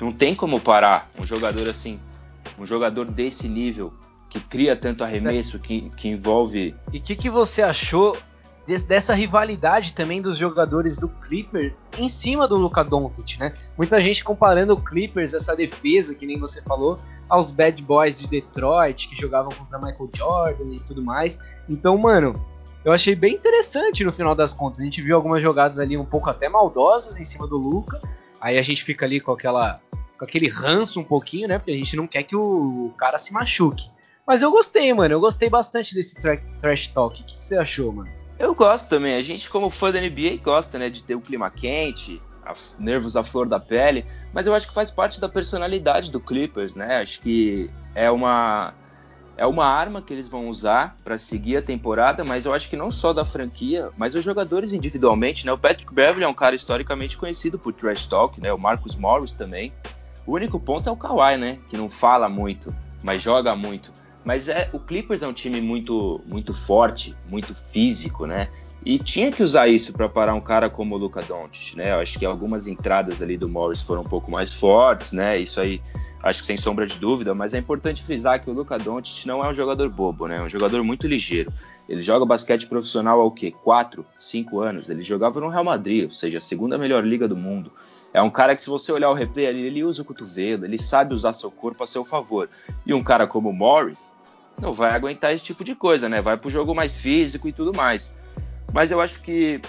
não 0.00 0.10
tem 0.10 0.34
como 0.34 0.58
parar 0.58 1.08
um 1.16 1.22
jogador 1.22 1.68
assim, 1.68 2.00
um 2.58 2.66
jogador 2.66 3.04
desse 3.04 3.48
nível 3.48 3.94
que 4.28 4.40
cria 4.40 4.74
tanto 4.74 5.04
arremesso, 5.04 5.56
que, 5.60 5.88
que 5.90 6.08
envolve. 6.08 6.74
E 6.92 6.98
o 6.98 7.00
que, 7.00 7.14
que 7.14 7.30
você 7.30 7.62
achou 7.62 8.18
dessa 8.88 9.14
rivalidade 9.14 9.92
também 9.92 10.20
dos 10.20 10.36
jogadores 10.36 10.98
do 10.98 11.08
Clippers 11.08 11.72
em 11.96 12.08
cima 12.08 12.48
do 12.48 12.56
Luka 12.56 12.82
Doncic, 12.82 13.38
né? 13.38 13.52
Muita 13.76 14.00
gente 14.00 14.24
comparando 14.24 14.74
o 14.74 14.82
Clippers, 14.82 15.32
essa 15.32 15.54
defesa, 15.54 16.12
que 16.12 16.26
nem 16.26 16.40
você 16.40 16.60
falou, 16.62 16.98
aos 17.28 17.52
Bad 17.52 17.80
Boys 17.84 18.18
de 18.18 18.26
Detroit, 18.26 19.08
que 19.08 19.14
jogavam 19.14 19.52
contra 19.52 19.78
Michael 19.78 20.10
Jordan 20.12 20.74
e 20.74 20.80
tudo 20.80 21.04
mais. 21.04 21.38
Então, 21.68 21.96
mano, 21.96 22.32
eu 22.84 22.92
achei 22.92 23.14
bem 23.14 23.34
interessante 23.34 24.04
no 24.04 24.12
final 24.12 24.34
das 24.34 24.54
contas. 24.54 24.80
A 24.80 24.84
gente 24.84 25.02
viu 25.02 25.16
algumas 25.16 25.42
jogadas 25.42 25.78
ali 25.78 25.96
um 25.96 26.04
pouco 26.04 26.30
até 26.30 26.48
maldosas 26.48 27.18
em 27.18 27.24
cima 27.24 27.46
do 27.46 27.56
Luca. 27.56 28.00
Aí 28.40 28.56
a 28.56 28.62
gente 28.62 28.84
fica 28.84 29.04
ali 29.04 29.20
com 29.20 29.32
aquela 29.32 29.80
com 30.18 30.24
aquele 30.24 30.48
ranço 30.48 30.98
um 30.98 31.04
pouquinho, 31.04 31.46
né? 31.46 31.58
Porque 31.58 31.70
a 31.70 31.76
gente 31.76 31.96
não 31.96 32.06
quer 32.06 32.24
que 32.24 32.34
o 32.34 32.92
cara 32.96 33.18
se 33.18 33.32
machuque. 33.32 33.88
Mas 34.26 34.42
eu 34.42 34.50
gostei, 34.50 34.92
mano. 34.92 35.14
Eu 35.14 35.20
gostei 35.20 35.48
bastante 35.48 35.94
desse 35.94 36.16
trash 36.60 36.88
talk. 36.88 37.22
O 37.22 37.24
que 37.24 37.40
você 37.40 37.56
achou, 37.56 37.92
mano? 37.92 38.10
Eu 38.38 38.54
gosto 38.54 38.88
também. 38.88 39.14
A 39.14 39.22
gente, 39.22 39.48
como 39.48 39.70
fã 39.70 39.90
da 39.90 40.00
NBA, 40.00 40.42
gosta, 40.42 40.78
né? 40.78 40.90
De 40.90 41.02
ter 41.02 41.14
o 41.14 41.20
clima 41.20 41.50
quente, 41.50 42.20
nervos 42.78 43.16
à 43.16 43.24
flor 43.24 43.48
da 43.48 43.60
pele. 43.60 44.04
Mas 44.32 44.46
eu 44.46 44.54
acho 44.54 44.68
que 44.68 44.74
faz 44.74 44.90
parte 44.90 45.20
da 45.20 45.28
personalidade 45.28 46.10
do 46.10 46.20
Clippers, 46.20 46.74
né? 46.74 46.98
Acho 46.98 47.20
que 47.20 47.70
é 47.94 48.10
uma 48.10 48.74
é 49.38 49.46
uma 49.46 49.64
arma 49.64 50.02
que 50.02 50.12
eles 50.12 50.28
vão 50.28 50.48
usar 50.48 50.98
para 51.04 51.16
seguir 51.16 51.56
a 51.56 51.62
temporada, 51.62 52.24
mas 52.24 52.44
eu 52.44 52.52
acho 52.52 52.68
que 52.68 52.76
não 52.76 52.90
só 52.90 53.12
da 53.12 53.24
franquia, 53.24 53.88
mas 53.96 54.16
os 54.16 54.24
jogadores 54.24 54.72
individualmente, 54.72 55.46
né? 55.46 55.52
O 55.52 55.56
Patrick 55.56 55.94
Beverly 55.94 56.24
é 56.24 56.28
um 56.28 56.34
cara 56.34 56.56
historicamente 56.56 57.16
conhecido 57.16 57.56
por 57.56 57.72
trash 57.72 58.06
talk, 58.06 58.40
né? 58.40 58.52
O 58.52 58.58
Marcus 58.58 58.96
Morris 58.96 59.32
também. 59.32 59.72
O 60.26 60.34
único 60.34 60.58
ponto 60.58 60.88
é 60.88 60.92
o 60.92 60.96
Kawhi, 60.96 61.38
né? 61.38 61.58
Que 61.70 61.76
não 61.76 61.88
fala 61.88 62.28
muito, 62.28 62.74
mas 63.02 63.22
joga 63.22 63.54
muito. 63.54 63.92
Mas 64.24 64.48
é 64.48 64.68
o 64.72 64.80
Clippers 64.80 65.22
é 65.22 65.28
um 65.28 65.32
time 65.32 65.60
muito, 65.60 66.20
muito 66.26 66.52
forte, 66.52 67.16
muito 67.28 67.54
físico, 67.54 68.26
né? 68.26 68.48
E 68.84 68.98
tinha 68.98 69.30
que 69.30 69.42
usar 69.42 69.68
isso 69.68 69.92
para 69.92 70.08
parar 70.08 70.34
um 70.34 70.40
cara 70.40 70.68
como 70.68 70.96
o 70.96 70.98
Luca 70.98 71.22
Doncic, 71.22 71.76
né? 71.76 71.92
Eu 71.92 72.00
acho 72.00 72.18
que 72.18 72.26
algumas 72.26 72.66
entradas 72.66 73.22
ali 73.22 73.36
do 73.36 73.48
Morris 73.48 73.80
foram 73.80 74.02
um 74.02 74.08
pouco 74.08 74.30
mais 74.30 74.52
fortes, 74.52 75.12
né? 75.12 75.38
Isso 75.38 75.60
aí, 75.60 75.80
acho 76.22 76.40
que 76.40 76.46
sem 76.46 76.56
sombra 76.56 76.86
de 76.86 76.96
dúvida, 76.96 77.34
mas 77.34 77.54
é 77.54 77.58
importante 77.58 78.02
frisar 78.02 78.42
que 78.42 78.50
o 78.50 78.52
Luca 78.52 78.78
Doncic 78.78 79.26
não 79.26 79.44
é 79.44 79.48
um 79.48 79.54
jogador 79.54 79.88
bobo, 79.88 80.26
né? 80.26 80.36
É 80.36 80.42
um 80.42 80.48
jogador 80.48 80.82
muito 80.82 81.06
ligeiro. 81.06 81.52
Ele 81.88 82.02
joga 82.02 82.26
basquete 82.26 82.66
profissional 82.66 83.20
há 83.20 83.24
o 83.24 83.30
quê? 83.30 83.52
4, 83.64 84.04
5 84.18 84.60
anos. 84.60 84.90
Ele 84.90 85.02
jogava 85.02 85.40
no 85.40 85.48
Real 85.48 85.64
Madrid, 85.64 86.04
ou 86.04 86.12
seja, 86.12 86.38
a 86.38 86.40
segunda 86.40 86.76
melhor 86.76 87.04
liga 87.04 87.26
do 87.26 87.36
mundo. 87.36 87.72
É 88.12 88.20
um 88.20 88.30
cara 88.30 88.54
que, 88.54 88.60
se 88.60 88.68
você 88.68 88.90
olhar 88.90 89.10
o 89.10 89.14
replay 89.14 89.46
ali, 89.46 89.62
ele 89.62 89.84
usa 89.84 90.02
o 90.02 90.04
cotovelo, 90.04 90.64
ele 90.64 90.78
sabe 90.78 91.14
usar 91.14 91.32
seu 91.32 91.50
corpo 91.50 91.84
a 91.84 91.86
seu 91.86 92.04
favor. 92.04 92.48
E 92.84 92.92
um 92.92 93.02
cara 93.02 93.26
como 93.26 93.50
o 93.50 93.52
Morris 93.52 94.14
não 94.60 94.72
vai 94.72 94.90
aguentar 94.90 95.32
esse 95.32 95.44
tipo 95.44 95.62
de 95.62 95.74
coisa, 95.74 96.08
né? 96.08 96.20
Vai 96.20 96.36
pro 96.36 96.50
jogo 96.50 96.74
mais 96.74 96.96
físico 96.96 97.48
e 97.48 97.52
tudo 97.52 97.72
mais. 97.72 98.14
Mas 98.72 98.90
eu 98.90 99.00
acho 99.00 99.22
que 99.22 99.60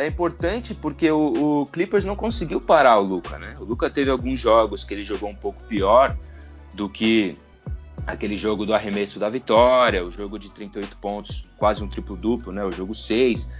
é 0.00 0.06
importante 0.06 0.74
porque 0.74 1.10
o, 1.10 1.62
o 1.62 1.66
Clippers 1.66 2.04
não 2.04 2.16
conseguiu 2.16 2.60
parar 2.60 2.98
o 2.98 3.02
Luca, 3.02 3.38
né? 3.38 3.54
O 3.60 3.64
Luca 3.64 3.90
teve 3.90 4.10
alguns 4.10 4.40
jogos 4.40 4.84
que 4.84 4.94
ele 4.94 5.02
jogou 5.02 5.28
um 5.28 5.34
pouco 5.34 5.62
pior 5.64 6.16
do 6.74 6.88
que 6.88 7.34
aquele 8.06 8.36
jogo 8.36 8.64
do 8.64 8.74
arremesso 8.74 9.18
da 9.18 9.28
vitória, 9.28 10.04
o 10.04 10.10
jogo 10.10 10.38
de 10.38 10.50
38 10.50 10.96
pontos, 10.96 11.46
quase 11.56 11.84
um 11.84 11.88
triplo-duplo, 11.88 12.52
né? 12.52 12.64
O 12.64 12.72
jogo 12.72 12.94
6. 12.94 13.52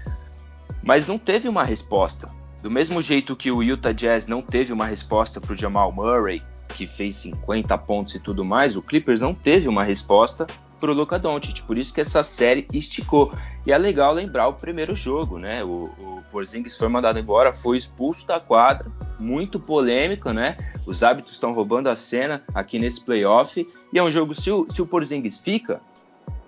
Mas 0.82 1.06
não 1.06 1.18
teve 1.18 1.48
uma 1.48 1.64
resposta. 1.64 2.28
Do 2.62 2.70
mesmo 2.70 3.00
jeito 3.00 3.36
que 3.36 3.50
o 3.50 3.62
Utah 3.62 3.92
Jazz 3.92 4.26
não 4.26 4.42
teve 4.42 4.72
uma 4.72 4.86
resposta 4.86 5.40
para 5.40 5.52
o 5.52 5.56
Jamal 5.56 5.92
Murray, 5.92 6.42
que 6.74 6.86
fez 6.86 7.16
50 7.16 7.76
pontos 7.78 8.14
e 8.14 8.20
tudo 8.20 8.44
mais, 8.44 8.76
o 8.76 8.82
Clippers 8.82 9.20
não 9.20 9.34
teve 9.34 9.68
uma 9.68 9.84
resposta 9.84 10.46
para 10.80 10.90
o 10.90 10.94
Luka 10.94 11.18
Doncic. 11.18 11.62
Por 11.62 11.76
isso 11.76 11.92
que 11.92 12.00
essa 12.00 12.22
série 12.22 12.66
esticou. 12.72 13.32
E 13.66 13.72
é 13.72 13.78
legal 13.78 14.12
lembrar 14.12 14.48
o 14.48 14.54
primeiro 14.54 14.96
jogo, 14.96 15.38
né? 15.38 15.62
O, 15.62 15.84
o 15.84 16.22
Porzingis 16.32 16.76
foi 16.76 16.88
mandado 16.88 17.18
embora, 17.18 17.52
foi 17.52 17.76
expulso 17.76 18.26
da 18.26 18.40
quadra, 18.40 18.90
muito 19.18 19.60
polêmico, 19.60 20.32
né? 20.32 20.56
Os 20.86 21.02
hábitos 21.02 21.32
estão 21.32 21.52
roubando 21.52 21.88
a 21.88 21.94
cena 21.94 22.42
aqui 22.54 22.78
nesse 22.78 23.00
playoff. 23.02 23.68
E 23.92 23.98
é 23.98 24.02
um 24.02 24.10
jogo, 24.10 24.34
se 24.34 24.50
o, 24.50 24.66
se 24.68 24.80
o 24.80 24.86
Porzingis 24.86 25.38
fica, 25.38 25.80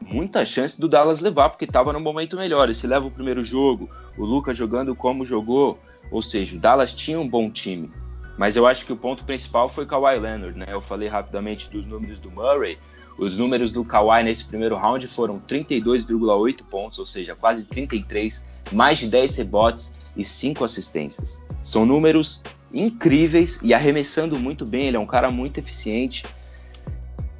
muita 0.00 0.44
chance 0.44 0.80
do 0.80 0.88
Dallas 0.88 1.20
levar, 1.20 1.50
porque 1.50 1.64
estava 1.64 1.92
no 1.92 2.00
momento 2.00 2.36
melhor. 2.36 2.68
E 2.70 2.74
se 2.74 2.86
leva 2.86 3.06
o 3.06 3.10
primeiro 3.10 3.44
jogo, 3.44 3.90
o 4.16 4.24
Luca 4.24 4.54
jogando 4.54 4.96
como 4.96 5.24
jogou, 5.24 5.78
ou 6.10 6.22
seja, 6.22 6.56
o 6.56 6.58
Dallas 6.58 6.94
tinha 6.94 7.20
um 7.20 7.28
bom 7.28 7.50
time. 7.50 7.90
Mas 8.36 8.56
eu 8.56 8.66
acho 8.66 8.86
que 8.86 8.92
o 8.92 8.96
ponto 8.96 9.24
principal 9.24 9.68
foi 9.68 9.86
Kawhi 9.86 10.18
Leonard, 10.18 10.58
né? 10.58 10.66
Eu 10.68 10.80
falei 10.80 11.08
rapidamente 11.08 11.70
dos 11.70 11.84
números 11.84 12.18
do 12.18 12.30
Murray. 12.30 12.78
Os 13.18 13.36
números 13.36 13.70
do 13.70 13.84
Kawhi 13.84 14.22
nesse 14.22 14.44
primeiro 14.44 14.76
round 14.76 15.06
foram 15.06 15.38
32,8 15.40 16.62
pontos, 16.64 16.98
ou 16.98 17.06
seja, 17.06 17.36
quase 17.36 17.66
33, 17.66 18.46
mais 18.72 18.98
de 18.98 19.08
10 19.08 19.36
rebotes 19.36 19.94
e 20.16 20.24
5 20.24 20.64
assistências. 20.64 21.42
São 21.62 21.84
números 21.84 22.42
incríveis 22.72 23.60
e 23.62 23.74
arremessando 23.74 24.38
muito 24.38 24.66
bem, 24.66 24.86
ele 24.86 24.96
é 24.96 25.00
um 25.00 25.06
cara 25.06 25.30
muito 25.30 25.58
eficiente. 25.58 26.24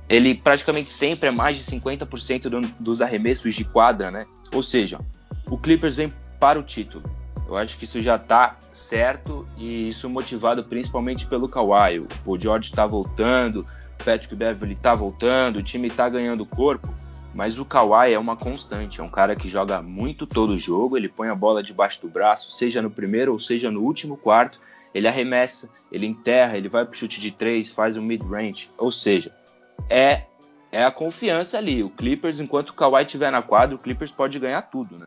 Ele 0.09 0.34
praticamente 0.34 0.90
sempre 0.90 1.28
é 1.28 1.32
mais 1.32 1.57
de 1.57 1.62
50% 1.64 2.43
do, 2.43 2.61
dos 2.78 3.01
arremessos 3.01 3.55
de 3.55 3.64
quadra, 3.64 4.11
né? 4.11 4.26
Ou 4.53 4.62
seja, 4.62 5.01
o 5.51 5.57
Clippers 5.57 5.97
vem 5.97 6.12
para 6.38 6.59
o 6.59 6.62
título. 6.62 7.03
Eu 7.47 7.57
acho 7.57 7.76
que 7.76 7.84
isso 7.84 8.01
já 8.01 8.16
está 8.16 8.57
certo 8.72 9.47
e 9.59 9.88
isso 9.88 10.09
motivado 10.09 10.64
principalmente 10.64 11.26
pelo 11.26 11.49
Kawhi. 11.49 12.07
O 12.24 12.38
George 12.38 12.70
está 12.70 12.86
voltando, 12.86 13.66
o 14.01 14.05
Patrick 14.05 14.34
Beverly 14.34 14.74
está 14.74 14.95
voltando, 14.95 15.57
o 15.57 15.62
time 15.62 15.88
está 15.88 16.09
ganhando 16.09 16.47
corpo, 16.47 16.88
mas 17.34 17.59
o 17.59 17.64
Kawhi 17.64 18.12
é 18.12 18.18
uma 18.18 18.36
constante, 18.36 19.01
é 19.01 19.05
um 19.05 19.11
cara 19.11 19.34
que 19.34 19.49
joga 19.49 19.82
muito 19.82 20.26
todo 20.26 20.57
jogo, 20.57 20.97
ele 20.97 21.09
põe 21.09 21.28
a 21.28 21.34
bola 21.34 21.62
debaixo 21.62 22.01
do 22.01 22.09
braço, 22.09 22.53
seja 22.53 22.80
no 22.80 22.90
primeiro 22.90 23.32
ou 23.32 23.38
seja 23.38 23.70
no 23.70 23.82
último 23.82 24.16
quarto, 24.16 24.61
ele 24.95 25.09
arremessa, 25.09 25.70
ele 25.90 26.07
enterra, 26.07 26.57
ele 26.57 26.68
vai 26.68 26.84
para 26.84 26.93
o 26.93 26.97
chute 26.97 27.20
de 27.20 27.30
três, 27.30 27.70
faz 27.70 27.97
um 27.97 28.03
mid-range, 28.03 28.70
ou 28.78 28.90
seja, 28.90 29.34
é 29.88 30.24
é 30.72 30.82
a 30.82 30.90
confiança 30.90 31.59
ali. 31.59 31.84
O 31.84 31.90
Clippers, 31.90 32.40
enquanto 32.40 32.70
o 32.70 32.74
Kawhi 32.74 33.05
estiver 33.05 33.30
na 33.30 33.43
quadra, 33.43 33.76
o 33.76 33.78
Clippers 33.78 34.11
pode 34.11 34.38
ganhar 34.38 34.62
tudo, 34.62 34.99
né? 34.99 35.07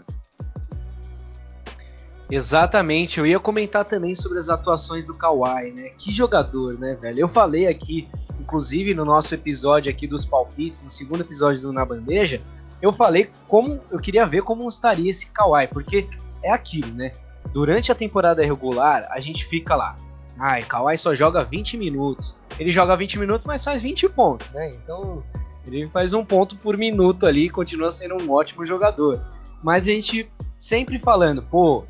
Exatamente, 2.29 3.19
eu 3.19 3.25
ia 3.25 3.39
comentar 3.39 3.85
também 3.85 4.15
sobre 4.15 4.39
as 4.39 4.49
atuações 4.49 5.05
do 5.05 5.13
Kawhi, 5.13 5.71
né? 5.71 5.89
Que 5.97 6.11
jogador, 6.11 6.77
né, 6.79 6.97
velho? 6.99 7.19
Eu 7.19 7.27
falei 7.27 7.67
aqui, 7.67 8.07
inclusive 8.39 8.93
no 8.95 9.05
nosso 9.05 9.33
episódio 9.35 9.91
aqui 9.91 10.07
dos 10.07 10.25
palpites, 10.25 10.83
no 10.83 10.89
segundo 10.89 11.21
episódio 11.21 11.61
do 11.61 11.71
Na 11.71 11.85
Bandeja, 11.85 12.41
eu 12.81 12.91
falei 12.91 13.29
como 13.47 13.79
eu 13.91 13.99
queria 13.99 14.25
ver 14.25 14.41
como 14.41 14.67
estaria 14.67 15.09
esse 15.09 15.27
Kawhi, 15.27 15.67
porque 15.67 16.07
é 16.43 16.51
aquilo, 16.51 16.91
né? 16.93 17.11
Durante 17.53 17.91
a 17.91 17.95
temporada 17.95 18.43
regular, 18.43 19.07
a 19.11 19.19
gente 19.19 19.45
fica 19.45 19.75
lá. 19.75 19.95
Ai, 20.37 20.63
Kawhi 20.63 20.97
só 20.97 21.13
joga 21.13 21.43
20 21.43 21.77
minutos. 21.77 22.35
Ele 22.59 22.71
joga 22.71 22.95
20 22.97 23.19
minutos, 23.19 23.45
mas 23.45 23.63
faz 23.63 23.81
20 23.81 24.09
pontos, 24.09 24.49
né? 24.51 24.69
Então, 24.69 25.23
ele 25.65 25.87
faz 25.89 26.13
um 26.13 26.25
ponto 26.25 26.57
por 26.57 26.77
minuto 26.77 27.25
ali, 27.25 27.49
continua 27.49 27.91
sendo 27.91 28.21
um 28.21 28.31
ótimo 28.31 28.65
jogador. 28.65 29.21
Mas 29.63 29.87
a 29.87 29.91
gente 29.91 30.29
sempre 30.57 30.99
falando, 30.99 31.41
pô, 31.41 31.85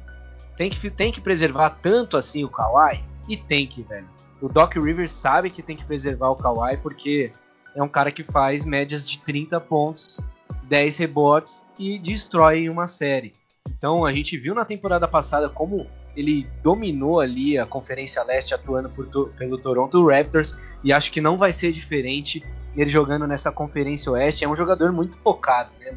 tem 0.57 0.69
que, 0.69 0.89
tem 0.89 1.11
que 1.11 1.21
preservar 1.21 1.69
tanto 1.81 2.17
assim 2.17 2.43
o 2.43 2.49
Kawhi? 2.49 3.03
E 3.27 3.35
tem 3.35 3.67
que, 3.67 3.83
velho. 3.83 4.07
O 4.41 4.47
Doc 4.47 4.75
Rivers 4.75 5.11
sabe 5.11 5.49
que 5.49 5.61
tem 5.61 5.75
que 5.75 5.85
preservar 5.85 6.29
o 6.29 6.35
Kawhi 6.35 6.77
porque 6.77 7.31
é 7.75 7.81
um 7.81 7.89
cara 7.89 8.11
que 8.11 8.23
faz 8.23 8.65
médias 8.65 9.07
de 9.07 9.19
30 9.19 9.59
pontos, 9.61 10.19
10 10.63 10.97
rebotes 10.97 11.65
e 11.79 11.99
destrói 11.99 12.69
uma 12.69 12.87
série. 12.87 13.31
Então 13.69 14.05
a 14.05 14.13
gente 14.13 14.37
viu 14.37 14.53
na 14.53 14.63
temporada 14.63 15.07
passada 15.07 15.49
como 15.49 15.87
ele 16.15 16.47
dominou 16.63 17.19
ali 17.19 17.57
a 17.57 17.65
Conferência 17.65 18.23
Leste 18.23 18.53
atuando 18.53 18.89
por, 18.89 19.07
pelo 19.31 19.57
Toronto 19.57 20.07
Raptors 20.07 20.55
e 20.83 20.93
acho 20.93 21.11
que 21.11 21.19
não 21.19 21.37
vai 21.37 21.51
ser 21.51 21.71
diferente 21.71 22.43
ele 22.75 22.89
jogando 22.89 23.27
nessa 23.27 23.51
Conferência 23.51 24.11
Oeste. 24.11 24.43
É 24.43 24.49
um 24.49 24.55
jogador 24.55 24.91
muito 24.91 25.17
focado, 25.17 25.71
né? 25.79 25.93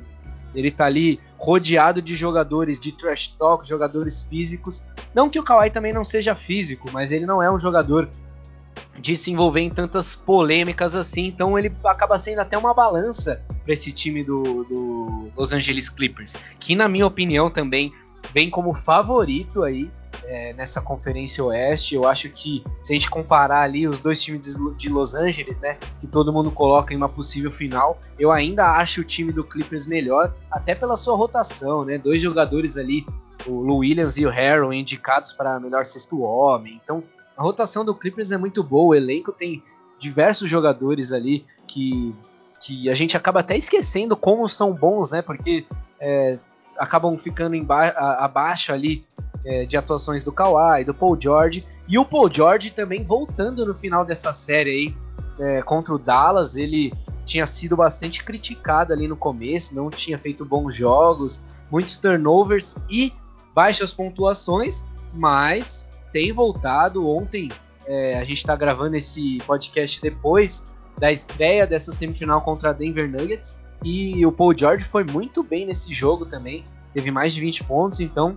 Ele 0.59 0.73
tá 0.73 0.87
ali 0.87 1.21
rodeado 1.37 2.03
de 2.03 2.17
jogadores 2.17 2.81
de 2.81 2.91
trash 2.91 3.29
talk, 3.39 3.67
jogadores 3.67 4.25
físicos. 4.25 4.83
Não 5.15 5.31
que 5.31 5.39
o 5.39 5.43
Kawhi 5.43 5.71
também 5.71 5.93
não 5.93 6.05
seja 6.05 6.35
físico, 6.35 6.91
mas 6.93 7.13
ele 7.13 7.25
não 7.25 7.41
é 7.41 7.49
um 7.49 7.61
jogador 7.61 8.09
de 8.99 9.17
se 9.17 9.31
envolver 9.31 9.61
em 9.61 9.71
tantas 9.71 10.17
polêmicas 10.17 10.97
assim. 10.97 11.27
Então 11.27 11.57
ele 11.57 11.73
acaba 11.85 12.19
sendo 12.19 12.41
até 12.41 12.59
uma 12.59 12.75
balança 12.75 13.41
para 13.63 13.73
esse 13.73 13.93
time 13.93 14.25
do, 14.25 14.43
do 14.65 15.31
Los 15.37 15.53
Angeles 15.53 15.89
Clippers, 15.89 16.37
que 16.59 16.75
na 16.75 16.89
minha 16.89 17.07
opinião 17.07 17.49
também 17.49 17.93
vem 18.35 18.51
como 18.51 18.75
favorito 18.75 19.63
aí 19.63 19.89
é, 20.29 20.53
nessa 20.53 20.81
Conferência 20.81 21.43
Oeste. 21.43 21.95
Eu 21.95 22.07
acho 22.07 22.29
que 22.29 22.63
se 22.83 22.93
a 22.93 22.95
gente 22.95 23.09
comparar 23.09 23.63
ali 23.63 23.89
os 23.89 23.99
dois 24.01 24.23
times 24.23 24.59
de 24.77 24.89
Los 24.89 25.15
Angeles, 25.15 25.59
né, 25.59 25.79
que 25.99 26.07
todo 26.07 26.33
mundo 26.33 26.51
coloca 26.51 26.93
em 26.93 26.97
uma 26.97 27.09
possível 27.09 27.51
final, 27.51 27.99
eu 28.19 28.31
ainda 28.31 28.77
acho 28.77 29.01
o 29.01 29.05
time 29.05 29.33
do 29.33 29.43
Clippers 29.43 29.87
melhor, 29.87 30.35
até 30.51 30.75
pela 30.75 30.97
sua 30.97 31.17
rotação, 31.17 31.83
né? 31.83 31.97
Dois 31.97 32.21
jogadores 32.21 32.77
ali, 32.77 33.05
o 33.47 33.61
Lou 33.61 33.79
Williams 33.79 34.19
e 34.19 34.27
o 34.27 34.31
Harrell, 34.31 34.73
indicados 34.73 35.33
para 35.33 35.59
melhor 35.59 35.85
sexto 35.85 36.21
homem. 36.21 36.79
Então, 36.85 37.03
a 37.37 37.43
rotação 37.43 37.85
do 37.85 37.95
Clippers 37.95 38.31
é 38.31 38.37
muito 38.37 38.63
boa, 38.63 38.91
o 38.91 38.95
elenco 38.95 39.33
tem 39.33 39.63
diversos 39.99 40.49
jogadores 40.49 41.13
ali 41.13 41.45
que 41.67 42.15
que 42.61 42.91
a 42.91 42.95
gente 42.95 43.17
acaba 43.17 43.39
até 43.39 43.57
esquecendo 43.57 44.17
como 44.17 44.49
são 44.49 44.75
bons, 44.75 45.13
né? 45.13 45.23
Porque 45.23 45.65
é, 46.01 46.41
acabam 46.77 47.17
ficando 47.17 47.57
abaixo 47.97 48.73
ali 48.73 49.05
é, 49.45 49.65
de 49.65 49.77
atuações 49.77 50.25
do 50.25 50.33
Kawhi, 50.33 50.85
do 50.85 50.95
Paul 50.95 51.17
George, 51.21 51.65
e 51.87 51.99
o 51.99 52.05
Paul 52.05 52.33
George 52.33 52.71
também 52.71 53.05
voltando 53.05 53.65
no 53.65 53.75
final 53.75 54.05
dessa 54.05 54.33
série 54.33 54.71
aí 54.71 54.97
é, 55.39 55.63
contra 55.63 55.95
o 55.95 55.99
Dallas, 55.99 56.57
ele 56.57 56.93
tinha 57.25 57.47
sido 57.47 57.77
bastante 57.77 58.25
criticado 58.25 58.93
ali 58.93 59.07
no 59.07 59.17
começo, 59.17 59.75
não 59.75 59.91
tinha 59.91 60.19
feito 60.19 60.45
bons 60.45 60.75
jogos, 60.75 61.41
muitos 61.71 61.99
turnovers 61.99 62.77
e 62.89 63.13
baixas 63.55 63.93
pontuações, 63.93 64.85
mas 65.13 65.87
tem 66.13 66.33
voltado. 66.33 67.07
Ontem 67.09 67.51
é, 67.87 68.19
a 68.19 68.25
gente 68.25 68.39
está 68.39 68.57
gravando 68.57 68.97
esse 68.97 69.39
podcast 69.47 70.01
depois 70.01 70.67
da 70.99 71.13
estreia 71.13 71.67
dessa 71.67 71.93
semifinal 71.93 72.41
contra 72.41 72.71
a 72.71 72.73
Denver 72.73 73.09
Nuggets 73.09 73.59
e 73.85 74.27
o 74.27 74.33
Paul 74.33 74.57
George 74.57 74.85
foi 74.85 75.05
muito 75.05 75.43
bem 75.43 75.67
nesse 75.67 75.93
jogo 75.95 76.27
também, 76.27 76.65
teve 76.93 77.11
mais 77.11 77.33
de 77.33 77.41
20 77.41 77.65
pontos, 77.65 78.01
então 78.01 78.37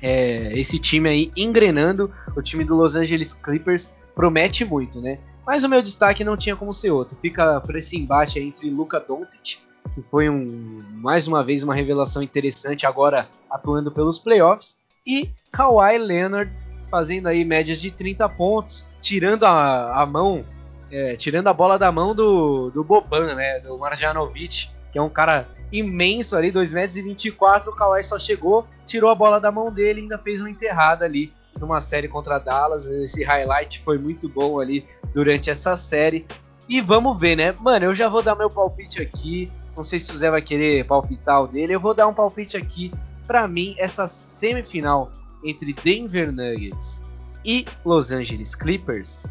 é, 0.00 0.52
esse 0.58 0.78
time 0.78 1.08
aí 1.08 1.30
engrenando, 1.36 2.12
o 2.36 2.42
time 2.42 2.64
do 2.64 2.74
Los 2.74 2.94
Angeles 2.94 3.32
Clippers 3.32 3.94
promete 4.14 4.64
muito, 4.64 5.00
né? 5.00 5.18
Mas 5.46 5.62
o 5.62 5.68
meu 5.68 5.80
destaque 5.80 6.24
não 6.24 6.36
tinha 6.36 6.56
como 6.56 6.74
ser 6.74 6.90
outro. 6.90 7.16
Fica 7.20 7.60
por 7.60 7.76
esse 7.76 7.96
embate 7.96 8.40
entre 8.40 8.68
Luca 8.68 8.98
Doncic, 8.98 9.58
que 9.94 10.02
foi 10.02 10.28
um, 10.28 10.78
mais 10.92 11.28
uma 11.28 11.42
vez 11.42 11.62
uma 11.62 11.74
revelação 11.74 12.22
interessante 12.22 12.84
agora 12.84 13.28
atuando 13.48 13.92
pelos 13.92 14.18
playoffs, 14.18 14.78
e 15.06 15.30
Kawhi 15.52 15.98
Leonard, 15.98 16.52
fazendo 16.90 17.28
aí 17.28 17.44
médias 17.44 17.80
de 17.80 17.92
30 17.92 18.28
pontos, 18.30 18.86
tirando 19.00 19.44
a, 19.44 20.02
a 20.02 20.04
mão, 20.04 20.44
é, 20.90 21.14
tirando 21.14 21.46
a 21.46 21.52
bola 21.52 21.78
da 21.78 21.92
mão 21.92 22.12
do, 22.12 22.70
do 22.70 22.82
Boban, 22.82 23.34
né? 23.34 23.60
Do 23.60 23.78
Marjanovic, 23.78 24.68
que 24.90 24.98
é 24.98 25.02
um 25.02 25.08
cara 25.08 25.48
imenso 25.70 26.36
ali, 26.36 26.50
2 26.50 26.72
metros 26.72 26.96
e 26.96 27.02
24. 27.02 27.70
O 27.70 27.74
Kawhi 27.74 28.02
só 28.02 28.18
chegou, 28.18 28.66
tirou 28.86 29.10
a 29.10 29.14
bola 29.14 29.40
da 29.40 29.50
mão 29.50 29.72
dele 29.72 30.00
ainda 30.00 30.18
fez 30.18 30.40
uma 30.40 30.50
enterrada 30.50 31.04
ali 31.04 31.32
numa 31.58 31.80
série 31.80 32.08
contra 32.08 32.38
Dallas. 32.38 32.86
Esse 32.86 33.24
highlight 33.24 33.80
foi 33.80 33.98
muito 33.98 34.28
bom 34.28 34.60
ali 34.60 34.86
durante 35.12 35.50
essa 35.50 35.76
série. 35.76 36.26
E 36.68 36.80
vamos 36.80 37.18
ver, 37.18 37.36
né? 37.36 37.54
Mano, 37.60 37.86
eu 37.86 37.94
já 37.94 38.08
vou 38.08 38.22
dar 38.22 38.34
meu 38.34 38.50
palpite 38.50 39.00
aqui. 39.00 39.50
Não 39.76 39.84
sei 39.84 40.00
se 40.00 40.12
o 40.12 40.16
Zé 40.16 40.30
vai 40.30 40.42
querer 40.42 40.84
palpitar 40.86 41.42
o 41.42 41.46
dele. 41.46 41.74
Eu 41.74 41.80
vou 41.80 41.94
dar 41.94 42.08
um 42.08 42.14
palpite 42.14 42.56
aqui. 42.56 42.90
Para 43.26 43.46
mim, 43.46 43.74
essa 43.78 44.06
semifinal 44.06 45.10
entre 45.44 45.72
Denver 45.72 46.32
Nuggets 46.32 47.02
e 47.44 47.64
Los 47.84 48.10
Angeles 48.10 48.54
Clippers 48.54 49.26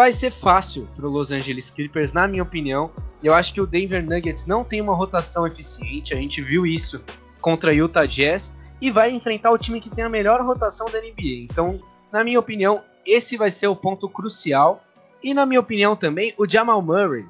vai 0.00 0.14
ser 0.14 0.30
fácil 0.30 0.88
para 0.96 1.06
Los 1.06 1.30
Angeles 1.30 1.68
Clippers, 1.68 2.14
na 2.14 2.26
minha 2.26 2.42
opinião. 2.42 2.90
Eu 3.22 3.34
acho 3.34 3.52
que 3.52 3.60
o 3.60 3.66
Denver 3.66 4.02
Nuggets 4.02 4.46
não 4.46 4.64
tem 4.64 4.80
uma 4.80 4.94
rotação 4.94 5.46
eficiente. 5.46 6.14
A 6.14 6.16
gente 6.16 6.40
viu 6.40 6.64
isso 6.64 7.04
contra 7.42 7.74
Utah 7.74 8.06
Jazz 8.06 8.56
e 8.80 8.90
vai 8.90 9.10
enfrentar 9.10 9.50
o 9.50 9.58
time 9.58 9.78
que 9.78 9.90
tem 9.90 10.02
a 10.02 10.08
melhor 10.08 10.40
rotação 10.40 10.86
da 10.90 10.98
NBA. 11.02 11.44
Então, 11.44 11.78
na 12.10 12.24
minha 12.24 12.40
opinião, 12.40 12.82
esse 13.04 13.36
vai 13.36 13.50
ser 13.50 13.66
o 13.66 13.76
ponto 13.76 14.08
crucial. 14.08 14.82
E 15.22 15.34
na 15.34 15.44
minha 15.44 15.60
opinião 15.60 15.94
também, 15.94 16.32
o 16.38 16.48
Jamal 16.48 16.80
Murray, 16.80 17.26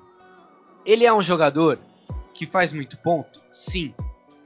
ele 0.86 1.04
é 1.04 1.12
um 1.12 1.24
jogador 1.24 1.76
que 2.32 2.46
faz 2.46 2.72
muito 2.72 2.96
ponto, 2.98 3.42
sim, 3.50 3.92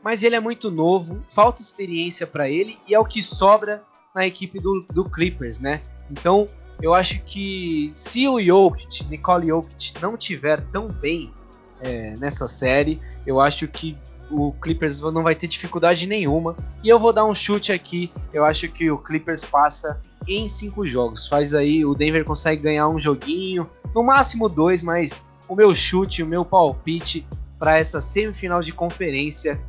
mas 0.03 0.23
ele 0.23 0.35
é 0.35 0.41
muito 0.41 0.71
novo, 0.71 1.23
falta 1.29 1.61
experiência 1.61 2.27
para 2.27 2.49
ele 2.49 2.79
e 2.89 2.95
é 2.95 2.99
o 2.99 3.05
que 3.05 3.23
sobra 3.23 3.85
na 4.15 4.27
equipe 4.27 4.59
do, 4.59 4.81
do, 4.91 5.05
Clippers, 5.05 5.59
né? 5.59 5.83
Então, 6.11 6.47
eu 6.81 6.95
acho 6.95 7.23
que 7.23 7.91
se 7.95 8.29
o 8.29 8.41
Jokic, 8.41 9.05
Nicole 9.09 9.49
Jokic, 9.49 9.95
não 10.01 10.17
tiver 10.17 10.61
tão 10.73 10.89
bem 10.89 11.33
é, 11.81 12.15
nessa 12.19 12.47
série, 12.49 13.01
eu 13.27 13.41
acho 13.41 13.67
que 13.69 13.97
o 14.31 14.53
Clippers 14.53 15.01
não 15.01 15.23
vai 15.23 15.35
ter 15.35 15.47
dificuldade 15.47 16.07
nenhuma. 16.07 16.57
E 16.83 16.89
eu 16.89 16.99
vou 16.99 17.13
dar 17.13 17.25
um 17.25 17.35
chute 17.35 17.73
aqui. 17.73 18.11
Eu 18.33 18.45
acho 18.45 18.69
que 18.69 18.91
o 18.91 18.99
Clippers 18.99 19.45
passa 19.45 20.01
em 20.27 20.49
cinco 20.49 20.87
jogos. 20.87 21.29
Faz 21.29 21.55
aí, 21.55 21.85
o 21.85 21.95
Denver 21.95 22.25
consegue 22.25 22.63
ganhar 22.63 22.89
um 22.89 22.99
joguinho, 22.99 23.69
no 23.95 24.03
máximo 24.03 24.49
dois, 24.49 24.83
mas 24.83 25.25
o 25.49 25.55
meu 25.55 25.75
chute, 25.75 26.23
o 26.23 26.27
meu 26.27 26.45
palpite 26.45 27.27
para 27.59 27.79
essa 27.79 28.01
semifinal 28.01 28.61
de 28.61 28.73
conferência 28.73 29.61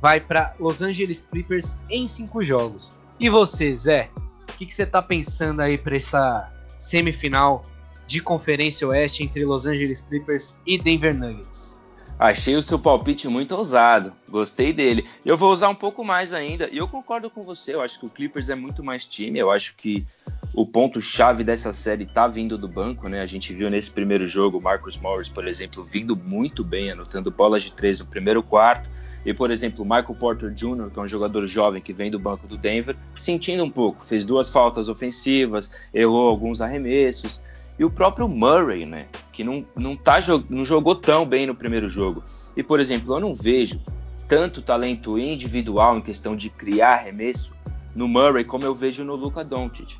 vai 0.00 0.20
para 0.20 0.54
Los 0.58 0.82
Angeles 0.82 1.26
Clippers 1.30 1.78
em 1.90 2.06
cinco 2.06 2.42
jogos. 2.42 2.98
E 3.18 3.28
você, 3.28 3.74
Zé? 3.76 4.10
O 4.54 4.56
que, 4.56 4.72
você 4.72 4.84
está 4.84 5.02
pensando 5.02 5.60
aí 5.60 5.76
para 5.76 5.96
essa 5.96 6.48
semifinal 6.78 7.64
de 8.06 8.20
conferência 8.20 8.86
oeste 8.86 9.24
entre 9.24 9.44
Los 9.44 9.66
Angeles 9.66 10.00
Clippers 10.00 10.60
e 10.64 10.78
Denver 10.78 11.12
Nuggets? 11.12 11.74
Achei 12.16 12.54
o 12.54 12.62
seu 12.62 12.78
palpite 12.78 13.26
muito 13.26 13.56
ousado, 13.56 14.12
gostei 14.30 14.72
dele. 14.72 15.04
Eu 15.26 15.36
vou 15.36 15.50
usar 15.50 15.68
um 15.68 15.74
pouco 15.74 16.04
mais 16.04 16.32
ainda, 16.32 16.68
e 16.70 16.78
eu 16.78 16.86
concordo 16.86 17.28
com 17.28 17.42
você, 17.42 17.74
eu 17.74 17.82
acho 17.82 17.98
que 17.98 18.06
o 18.06 18.08
Clippers 18.08 18.48
é 18.48 18.54
muito 18.54 18.84
mais 18.84 19.04
time, 19.04 19.40
eu 19.40 19.50
acho 19.50 19.74
que 19.74 20.06
o 20.54 20.64
ponto-chave 20.64 21.42
dessa 21.42 21.72
série 21.72 22.06
tá 22.06 22.28
vindo 22.28 22.56
do 22.56 22.68
banco, 22.68 23.08
né? 23.08 23.22
A 23.22 23.26
gente 23.26 23.52
viu 23.52 23.68
nesse 23.68 23.90
primeiro 23.90 24.28
jogo 24.28 24.58
o 24.58 24.62
Marcus 24.62 24.96
Morris, 24.96 25.28
por 25.28 25.48
exemplo, 25.48 25.82
vindo 25.82 26.14
muito 26.14 26.62
bem, 26.62 26.92
anotando 26.92 27.28
bolas 27.28 27.64
de 27.64 27.72
três 27.72 27.98
no 27.98 28.06
primeiro 28.06 28.40
quarto. 28.40 28.88
E, 29.24 29.32
por 29.32 29.50
exemplo, 29.50 29.82
o 29.82 29.84
Michael 29.84 30.14
Porter 30.14 30.50
Jr., 30.50 30.90
que 30.92 30.98
é 30.98 31.02
um 31.02 31.06
jogador 31.06 31.46
jovem 31.46 31.80
que 31.80 31.92
vem 31.92 32.10
do 32.10 32.18
banco 32.18 32.46
do 32.46 32.58
Denver, 32.58 32.96
sentindo 33.16 33.64
um 33.64 33.70
pouco, 33.70 34.04
fez 34.04 34.24
duas 34.24 34.48
faltas 34.48 34.88
ofensivas, 34.88 35.70
errou 35.92 36.28
alguns 36.28 36.60
arremessos. 36.60 37.40
E 37.78 37.84
o 37.84 37.90
próprio 37.90 38.28
Murray, 38.28 38.84
né? 38.84 39.06
Que 39.32 39.42
não, 39.42 39.64
não, 39.74 39.96
tá, 39.96 40.18
não 40.50 40.64
jogou 40.64 40.94
tão 40.94 41.24
bem 41.26 41.46
no 41.46 41.54
primeiro 41.54 41.88
jogo. 41.88 42.22
E, 42.56 42.62
por 42.62 42.78
exemplo, 42.80 43.14
eu 43.14 43.20
não 43.20 43.34
vejo 43.34 43.80
tanto 44.28 44.62
talento 44.62 45.18
individual 45.18 45.98
em 45.98 46.02
questão 46.02 46.36
de 46.36 46.48
criar 46.48 46.94
arremesso 46.94 47.54
no 47.94 48.08
Murray 48.08 48.44
como 48.44 48.64
eu 48.64 48.74
vejo 48.74 49.04
no 49.04 49.14
Luka 49.14 49.44
Doncic. 49.44 49.96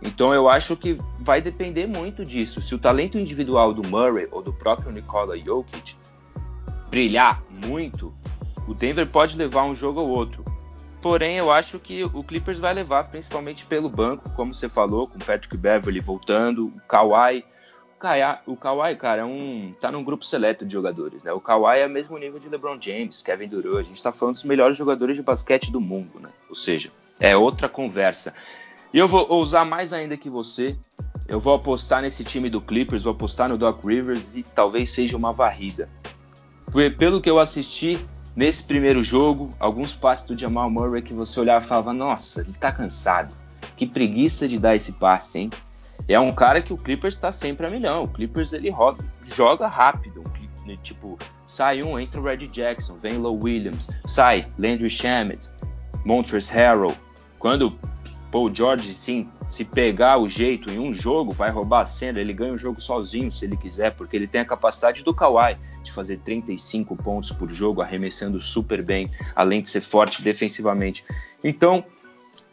Então 0.00 0.32
eu 0.32 0.48
acho 0.48 0.76
que 0.76 0.96
vai 1.18 1.42
depender 1.42 1.86
muito 1.86 2.24
disso. 2.24 2.60
Se 2.60 2.74
o 2.74 2.78
talento 2.78 3.18
individual 3.18 3.74
do 3.74 3.86
Murray 3.88 4.28
ou 4.30 4.42
do 4.42 4.52
próprio 4.52 4.92
Nikola 4.92 5.38
Jokic 5.38 5.96
brilhar 6.88 7.42
muito, 7.50 8.14
o 8.68 8.74
Denver 8.74 9.06
pode 9.06 9.36
levar 9.36 9.64
um 9.64 9.74
jogo 9.74 10.00
ou 10.00 10.08
outro. 10.08 10.44
Porém, 11.00 11.36
eu 11.36 11.50
acho 11.50 11.78
que 11.78 12.04
o 12.04 12.22
Clippers 12.22 12.58
vai 12.58 12.74
levar 12.74 13.04
principalmente 13.04 13.64
pelo 13.64 13.88
banco, 13.88 14.28
como 14.30 14.52
você 14.52 14.68
falou, 14.68 15.06
com 15.06 15.18
Patrick 15.18 15.56
Beverly 15.56 16.00
voltando, 16.00 16.66
o 16.66 16.80
Kawhi. 16.88 17.44
O 18.46 18.56
Kawhi, 18.56 18.96
cara, 18.96 19.22
é 19.22 19.24
um, 19.24 19.74
tá 19.80 19.90
num 19.90 20.04
grupo 20.04 20.24
seleto 20.24 20.66
de 20.66 20.72
jogadores, 20.72 21.24
né? 21.24 21.32
O 21.32 21.40
Kawhi 21.40 21.80
é 21.80 21.86
o 21.86 21.90
mesmo 21.90 22.18
nível 22.18 22.38
de 22.38 22.48
LeBron 22.48 22.78
James, 22.80 23.22
Kevin 23.22 23.48
Durant. 23.48 23.78
A 23.78 23.82
gente 23.82 24.02
tá 24.02 24.12
falando 24.12 24.34
dos 24.34 24.44
melhores 24.44 24.76
jogadores 24.76 25.16
de 25.16 25.22
basquete 25.22 25.72
do 25.72 25.80
mundo, 25.80 26.20
né? 26.20 26.30
Ou 26.48 26.54
seja, 26.54 26.90
é 27.18 27.36
outra 27.36 27.68
conversa. 27.68 28.34
E 28.92 28.98
eu 28.98 29.08
vou 29.08 29.32
usar 29.40 29.64
mais 29.64 29.92
ainda 29.92 30.16
que 30.16 30.28
você. 30.28 30.76
Eu 31.26 31.38
vou 31.38 31.54
apostar 31.54 32.02
nesse 32.02 32.24
time 32.24 32.48
do 32.48 32.60
Clippers, 32.60 33.02
vou 33.02 33.12
apostar 33.12 33.48
no 33.48 33.58
Doc 33.58 33.84
Rivers 33.84 34.34
e 34.34 34.42
talvez 34.42 34.90
seja 34.90 35.16
uma 35.16 35.32
varrida. 35.32 35.88
Pelo 36.96 37.20
que 37.20 37.30
eu 37.30 37.38
assisti, 37.38 37.98
Nesse 38.38 38.62
primeiro 38.62 39.02
jogo, 39.02 39.50
alguns 39.58 39.96
passes 39.96 40.24
do 40.28 40.38
Jamal 40.38 40.70
Murray 40.70 41.02
que 41.02 41.12
você 41.12 41.40
olhava 41.40 41.64
e 41.64 41.68
falava: 41.68 41.92
Nossa, 41.92 42.42
ele 42.42 42.52
tá 42.52 42.70
cansado. 42.70 43.34
Que 43.76 43.84
preguiça 43.84 44.46
de 44.46 44.60
dar 44.60 44.76
esse 44.76 44.92
passe, 44.92 45.40
hein? 45.40 45.50
É 46.06 46.20
um 46.20 46.32
cara 46.32 46.62
que 46.62 46.72
o 46.72 46.76
Clippers 46.76 47.14
está 47.14 47.32
sempre 47.32 47.66
a 47.66 47.68
milhão. 47.68 48.04
O 48.04 48.08
Clippers 48.08 48.52
ele 48.52 48.70
roda, 48.70 49.04
joga 49.24 49.66
rápido. 49.66 50.22
Né, 50.64 50.78
tipo, 50.84 51.18
sai 51.48 51.82
um, 51.82 51.98
entra 51.98 52.20
o 52.20 52.22
Red 52.22 52.46
Jackson, 52.46 52.96
vem 52.96 53.18
Low 53.18 53.36
Williams, 53.42 53.88
sai 54.06 54.46
Landry 54.56 54.88
Shamet, 54.88 55.50
Montrezl 56.04 56.52
Harrell. 56.52 56.96
Quando 57.40 57.76
Paul 58.30 58.54
George, 58.54 58.92
sim, 58.92 59.28
se 59.48 59.64
pegar 59.64 60.18
o 60.18 60.28
jeito 60.28 60.70
em 60.70 60.78
um 60.78 60.92
jogo, 60.92 61.32
vai 61.32 61.50
roubar 61.50 61.80
a 61.80 61.86
cena, 61.86 62.20
ele 62.20 62.32
ganha 62.32 62.52
o 62.52 62.58
jogo 62.58 62.80
sozinho 62.80 63.32
se 63.32 63.46
ele 63.46 63.56
quiser, 63.56 63.92
porque 63.92 64.16
ele 64.16 64.26
tem 64.26 64.40
a 64.40 64.44
capacidade 64.44 65.02
do 65.02 65.14
Kawhi 65.14 65.56
de 65.82 65.90
fazer 65.90 66.18
35 66.18 66.94
pontos 66.96 67.30
por 67.32 67.50
jogo, 67.50 67.80
arremessando 67.80 68.40
super 68.40 68.84
bem, 68.84 69.10
além 69.34 69.62
de 69.62 69.70
ser 69.70 69.80
forte 69.80 70.22
defensivamente. 70.22 71.04
Então, 71.42 71.84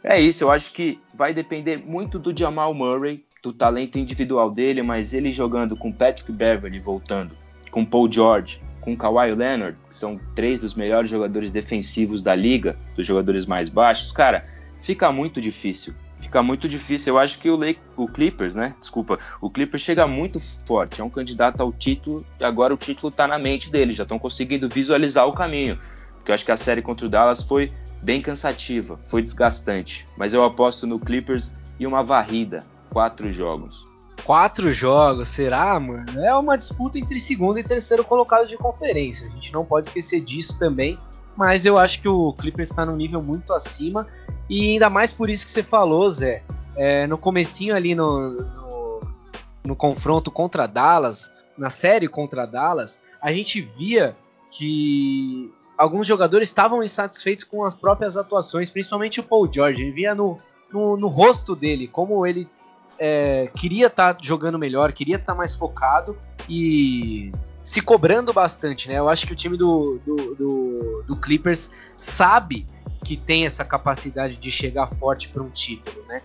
é 0.02 0.18
isso, 0.18 0.44
eu 0.44 0.50
acho 0.50 0.72
que 0.72 0.98
vai 1.14 1.34
depender 1.34 1.78
muito 1.84 2.18
do 2.18 2.36
Jamal 2.36 2.72
Murray, 2.72 3.24
do 3.42 3.52
talento 3.52 3.98
individual 3.98 4.50
dele, 4.50 4.82
mas 4.82 5.12
ele 5.12 5.30
jogando 5.30 5.76
com 5.76 5.92
Patrick 5.92 6.32
Beverly 6.32 6.80
voltando, 6.80 7.36
com 7.70 7.84
Paul 7.84 8.10
George, 8.10 8.62
com 8.80 8.96
Kawhi 8.96 9.34
Leonard, 9.34 9.76
que 9.88 9.94
são 9.94 10.18
três 10.34 10.60
dos 10.60 10.74
melhores 10.74 11.10
jogadores 11.10 11.50
defensivos 11.50 12.22
da 12.22 12.34
liga, 12.34 12.78
dos 12.94 13.06
jogadores 13.06 13.44
mais 13.44 13.68
baixos, 13.68 14.12
cara, 14.12 14.46
fica 14.86 15.10
muito 15.10 15.40
difícil. 15.40 15.92
Fica 16.20 16.42
muito 16.42 16.68
difícil. 16.68 17.14
Eu 17.14 17.18
acho 17.18 17.40
que 17.40 17.50
o, 17.50 17.56
Lake, 17.56 17.80
o 17.96 18.06
Clippers, 18.06 18.54
né? 18.54 18.72
Desculpa, 18.78 19.18
o 19.40 19.50
Clippers 19.50 19.82
chega 19.82 20.06
muito 20.06 20.38
forte. 20.64 21.00
É 21.00 21.04
um 21.04 21.10
candidato 21.10 21.60
ao 21.60 21.72
título 21.72 22.24
agora 22.40 22.72
o 22.72 22.76
título 22.76 23.08
está 23.08 23.26
na 23.26 23.36
mente 23.36 23.68
dele. 23.68 23.92
Já 23.92 24.04
estão 24.04 24.18
conseguindo 24.18 24.68
visualizar 24.68 25.26
o 25.26 25.32
caminho. 25.32 25.76
Porque 26.14 26.30
eu 26.30 26.34
acho 26.34 26.44
que 26.44 26.52
a 26.52 26.56
série 26.56 26.82
contra 26.82 27.04
o 27.04 27.08
Dallas 27.08 27.42
foi 27.42 27.72
bem 28.00 28.20
cansativa, 28.20 28.96
foi 29.06 29.22
desgastante. 29.22 30.06
Mas 30.16 30.32
eu 30.32 30.44
aposto 30.44 30.86
no 30.86 31.00
Clippers 31.00 31.52
e 31.80 31.86
uma 31.86 32.04
varrida. 32.04 32.64
Quatro 32.88 33.32
jogos. 33.32 33.84
Quatro 34.24 34.72
jogos, 34.72 35.28
será, 35.28 35.78
mano? 35.80 36.20
É 36.20 36.34
uma 36.34 36.56
disputa 36.56 36.96
entre 36.96 37.18
segundo 37.18 37.58
e 37.58 37.64
terceiro 37.64 38.04
colocado 38.04 38.46
de 38.46 38.56
conferência. 38.56 39.26
A 39.26 39.30
gente 39.30 39.52
não 39.52 39.64
pode 39.64 39.88
esquecer 39.88 40.20
disso 40.20 40.56
também 40.58 40.96
mas 41.36 41.66
eu 41.66 41.76
acho 41.76 42.00
que 42.00 42.08
o 42.08 42.32
Clippers 42.32 42.70
está 42.70 42.86
num 42.86 42.96
nível 42.96 43.22
muito 43.22 43.52
acima 43.52 44.06
e 44.48 44.72
ainda 44.72 44.88
mais 44.88 45.12
por 45.12 45.28
isso 45.28 45.44
que 45.44 45.50
você 45.50 45.62
falou, 45.62 46.08
Zé. 46.10 46.42
É, 46.74 47.06
no 47.06 47.16
comecinho 47.16 47.74
ali 47.74 47.94
no, 47.94 48.32
no, 48.32 49.00
no, 49.64 49.76
confronto 49.76 50.30
contra 50.30 50.66
Dallas, 50.66 51.32
na 51.56 51.70
série 51.70 52.06
contra 52.06 52.46
Dallas, 52.46 53.00
a 53.20 53.32
gente 53.32 53.62
via 53.62 54.14
que 54.50 55.50
alguns 55.76 56.06
jogadores 56.06 56.48
estavam 56.48 56.82
insatisfeitos 56.82 57.44
com 57.44 57.64
as 57.64 57.74
próprias 57.74 58.16
atuações, 58.16 58.70
principalmente 58.70 59.20
o 59.20 59.22
Paul 59.22 59.50
George. 59.50 59.82
Ele 59.82 59.90
via 59.90 60.14
no, 60.14 60.36
no, 60.70 60.96
no 60.96 61.08
rosto 61.08 61.56
dele 61.56 61.88
como 61.88 62.26
ele 62.26 62.46
é, 62.98 63.50
queria 63.56 63.86
estar 63.86 64.14
tá 64.14 64.20
jogando 64.22 64.58
melhor, 64.58 64.92
queria 64.92 65.16
estar 65.16 65.32
tá 65.32 65.38
mais 65.38 65.54
focado 65.54 66.16
e 66.48 67.32
se 67.66 67.80
cobrando 67.80 68.32
bastante, 68.32 68.88
né? 68.88 68.96
Eu 68.96 69.08
acho 69.08 69.26
que 69.26 69.32
o 69.32 69.36
time 69.36 69.56
do, 69.56 69.98
do, 70.06 70.34
do, 70.36 71.04
do 71.04 71.16
Clippers 71.16 71.68
sabe 71.96 72.64
que 73.04 73.16
tem 73.16 73.44
essa 73.44 73.64
capacidade 73.64 74.36
de 74.36 74.50
chegar 74.52 74.86
forte 74.86 75.28
para 75.28 75.42
um 75.42 75.50
título, 75.50 76.00
né? 76.06 76.18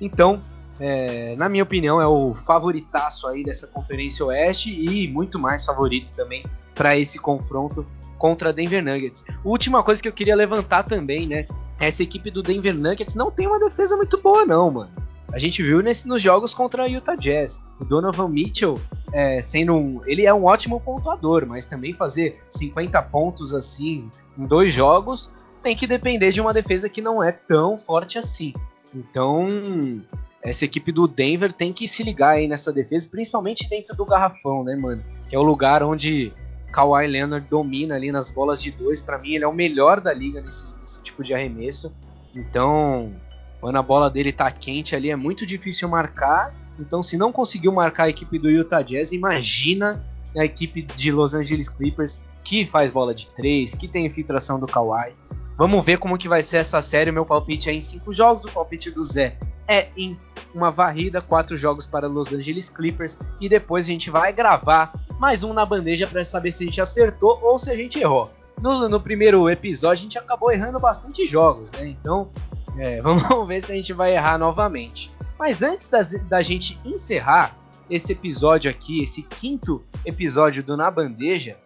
Então, 0.00 0.42
é, 0.80 1.36
na 1.36 1.48
minha 1.48 1.62
opinião, 1.62 2.00
é 2.00 2.06
o 2.06 2.34
favoritaço 2.34 3.28
aí 3.28 3.44
dessa 3.44 3.68
Conferência 3.68 4.26
Oeste 4.26 4.74
e 4.74 5.06
muito 5.06 5.38
mais 5.38 5.64
favorito 5.64 6.10
também 6.16 6.44
para 6.74 6.98
esse 6.98 7.16
confronto 7.16 7.86
contra 8.18 8.48
a 8.48 8.52
Denver 8.52 8.82
Nuggets. 8.82 9.24
Última 9.44 9.84
coisa 9.84 10.02
que 10.02 10.08
eu 10.08 10.12
queria 10.12 10.34
levantar 10.34 10.82
também, 10.82 11.28
né? 11.28 11.46
Essa 11.78 12.02
equipe 12.02 12.28
do 12.28 12.42
Denver 12.42 12.76
Nuggets 12.76 13.14
não 13.14 13.30
tem 13.30 13.46
uma 13.46 13.60
defesa 13.60 13.96
muito 13.96 14.20
boa, 14.20 14.44
não, 14.44 14.68
mano. 14.68 14.90
A 15.32 15.38
gente 15.38 15.62
viu 15.62 15.82
nesse, 15.82 16.08
nos 16.08 16.22
jogos 16.22 16.54
contra 16.54 16.84
a 16.84 16.86
Utah 16.86 17.14
Jazz. 17.14 17.60
O 17.78 17.84
Donovan 17.84 18.28
Mitchell, 18.28 18.80
é, 19.12 19.40
sendo 19.40 19.74
um, 19.74 20.00
ele 20.06 20.24
é 20.24 20.32
um 20.32 20.44
ótimo 20.44 20.80
pontuador, 20.80 21.46
mas 21.46 21.66
também 21.66 21.92
fazer 21.92 22.42
50 22.50 23.00
pontos 23.02 23.52
assim 23.52 24.08
em 24.38 24.46
dois 24.46 24.72
jogos 24.72 25.30
tem 25.62 25.76
que 25.76 25.86
depender 25.86 26.32
de 26.32 26.40
uma 26.40 26.54
defesa 26.54 26.88
que 26.88 27.02
não 27.02 27.22
é 27.22 27.32
tão 27.32 27.76
forte 27.76 28.18
assim. 28.18 28.52
Então, 28.94 30.00
essa 30.42 30.64
equipe 30.64 30.90
do 30.90 31.06
Denver 31.06 31.52
tem 31.52 31.72
que 31.72 31.86
se 31.86 32.02
ligar 32.02 32.36
aí 32.36 32.48
nessa 32.48 32.72
defesa, 32.72 33.08
principalmente 33.08 33.68
dentro 33.68 33.94
do 33.96 34.04
garrafão, 34.04 34.64
né, 34.64 34.74
mano? 34.76 35.04
Que 35.28 35.36
é 35.36 35.38
o 35.38 35.42
lugar 35.42 35.82
onde 35.82 36.32
Kawhi 36.72 37.06
Leonard 37.06 37.46
domina 37.48 37.96
ali 37.96 38.10
nas 38.10 38.30
bolas 38.30 38.62
de 38.62 38.70
dois. 38.70 39.02
Para 39.02 39.18
mim, 39.18 39.34
ele 39.34 39.44
é 39.44 39.48
o 39.48 39.52
melhor 39.52 40.00
da 40.00 40.12
liga 40.12 40.40
nesse, 40.40 40.66
nesse 40.80 41.02
tipo 41.02 41.22
de 41.22 41.34
arremesso. 41.34 41.92
Então, 42.34 43.12
quando 43.60 43.76
a 43.76 43.82
bola 43.82 44.10
dele 44.10 44.32
tá 44.32 44.50
quente 44.50 44.94
ali, 44.94 45.10
é 45.10 45.16
muito 45.16 45.44
difícil 45.44 45.88
marcar. 45.88 46.54
Então, 46.78 47.02
se 47.02 47.16
não 47.16 47.32
conseguiu 47.32 47.72
marcar 47.72 48.04
a 48.04 48.08
equipe 48.08 48.38
do 48.38 48.48
Utah 48.48 48.82
Jazz, 48.82 49.12
imagina 49.12 50.04
a 50.36 50.44
equipe 50.44 50.82
de 50.82 51.10
Los 51.10 51.34
Angeles 51.34 51.68
Clippers 51.68 52.20
que 52.44 52.66
faz 52.66 52.90
bola 52.90 53.14
de 53.14 53.26
três, 53.28 53.74
que 53.74 53.88
tem 53.88 54.06
infiltração 54.06 54.60
do 54.60 54.66
Kawhi. 54.66 55.12
Vamos 55.56 55.84
ver 55.84 55.98
como 55.98 56.16
que 56.16 56.28
vai 56.28 56.42
ser 56.42 56.58
essa 56.58 56.80
série. 56.80 57.10
O 57.10 57.12
meu 57.12 57.26
palpite 57.26 57.68
é 57.68 57.72
em 57.72 57.80
cinco 57.80 58.12
jogos, 58.12 58.44
o 58.44 58.48
palpite 58.48 58.90
do 58.90 59.04
Zé 59.04 59.36
é 59.68 59.88
em 59.96 60.16
uma 60.54 60.70
varrida, 60.70 61.20
quatro 61.20 61.56
jogos 61.56 61.86
para 61.86 62.08
Los 62.08 62.32
Angeles 62.32 62.70
Clippers 62.70 63.18
e 63.38 63.48
depois 63.48 63.84
a 63.84 63.88
gente 63.88 64.08
vai 64.08 64.32
gravar 64.32 64.92
mais 65.18 65.44
um 65.44 65.52
na 65.52 65.66
bandeja 65.66 66.06
para 66.06 66.24
saber 66.24 66.52
se 66.52 66.64
a 66.64 66.66
gente 66.66 66.80
acertou 66.80 67.38
ou 67.42 67.58
se 67.58 67.70
a 67.70 67.76
gente 67.76 68.00
errou. 68.00 68.30
No, 68.60 68.88
no 68.88 69.00
primeiro 69.00 69.48
episódio 69.48 70.00
a 70.00 70.02
gente 70.04 70.18
acabou 70.18 70.50
errando 70.50 70.80
bastante 70.80 71.26
jogos, 71.26 71.70
né? 71.72 71.86
Então 71.86 72.30
é, 72.76 73.00
vamos 73.02 73.46
ver 73.46 73.62
se 73.62 73.72
a 73.72 73.74
gente 73.74 73.92
vai 73.92 74.14
errar 74.14 74.38
novamente. 74.38 75.10
Mas 75.38 75.62
antes 75.62 75.88
da, 75.88 76.00
da 76.28 76.42
gente 76.42 76.78
encerrar 76.84 77.56
esse 77.88 78.12
episódio 78.12 78.70
aqui, 78.70 79.02
esse 79.02 79.22
quinto 79.22 79.84
episódio 80.04 80.62
do 80.62 80.76
Na 80.76 80.90
Bandeja, 80.90 81.56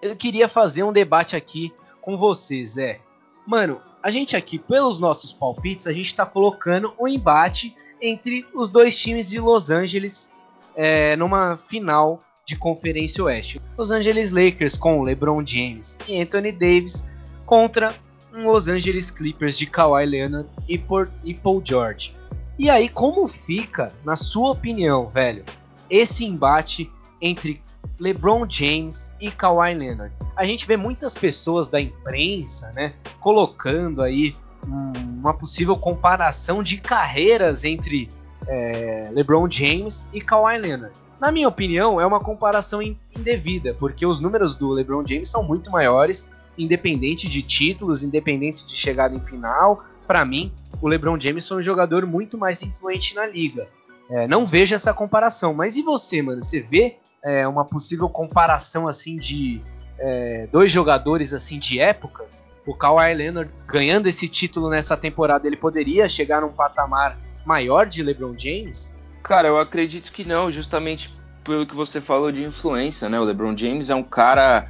eu 0.00 0.16
queria 0.16 0.48
fazer 0.48 0.82
um 0.82 0.92
debate 0.92 1.36
aqui 1.36 1.72
com 2.00 2.16
vocês, 2.16 2.76
é. 2.76 2.98
Mano, 3.46 3.80
a 4.02 4.10
gente 4.10 4.36
aqui, 4.36 4.58
pelos 4.58 4.98
nossos 4.98 5.32
palpites, 5.32 5.86
a 5.86 5.92
gente 5.92 6.06
está 6.06 6.26
colocando 6.26 6.92
o 6.98 7.04
um 7.04 7.08
embate 7.08 7.74
entre 8.00 8.44
os 8.52 8.68
dois 8.68 8.98
times 8.98 9.28
de 9.28 9.38
Los 9.38 9.70
Angeles 9.70 10.32
é, 10.74 11.14
numa 11.16 11.56
final 11.56 12.18
de 12.44 12.56
Conferência 12.56 13.22
Oeste. 13.22 13.60
Los 13.78 13.92
Angeles 13.92 14.32
Lakers 14.32 14.76
com 14.76 15.02
LeBron 15.02 15.46
James 15.46 15.96
e 16.08 16.20
Anthony 16.20 16.50
Davis 16.50 17.08
contra 17.46 17.94
um 18.32 18.44
Los 18.44 18.68
Angeles 18.68 19.10
Clippers 19.10 19.56
de 19.56 19.66
Kawhi 19.66 20.06
Leonard 20.06 20.48
e, 20.68 20.78
por, 20.78 21.10
e 21.22 21.34
Paul 21.34 21.62
George. 21.64 22.14
E 22.58 22.70
aí, 22.70 22.88
como 22.88 23.26
fica, 23.26 23.92
na 24.04 24.16
sua 24.16 24.50
opinião, 24.50 25.08
velho, 25.08 25.44
esse 25.90 26.24
embate 26.24 26.90
entre 27.20 27.62
LeBron 27.98 28.46
James 28.48 29.10
e 29.20 29.30
Kawhi 29.30 29.74
Leonard? 29.74 30.14
A 30.36 30.44
gente 30.44 30.66
vê 30.66 30.76
muitas 30.76 31.14
pessoas 31.14 31.68
da 31.68 31.80
imprensa, 31.80 32.70
né, 32.74 32.94
colocando 33.20 34.02
aí 34.02 34.34
uma 34.66 35.34
possível 35.34 35.76
comparação 35.76 36.62
de 36.62 36.78
carreiras 36.78 37.64
entre 37.64 38.08
é, 38.46 39.10
LeBron 39.12 39.50
James 39.50 40.06
e 40.12 40.20
Kawhi 40.20 40.58
Leonard. 40.58 40.96
Na 41.20 41.30
minha 41.30 41.48
opinião, 41.48 42.00
é 42.00 42.06
uma 42.06 42.20
comparação 42.20 42.80
indevida, 42.82 43.74
porque 43.74 44.04
os 44.04 44.20
números 44.20 44.54
do 44.54 44.70
LeBron 44.70 45.04
James 45.06 45.28
são 45.28 45.42
muito 45.42 45.70
maiores, 45.70 46.28
independente 46.56 47.28
de 47.28 47.42
títulos, 47.42 48.02
independente 48.02 48.66
de 48.66 48.74
chegada 48.74 49.14
em 49.14 49.20
final. 49.20 49.84
Para 50.06 50.24
mim, 50.24 50.52
o 50.80 50.88
LeBron 50.88 51.18
James 51.18 51.46
foi 51.46 51.58
um 51.58 51.62
jogador 51.62 52.06
muito 52.06 52.36
mais 52.36 52.62
influente 52.62 53.14
na 53.14 53.26
liga. 53.26 53.68
É, 54.10 54.26
não 54.26 54.44
vejo 54.44 54.74
essa 54.74 54.92
comparação. 54.92 55.54
Mas 55.54 55.76
e 55.76 55.82
você, 55.82 56.20
mano? 56.20 56.42
Você 56.42 56.60
vê 56.60 56.96
é, 57.22 57.46
uma 57.46 57.64
possível 57.64 58.08
comparação 58.08 58.86
assim 58.86 59.16
de 59.16 59.62
é, 59.98 60.46
dois 60.50 60.70
jogadores 60.70 61.32
assim 61.32 61.58
de 61.58 61.80
épocas? 61.80 62.44
O 62.66 62.74
Kawhi 62.74 63.14
Leonard 63.14 63.50
ganhando 63.66 64.08
esse 64.08 64.28
título 64.28 64.68
nessa 64.68 64.96
temporada, 64.96 65.46
ele 65.46 65.56
poderia 65.56 66.08
chegar 66.08 66.42
num 66.42 66.52
patamar 66.52 67.18
maior 67.44 67.86
de 67.86 68.02
LeBron 68.02 68.34
James? 68.36 68.94
Cara, 69.22 69.48
eu 69.48 69.58
acredito 69.58 70.12
que 70.12 70.24
não, 70.24 70.50
justamente 70.50 71.16
pelo 71.42 71.66
que 71.66 71.74
você 71.74 72.00
falou 72.00 72.30
de 72.30 72.44
influência, 72.44 73.08
né? 73.08 73.18
O 73.18 73.24
LeBron 73.24 73.56
James 73.56 73.90
é 73.90 73.94
um 73.94 74.02
cara 74.02 74.64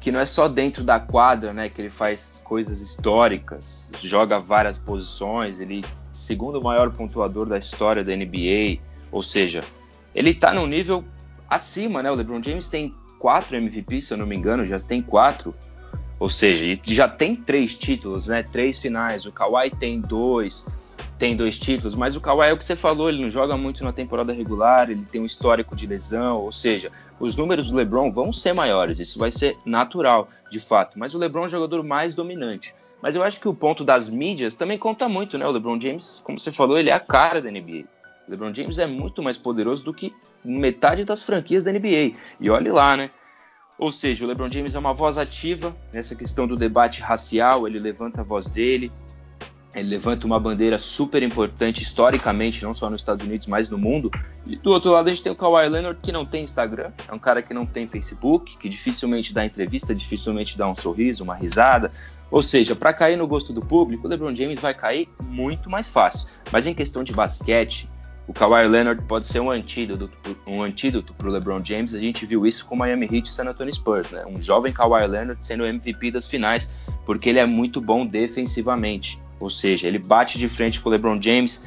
que 0.00 0.12
não 0.12 0.20
é 0.20 0.26
só 0.26 0.48
dentro 0.48 0.84
da 0.84 1.00
quadra, 1.00 1.52
né, 1.52 1.68
que 1.68 1.80
ele 1.80 1.90
faz 1.90 2.42
coisas 2.44 2.80
históricas, 2.80 3.88
joga 4.00 4.38
várias 4.38 4.78
posições, 4.78 5.60
ele 5.60 5.84
segundo 6.12 6.62
maior 6.62 6.90
pontuador 6.90 7.46
da 7.46 7.58
história 7.58 8.02
da 8.02 8.14
NBA, 8.14 8.80
ou 9.10 9.22
seja, 9.22 9.62
ele 10.14 10.34
tá 10.34 10.52
num 10.52 10.66
nível 10.66 11.04
acima, 11.48 12.02
né? 12.02 12.10
O 12.10 12.14
LeBron 12.14 12.42
James 12.42 12.68
tem 12.68 12.94
quatro 13.18 13.56
MVPs, 13.56 14.06
se 14.06 14.14
eu 14.14 14.18
não 14.18 14.26
me 14.26 14.36
engano, 14.36 14.66
já 14.66 14.78
tem 14.78 15.00
quatro, 15.00 15.54
ou 16.18 16.28
seja, 16.28 16.78
já 16.82 17.08
tem 17.08 17.36
três 17.36 17.76
títulos, 17.76 18.26
né? 18.26 18.42
Três 18.42 18.78
finais. 18.78 19.26
O 19.26 19.32
Kawhi 19.32 19.70
tem 19.70 20.00
dois, 20.00 20.66
tem 21.18 21.34
dois 21.34 21.58
títulos, 21.58 21.94
mas 21.96 22.14
o 22.14 22.20
Kawhi 22.20 22.48
é 22.48 22.52
o 22.52 22.56
que 22.56 22.64
você 22.64 22.76
falou, 22.76 23.08
ele 23.08 23.20
não 23.20 23.28
joga 23.28 23.56
muito 23.56 23.82
na 23.82 23.92
temporada 23.92 24.32
regular, 24.32 24.88
ele 24.88 25.04
tem 25.04 25.20
um 25.20 25.24
histórico 25.24 25.74
de 25.74 25.86
lesão, 25.86 26.36
ou 26.36 26.52
seja, 26.52 26.92
os 27.18 27.34
números 27.34 27.70
do 27.70 27.76
LeBron 27.76 28.12
vão 28.12 28.32
ser 28.32 28.52
maiores, 28.52 29.00
isso 29.00 29.18
vai 29.18 29.30
ser 29.30 29.56
natural, 29.66 30.28
de 30.50 30.60
fato. 30.60 30.98
Mas 30.98 31.14
o 31.14 31.18
LeBron 31.18 31.42
é 31.42 31.46
o 31.46 31.48
jogador 31.48 31.82
mais 31.82 32.14
dominante. 32.14 32.72
Mas 33.02 33.14
eu 33.14 33.22
acho 33.22 33.40
que 33.40 33.48
o 33.48 33.54
ponto 33.54 33.84
das 33.84 34.08
mídias 34.08 34.54
também 34.54 34.78
conta 34.78 35.08
muito, 35.08 35.36
né? 35.36 35.46
O 35.46 35.50
LeBron 35.50 35.80
James, 35.80 36.20
como 36.24 36.38
você 36.38 36.50
falou, 36.50 36.78
ele 36.78 36.90
é 36.90 36.92
a 36.92 37.00
cara 37.00 37.40
da 37.40 37.50
NBA. 37.50 37.84
O 38.26 38.30
LeBron 38.30 38.54
James 38.54 38.78
é 38.78 38.86
muito 38.86 39.22
mais 39.22 39.36
poderoso 39.36 39.84
do 39.84 39.94
que 39.94 40.12
metade 40.44 41.04
das 41.04 41.22
franquias 41.22 41.64
da 41.64 41.72
NBA. 41.72 42.12
E 42.40 42.50
olhe 42.50 42.70
lá, 42.70 42.96
né? 42.96 43.08
Ou 43.78 43.92
seja, 43.92 44.24
o 44.24 44.28
LeBron 44.28 44.50
James 44.50 44.74
é 44.74 44.78
uma 44.78 44.92
voz 44.92 45.16
ativa 45.16 45.74
nessa 45.92 46.16
questão 46.16 46.46
do 46.46 46.56
debate 46.56 47.00
racial, 47.00 47.66
ele 47.66 47.78
levanta 47.78 48.20
a 48.20 48.24
voz 48.24 48.48
dele, 48.48 48.90
ele 49.74 49.88
levanta 49.88 50.26
uma 50.26 50.40
bandeira 50.40 50.78
super 50.78 51.22
importante 51.22 51.82
historicamente, 51.82 52.62
não 52.62 52.72
só 52.72 52.88
nos 52.88 53.00
Estados 53.00 53.26
Unidos, 53.26 53.46
mas 53.46 53.68
no 53.68 53.76
mundo. 53.76 54.10
E 54.46 54.56
do 54.56 54.70
outro 54.70 54.92
lado 54.92 55.06
a 55.06 55.10
gente 55.10 55.22
tem 55.22 55.30
o 55.30 55.36
Kawhi 55.36 55.68
Leonard, 55.68 56.00
que 56.02 56.10
não 56.10 56.24
tem 56.24 56.44
Instagram, 56.44 56.90
é 57.06 57.14
um 57.14 57.18
cara 57.18 57.42
que 57.42 57.52
não 57.52 57.66
tem 57.66 57.86
Facebook, 57.86 58.56
que 58.58 58.68
dificilmente 58.68 59.34
dá 59.34 59.44
entrevista, 59.44 59.94
dificilmente 59.94 60.56
dá 60.56 60.68
um 60.68 60.74
sorriso, 60.74 61.22
uma 61.22 61.34
risada. 61.34 61.92
Ou 62.30 62.42
seja, 62.42 62.74
para 62.74 62.92
cair 62.92 63.16
no 63.16 63.26
gosto 63.26 63.52
do 63.52 63.60
público, 63.60 64.06
o 64.06 64.10
LeBron 64.10 64.34
James 64.34 64.60
vai 64.60 64.74
cair 64.74 65.08
muito 65.22 65.70
mais 65.70 65.88
fácil. 65.88 66.28
Mas 66.52 66.66
em 66.66 66.74
questão 66.74 67.02
de 67.02 67.12
basquete, 67.12 67.88
o 68.26 68.34
Kawhi 68.34 68.68
Leonard 68.68 69.02
pode 69.04 69.26
ser 69.26 69.40
um 69.40 69.50
antídoto, 69.50 70.10
um 70.46 70.62
antídoto 70.62 71.14
para 71.14 71.28
o 71.28 71.30
LeBron 71.30 71.64
James. 71.64 71.94
A 71.94 72.00
gente 72.00 72.26
viu 72.26 72.46
isso 72.46 72.66
com 72.66 72.74
o 72.74 72.78
Miami 72.78 73.06
Heat 73.10 73.26
e 73.26 73.32
San 73.32 73.48
Antonio 73.48 73.72
Spurs, 73.72 74.10
né? 74.10 74.24
Um 74.26 74.40
jovem 74.40 74.70
Kawhi 74.70 75.06
Leonard 75.06 75.38
sendo 75.40 75.64
MVP 75.64 76.10
das 76.10 76.26
finais, 76.26 76.70
porque 77.06 77.30
ele 77.30 77.38
é 77.38 77.46
muito 77.46 77.80
bom 77.80 78.06
defensivamente. 78.06 79.18
Ou 79.40 79.50
seja, 79.50 79.86
ele 79.86 79.98
bate 79.98 80.38
de 80.38 80.48
frente 80.48 80.80
com 80.80 80.88
o 80.88 80.92
LeBron 80.92 81.20
James 81.20 81.66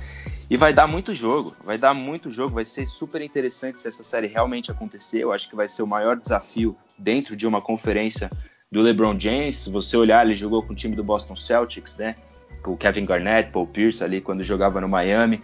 e 0.49 0.57
vai 0.57 0.73
dar 0.73 0.87
muito 0.87 1.15
jogo. 1.15 1.55
Vai 1.63 1.77
dar 1.77 1.93
muito 1.93 2.29
jogo. 2.29 2.55
Vai 2.55 2.65
ser 2.65 2.85
super 2.85 3.21
interessante 3.21 3.79
se 3.79 3.87
essa 3.87 4.03
série 4.03 4.27
realmente 4.27 4.69
acontecer. 4.69 5.19
Eu 5.19 5.31
acho 5.31 5.49
que 5.49 5.55
vai 5.55 5.67
ser 5.67 5.81
o 5.81 5.87
maior 5.87 6.17
desafio 6.17 6.75
dentro 6.97 7.35
de 7.35 7.47
uma 7.47 7.61
conferência 7.61 8.29
do 8.71 8.81
LeBron 8.81 9.17
James. 9.17 9.57
Se 9.57 9.69
você 9.69 9.95
olhar, 9.95 10.25
ele 10.25 10.35
jogou 10.35 10.61
com 10.63 10.73
o 10.73 10.75
time 10.75 10.95
do 10.95 11.03
Boston 11.03 11.35
Celtics, 11.35 11.97
né? 11.97 12.15
Com 12.61 12.73
o 12.73 12.77
Kevin 12.77 13.05
Garnett, 13.05 13.51
Paul 13.51 13.67
Pierce 13.67 14.03
ali 14.03 14.19
quando 14.19 14.43
jogava 14.43 14.81
no 14.81 14.89
Miami. 14.89 15.41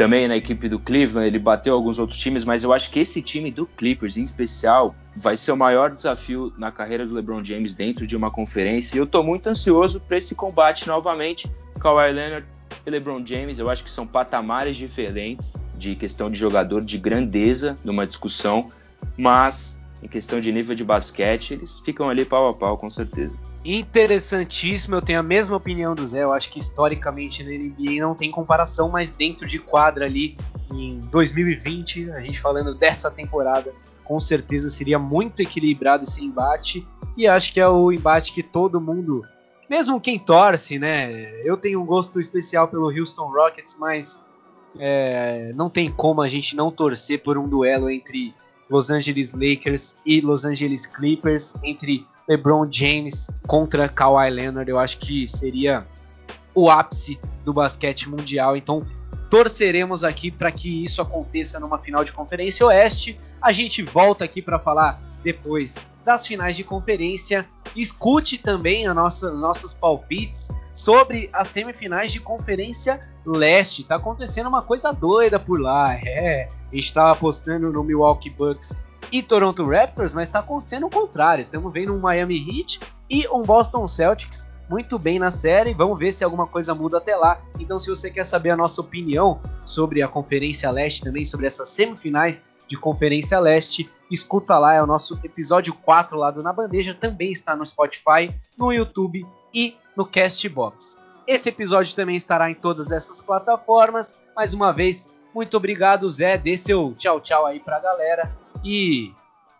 Também 0.00 0.26
na 0.26 0.34
equipe 0.34 0.66
do 0.66 0.78
Cleveland, 0.78 1.26
ele 1.26 1.38
bateu 1.38 1.74
alguns 1.74 1.98
outros 1.98 2.18
times, 2.18 2.42
mas 2.42 2.64
eu 2.64 2.72
acho 2.72 2.90
que 2.90 2.98
esse 3.00 3.20
time 3.20 3.50
do 3.50 3.66
Clippers, 3.66 4.16
em 4.16 4.22
especial, 4.22 4.94
vai 5.14 5.36
ser 5.36 5.52
o 5.52 5.56
maior 5.58 5.94
desafio 5.94 6.50
na 6.56 6.72
carreira 6.72 7.04
do 7.04 7.12
LeBron 7.12 7.44
James 7.44 7.74
dentro 7.74 8.06
de 8.06 8.16
uma 8.16 8.30
conferência. 8.30 8.96
E 8.96 8.98
eu 8.98 9.04
estou 9.04 9.22
muito 9.22 9.50
ansioso 9.50 10.00
para 10.00 10.16
esse 10.16 10.34
combate 10.34 10.88
novamente. 10.88 11.52
Kawhi 11.78 12.12
Leonard 12.12 12.46
e 12.86 12.90
LeBron 12.90 13.22
James, 13.26 13.58
eu 13.58 13.68
acho 13.68 13.84
que 13.84 13.90
são 13.90 14.06
patamares 14.06 14.78
diferentes 14.78 15.52
de 15.76 15.94
questão 15.94 16.30
de 16.30 16.38
jogador, 16.38 16.82
de 16.82 16.96
grandeza 16.96 17.76
numa 17.84 18.06
discussão, 18.06 18.70
mas 19.18 19.79
em 20.02 20.08
questão 20.08 20.40
de 20.40 20.50
nível 20.50 20.74
de 20.74 20.82
basquete, 20.82 21.52
eles 21.52 21.78
ficam 21.80 22.08
ali 22.08 22.24
pau 22.24 22.48
a 22.48 22.54
pau, 22.54 22.78
com 22.78 22.88
certeza. 22.88 23.36
Interessantíssimo, 23.64 24.96
eu 24.96 25.02
tenho 25.02 25.20
a 25.20 25.22
mesma 25.22 25.56
opinião 25.56 25.94
do 25.94 26.06
Zé. 26.06 26.22
Eu 26.22 26.32
acho 26.32 26.50
que 26.50 26.58
historicamente 26.58 27.44
na 27.44 27.50
NBA 27.50 28.00
não 28.00 28.14
tem 28.14 28.30
comparação, 28.30 28.88
mas 28.88 29.10
dentro 29.10 29.46
de 29.46 29.58
quadra 29.58 30.06
ali 30.06 30.36
em 30.72 31.00
2020, 31.10 32.12
a 32.12 32.20
gente 32.20 32.40
falando 32.40 32.74
dessa 32.74 33.10
temporada, 33.10 33.74
com 34.04 34.18
certeza 34.18 34.70
seria 34.70 34.98
muito 34.98 35.40
equilibrado 35.40 36.04
esse 36.04 36.24
embate. 36.24 36.86
E 37.16 37.26
acho 37.26 37.52
que 37.52 37.60
é 37.60 37.68
o 37.68 37.92
embate 37.92 38.32
que 38.32 38.42
todo 38.42 38.80
mundo, 38.80 39.22
mesmo 39.68 40.00
quem 40.00 40.18
torce, 40.18 40.78
né? 40.78 41.30
Eu 41.44 41.56
tenho 41.56 41.82
um 41.82 41.84
gosto 41.84 42.18
especial 42.18 42.68
pelo 42.68 42.90
Houston 42.90 43.30
Rockets, 43.30 43.76
mas 43.78 44.24
é, 44.78 45.52
não 45.54 45.68
tem 45.68 45.90
como 45.90 46.22
a 46.22 46.28
gente 46.28 46.56
não 46.56 46.70
torcer 46.70 47.22
por 47.22 47.36
um 47.36 47.48
duelo 47.48 47.90
entre 47.90 48.34
Los 48.70 48.90
Angeles 48.90 49.32
Lakers 49.32 49.96
e 50.06 50.20
Los 50.20 50.44
Angeles 50.44 50.86
Clippers, 50.86 51.54
entre 51.62 52.06
LeBron 52.28 52.70
James 52.70 53.28
contra 53.46 53.88
Kawhi 53.88 54.30
Leonard. 54.30 54.70
Eu 54.70 54.78
acho 54.78 54.98
que 54.98 55.26
seria 55.26 55.84
o 56.54 56.70
ápice 56.70 57.18
do 57.44 57.52
basquete 57.52 58.08
mundial. 58.08 58.56
Então, 58.56 58.86
torceremos 59.28 60.04
aqui 60.04 60.30
para 60.30 60.52
que 60.52 60.84
isso 60.84 61.02
aconteça 61.02 61.58
numa 61.58 61.78
final 61.78 62.04
de 62.04 62.12
Conferência 62.12 62.64
Oeste. 62.66 63.18
A 63.42 63.52
gente 63.52 63.82
volta 63.82 64.24
aqui 64.24 64.40
para 64.40 64.58
falar 64.58 65.02
depois 65.22 65.74
das 66.04 66.26
finais 66.26 66.56
de 66.56 66.64
conferência. 66.64 67.46
Escute 67.74 68.38
também 68.38 68.86
a 68.86 68.94
nossa, 68.94 69.32
nossos 69.32 69.74
palpites 69.74 70.48
sobre 70.80 71.28
as 71.30 71.48
semifinais 71.48 72.10
de 72.10 72.20
Conferência 72.20 73.00
Leste. 73.24 73.84
Tá 73.84 73.96
acontecendo 73.96 74.48
uma 74.48 74.62
coisa 74.62 74.92
doida 74.92 75.38
por 75.38 75.60
lá. 75.60 75.94
É, 75.94 76.48
estava 76.72 77.12
apostando 77.12 77.70
no 77.70 77.84
Milwaukee 77.84 78.30
Bucks 78.30 78.78
e 79.12 79.22
Toronto 79.22 79.68
Raptors, 79.68 80.14
mas 80.14 80.28
está 80.28 80.38
acontecendo 80.38 80.86
o 80.86 80.90
contrário. 80.90 81.44
Estamos 81.44 81.70
vendo 81.70 81.94
um 81.94 82.00
Miami 82.00 82.38
Heat 82.38 82.80
e 83.10 83.28
um 83.28 83.42
Boston 83.42 83.86
Celtics 83.86 84.50
muito 84.70 84.98
bem 84.98 85.18
na 85.18 85.30
série. 85.30 85.74
Vamos 85.74 85.98
ver 85.98 86.12
se 86.12 86.24
alguma 86.24 86.46
coisa 86.46 86.74
muda 86.74 86.96
até 86.96 87.14
lá. 87.14 87.42
Então, 87.58 87.78
se 87.78 87.90
você 87.90 88.10
quer 88.10 88.24
saber 88.24 88.50
a 88.50 88.56
nossa 88.56 88.80
opinião 88.80 89.38
sobre 89.64 90.00
a 90.00 90.08
Conferência 90.08 90.70
Leste, 90.70 91.02
também 91.02 91.26
sobre 91.26 91.46
essas 91.46 91.68
semifinais 91.68 92.40
de 92.66 92.76
Conferência 92.78 93.38
Leste, 93.38 93.90
escuta 94.10 94.56
lá, 94.56 94.74
é 94.74 94.82
o 94.82 94.86
nosso 94.86 95.18
episódio 95.24 95.74
4 95.74 96.16
lá 96.16 96.30
do 96.30 96.42
Na 96.42 96.52
Bandeja, 96.52 96.94
também 96.94 97.32
está 97.32 97.54
no 97.54 97.66
Spotify, 97.66 98.32
no 98.56 98.72
YouTube 98.72 99.26
e 99.52 99.76
no 99.96 100.06
Castbox. 100.06 100.98
Esse 101.26 101.48
episódio 101.48 101.94
também 101.94 102.16
estará 102.16 102.50
em 102.50 102.54
todas 102.54 102.90
essas 102.90 103.22
plataformas. 103.22 104.20
Mais 104.34 104.52
uma 104.52 104.72
vez, 104.72 105.16
muito 105.34 105.56
obrigado, 105.56 106.10
Zé. 106.10 106.36
Dê 106.36 106.56
seu 106.56 106.94
tchau, 106.94 107.20
tchau 107.20 107.46
aí 107.46 107.60
pra 107.60 107.78
galera. 107.80 108.30
E 108.64 109.14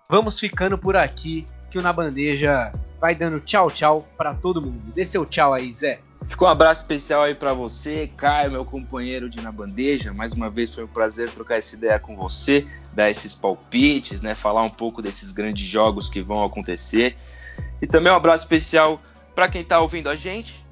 vamos 0.08 0.38
ficando 0.38 0.76
por 0.76 0.96
aqui, 0.96 1.46
que 1.70 1.78
o 1.78 1.82
Na 1.82 1.92
Bandeja 1.92 2.72
vai 3.00 3.14
dando 3.14 3.40
tchau, 3.40 3.70
tchau 3.70 4.02
para 4.16 4.34
todo 4.34 4.60
mundo. 4.60 4.92
Dê 4.92 5.04
seu 5.04 5.24
tchau 5.24 5.54
aí, 5.54 5.72
Zé. 5.72 6.00
Ficou 6.28 6.46
um 6.46 6.50
abraço 6.50 6.82
especial 6.82 7.22
aí 7.22 7.34
para 7.34 7.52
você, 7.52 8.08
Caio, 8.16 8.52
meu 8.52 8.64
companheiro 8.64 9.28
de 9.28 9.40
Na 9.40 9.50
Bandeja. 9.50 10.12
Mais 10.12 10.32
uma 10.32 10.48
vez 10.48 10.74
foi 10.74 10.84
um 10.84 10.88
prazer 10.88 11.30
trocar 11.30 11.56
essa 11.56 11.74
ideia 11.74 11.98
com 11.98 12.16
você, 12.16 12.66
dar 12.92 13.10
esses 13.10 13.34
palpites, 13.34 14.22
né, 14.22 14.34
falar 14.34 14.62
um 14.62 14.70
pouco 14.70 15.02
desses 15.02 15.32
grandes 15.32 15.66
jogos 15.66 16.08
que 16.08 16.22
vão 16.22 16.44
acontecer. 16.44 17.16
E 17.82 17.86
também 17.86 18.12
um 18.12 18.16
abraço 18.16 18.44
especial 18.44 19.00
para 19.34 19.48
quem 19.48 19.62
está 19.62 19.80
ouvindo 19.80 20.08
a 20.08 20.16
gente, 20.16 20.64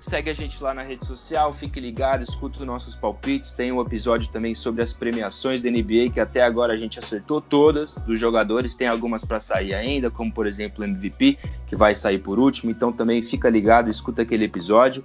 Segue 0.00 0.30
a 0.30 0.34
gente 0.34 0.62
lá 0.62 0.72
na 0.72 0.82
rede 0.82 1.04
social, 1.04 1.52
fique 1.52 1.78
ligado, 1.78 2.22
escuta 2.22 2.60
os 2.60 2.64
nossos 2.64 2.96
palpites. 2.96 3.52
Tem 3.52 3.70
um 3.70 3.82
episódio 3.82 4.32
também 4.32 4.54
sobre 4.54 4.82
as 4.82 4.94
premiações 4.94 5.60
da 5.60 5.70
NBA, 5.70 6.08
que 6.14 6.18
até 6.18 6.40
agora 6.40 6.72
a 6.72 6.76
gente 6.76 6.98
acertou 6.98 7.38
todas 7.38 7.96
dos 7.96 8.18
jogadores. 8.18 8.74
Tem 8.74 8.88
algumas 8.88 9.26
para 9.26 9.38
sair 9.38 9.74
ainda, 9.74 10.10
como 10.10 10.32
por 10.32 10.46
exemplo 10.46 10.82
o 10.82 10.88
MVP, 10.88 11.38
que 11.66 11.76
vai 11.76 11.94
sair 11.94 12.18
por 12.18 12.40
último. 12.40 12.70
Então 12.70 12.90
também 12.90 13.20
fica 13.20 13.50
ligado, 13.50 13.90
escuta 13.90 14.22
aquele 14.22 14.44
episódio. 14.44 15.04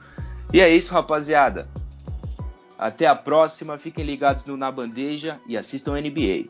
E 0.54 0.62
é 0.62 0.74
isso, 0.74 0.94
rapaziada. 0.94 1.68
Até 2.80 3.06
a 3.06 3.16
próxima, 3.16 3.78
fiquem 3.78 4.06
ligados 4.06 4.46
no 4.46 4.56
Na 4.56 4.72
Bandeja 4.72 5.42
e 5.46 5.58
assistam 5.58 6.00
NBA. 6.00 6.48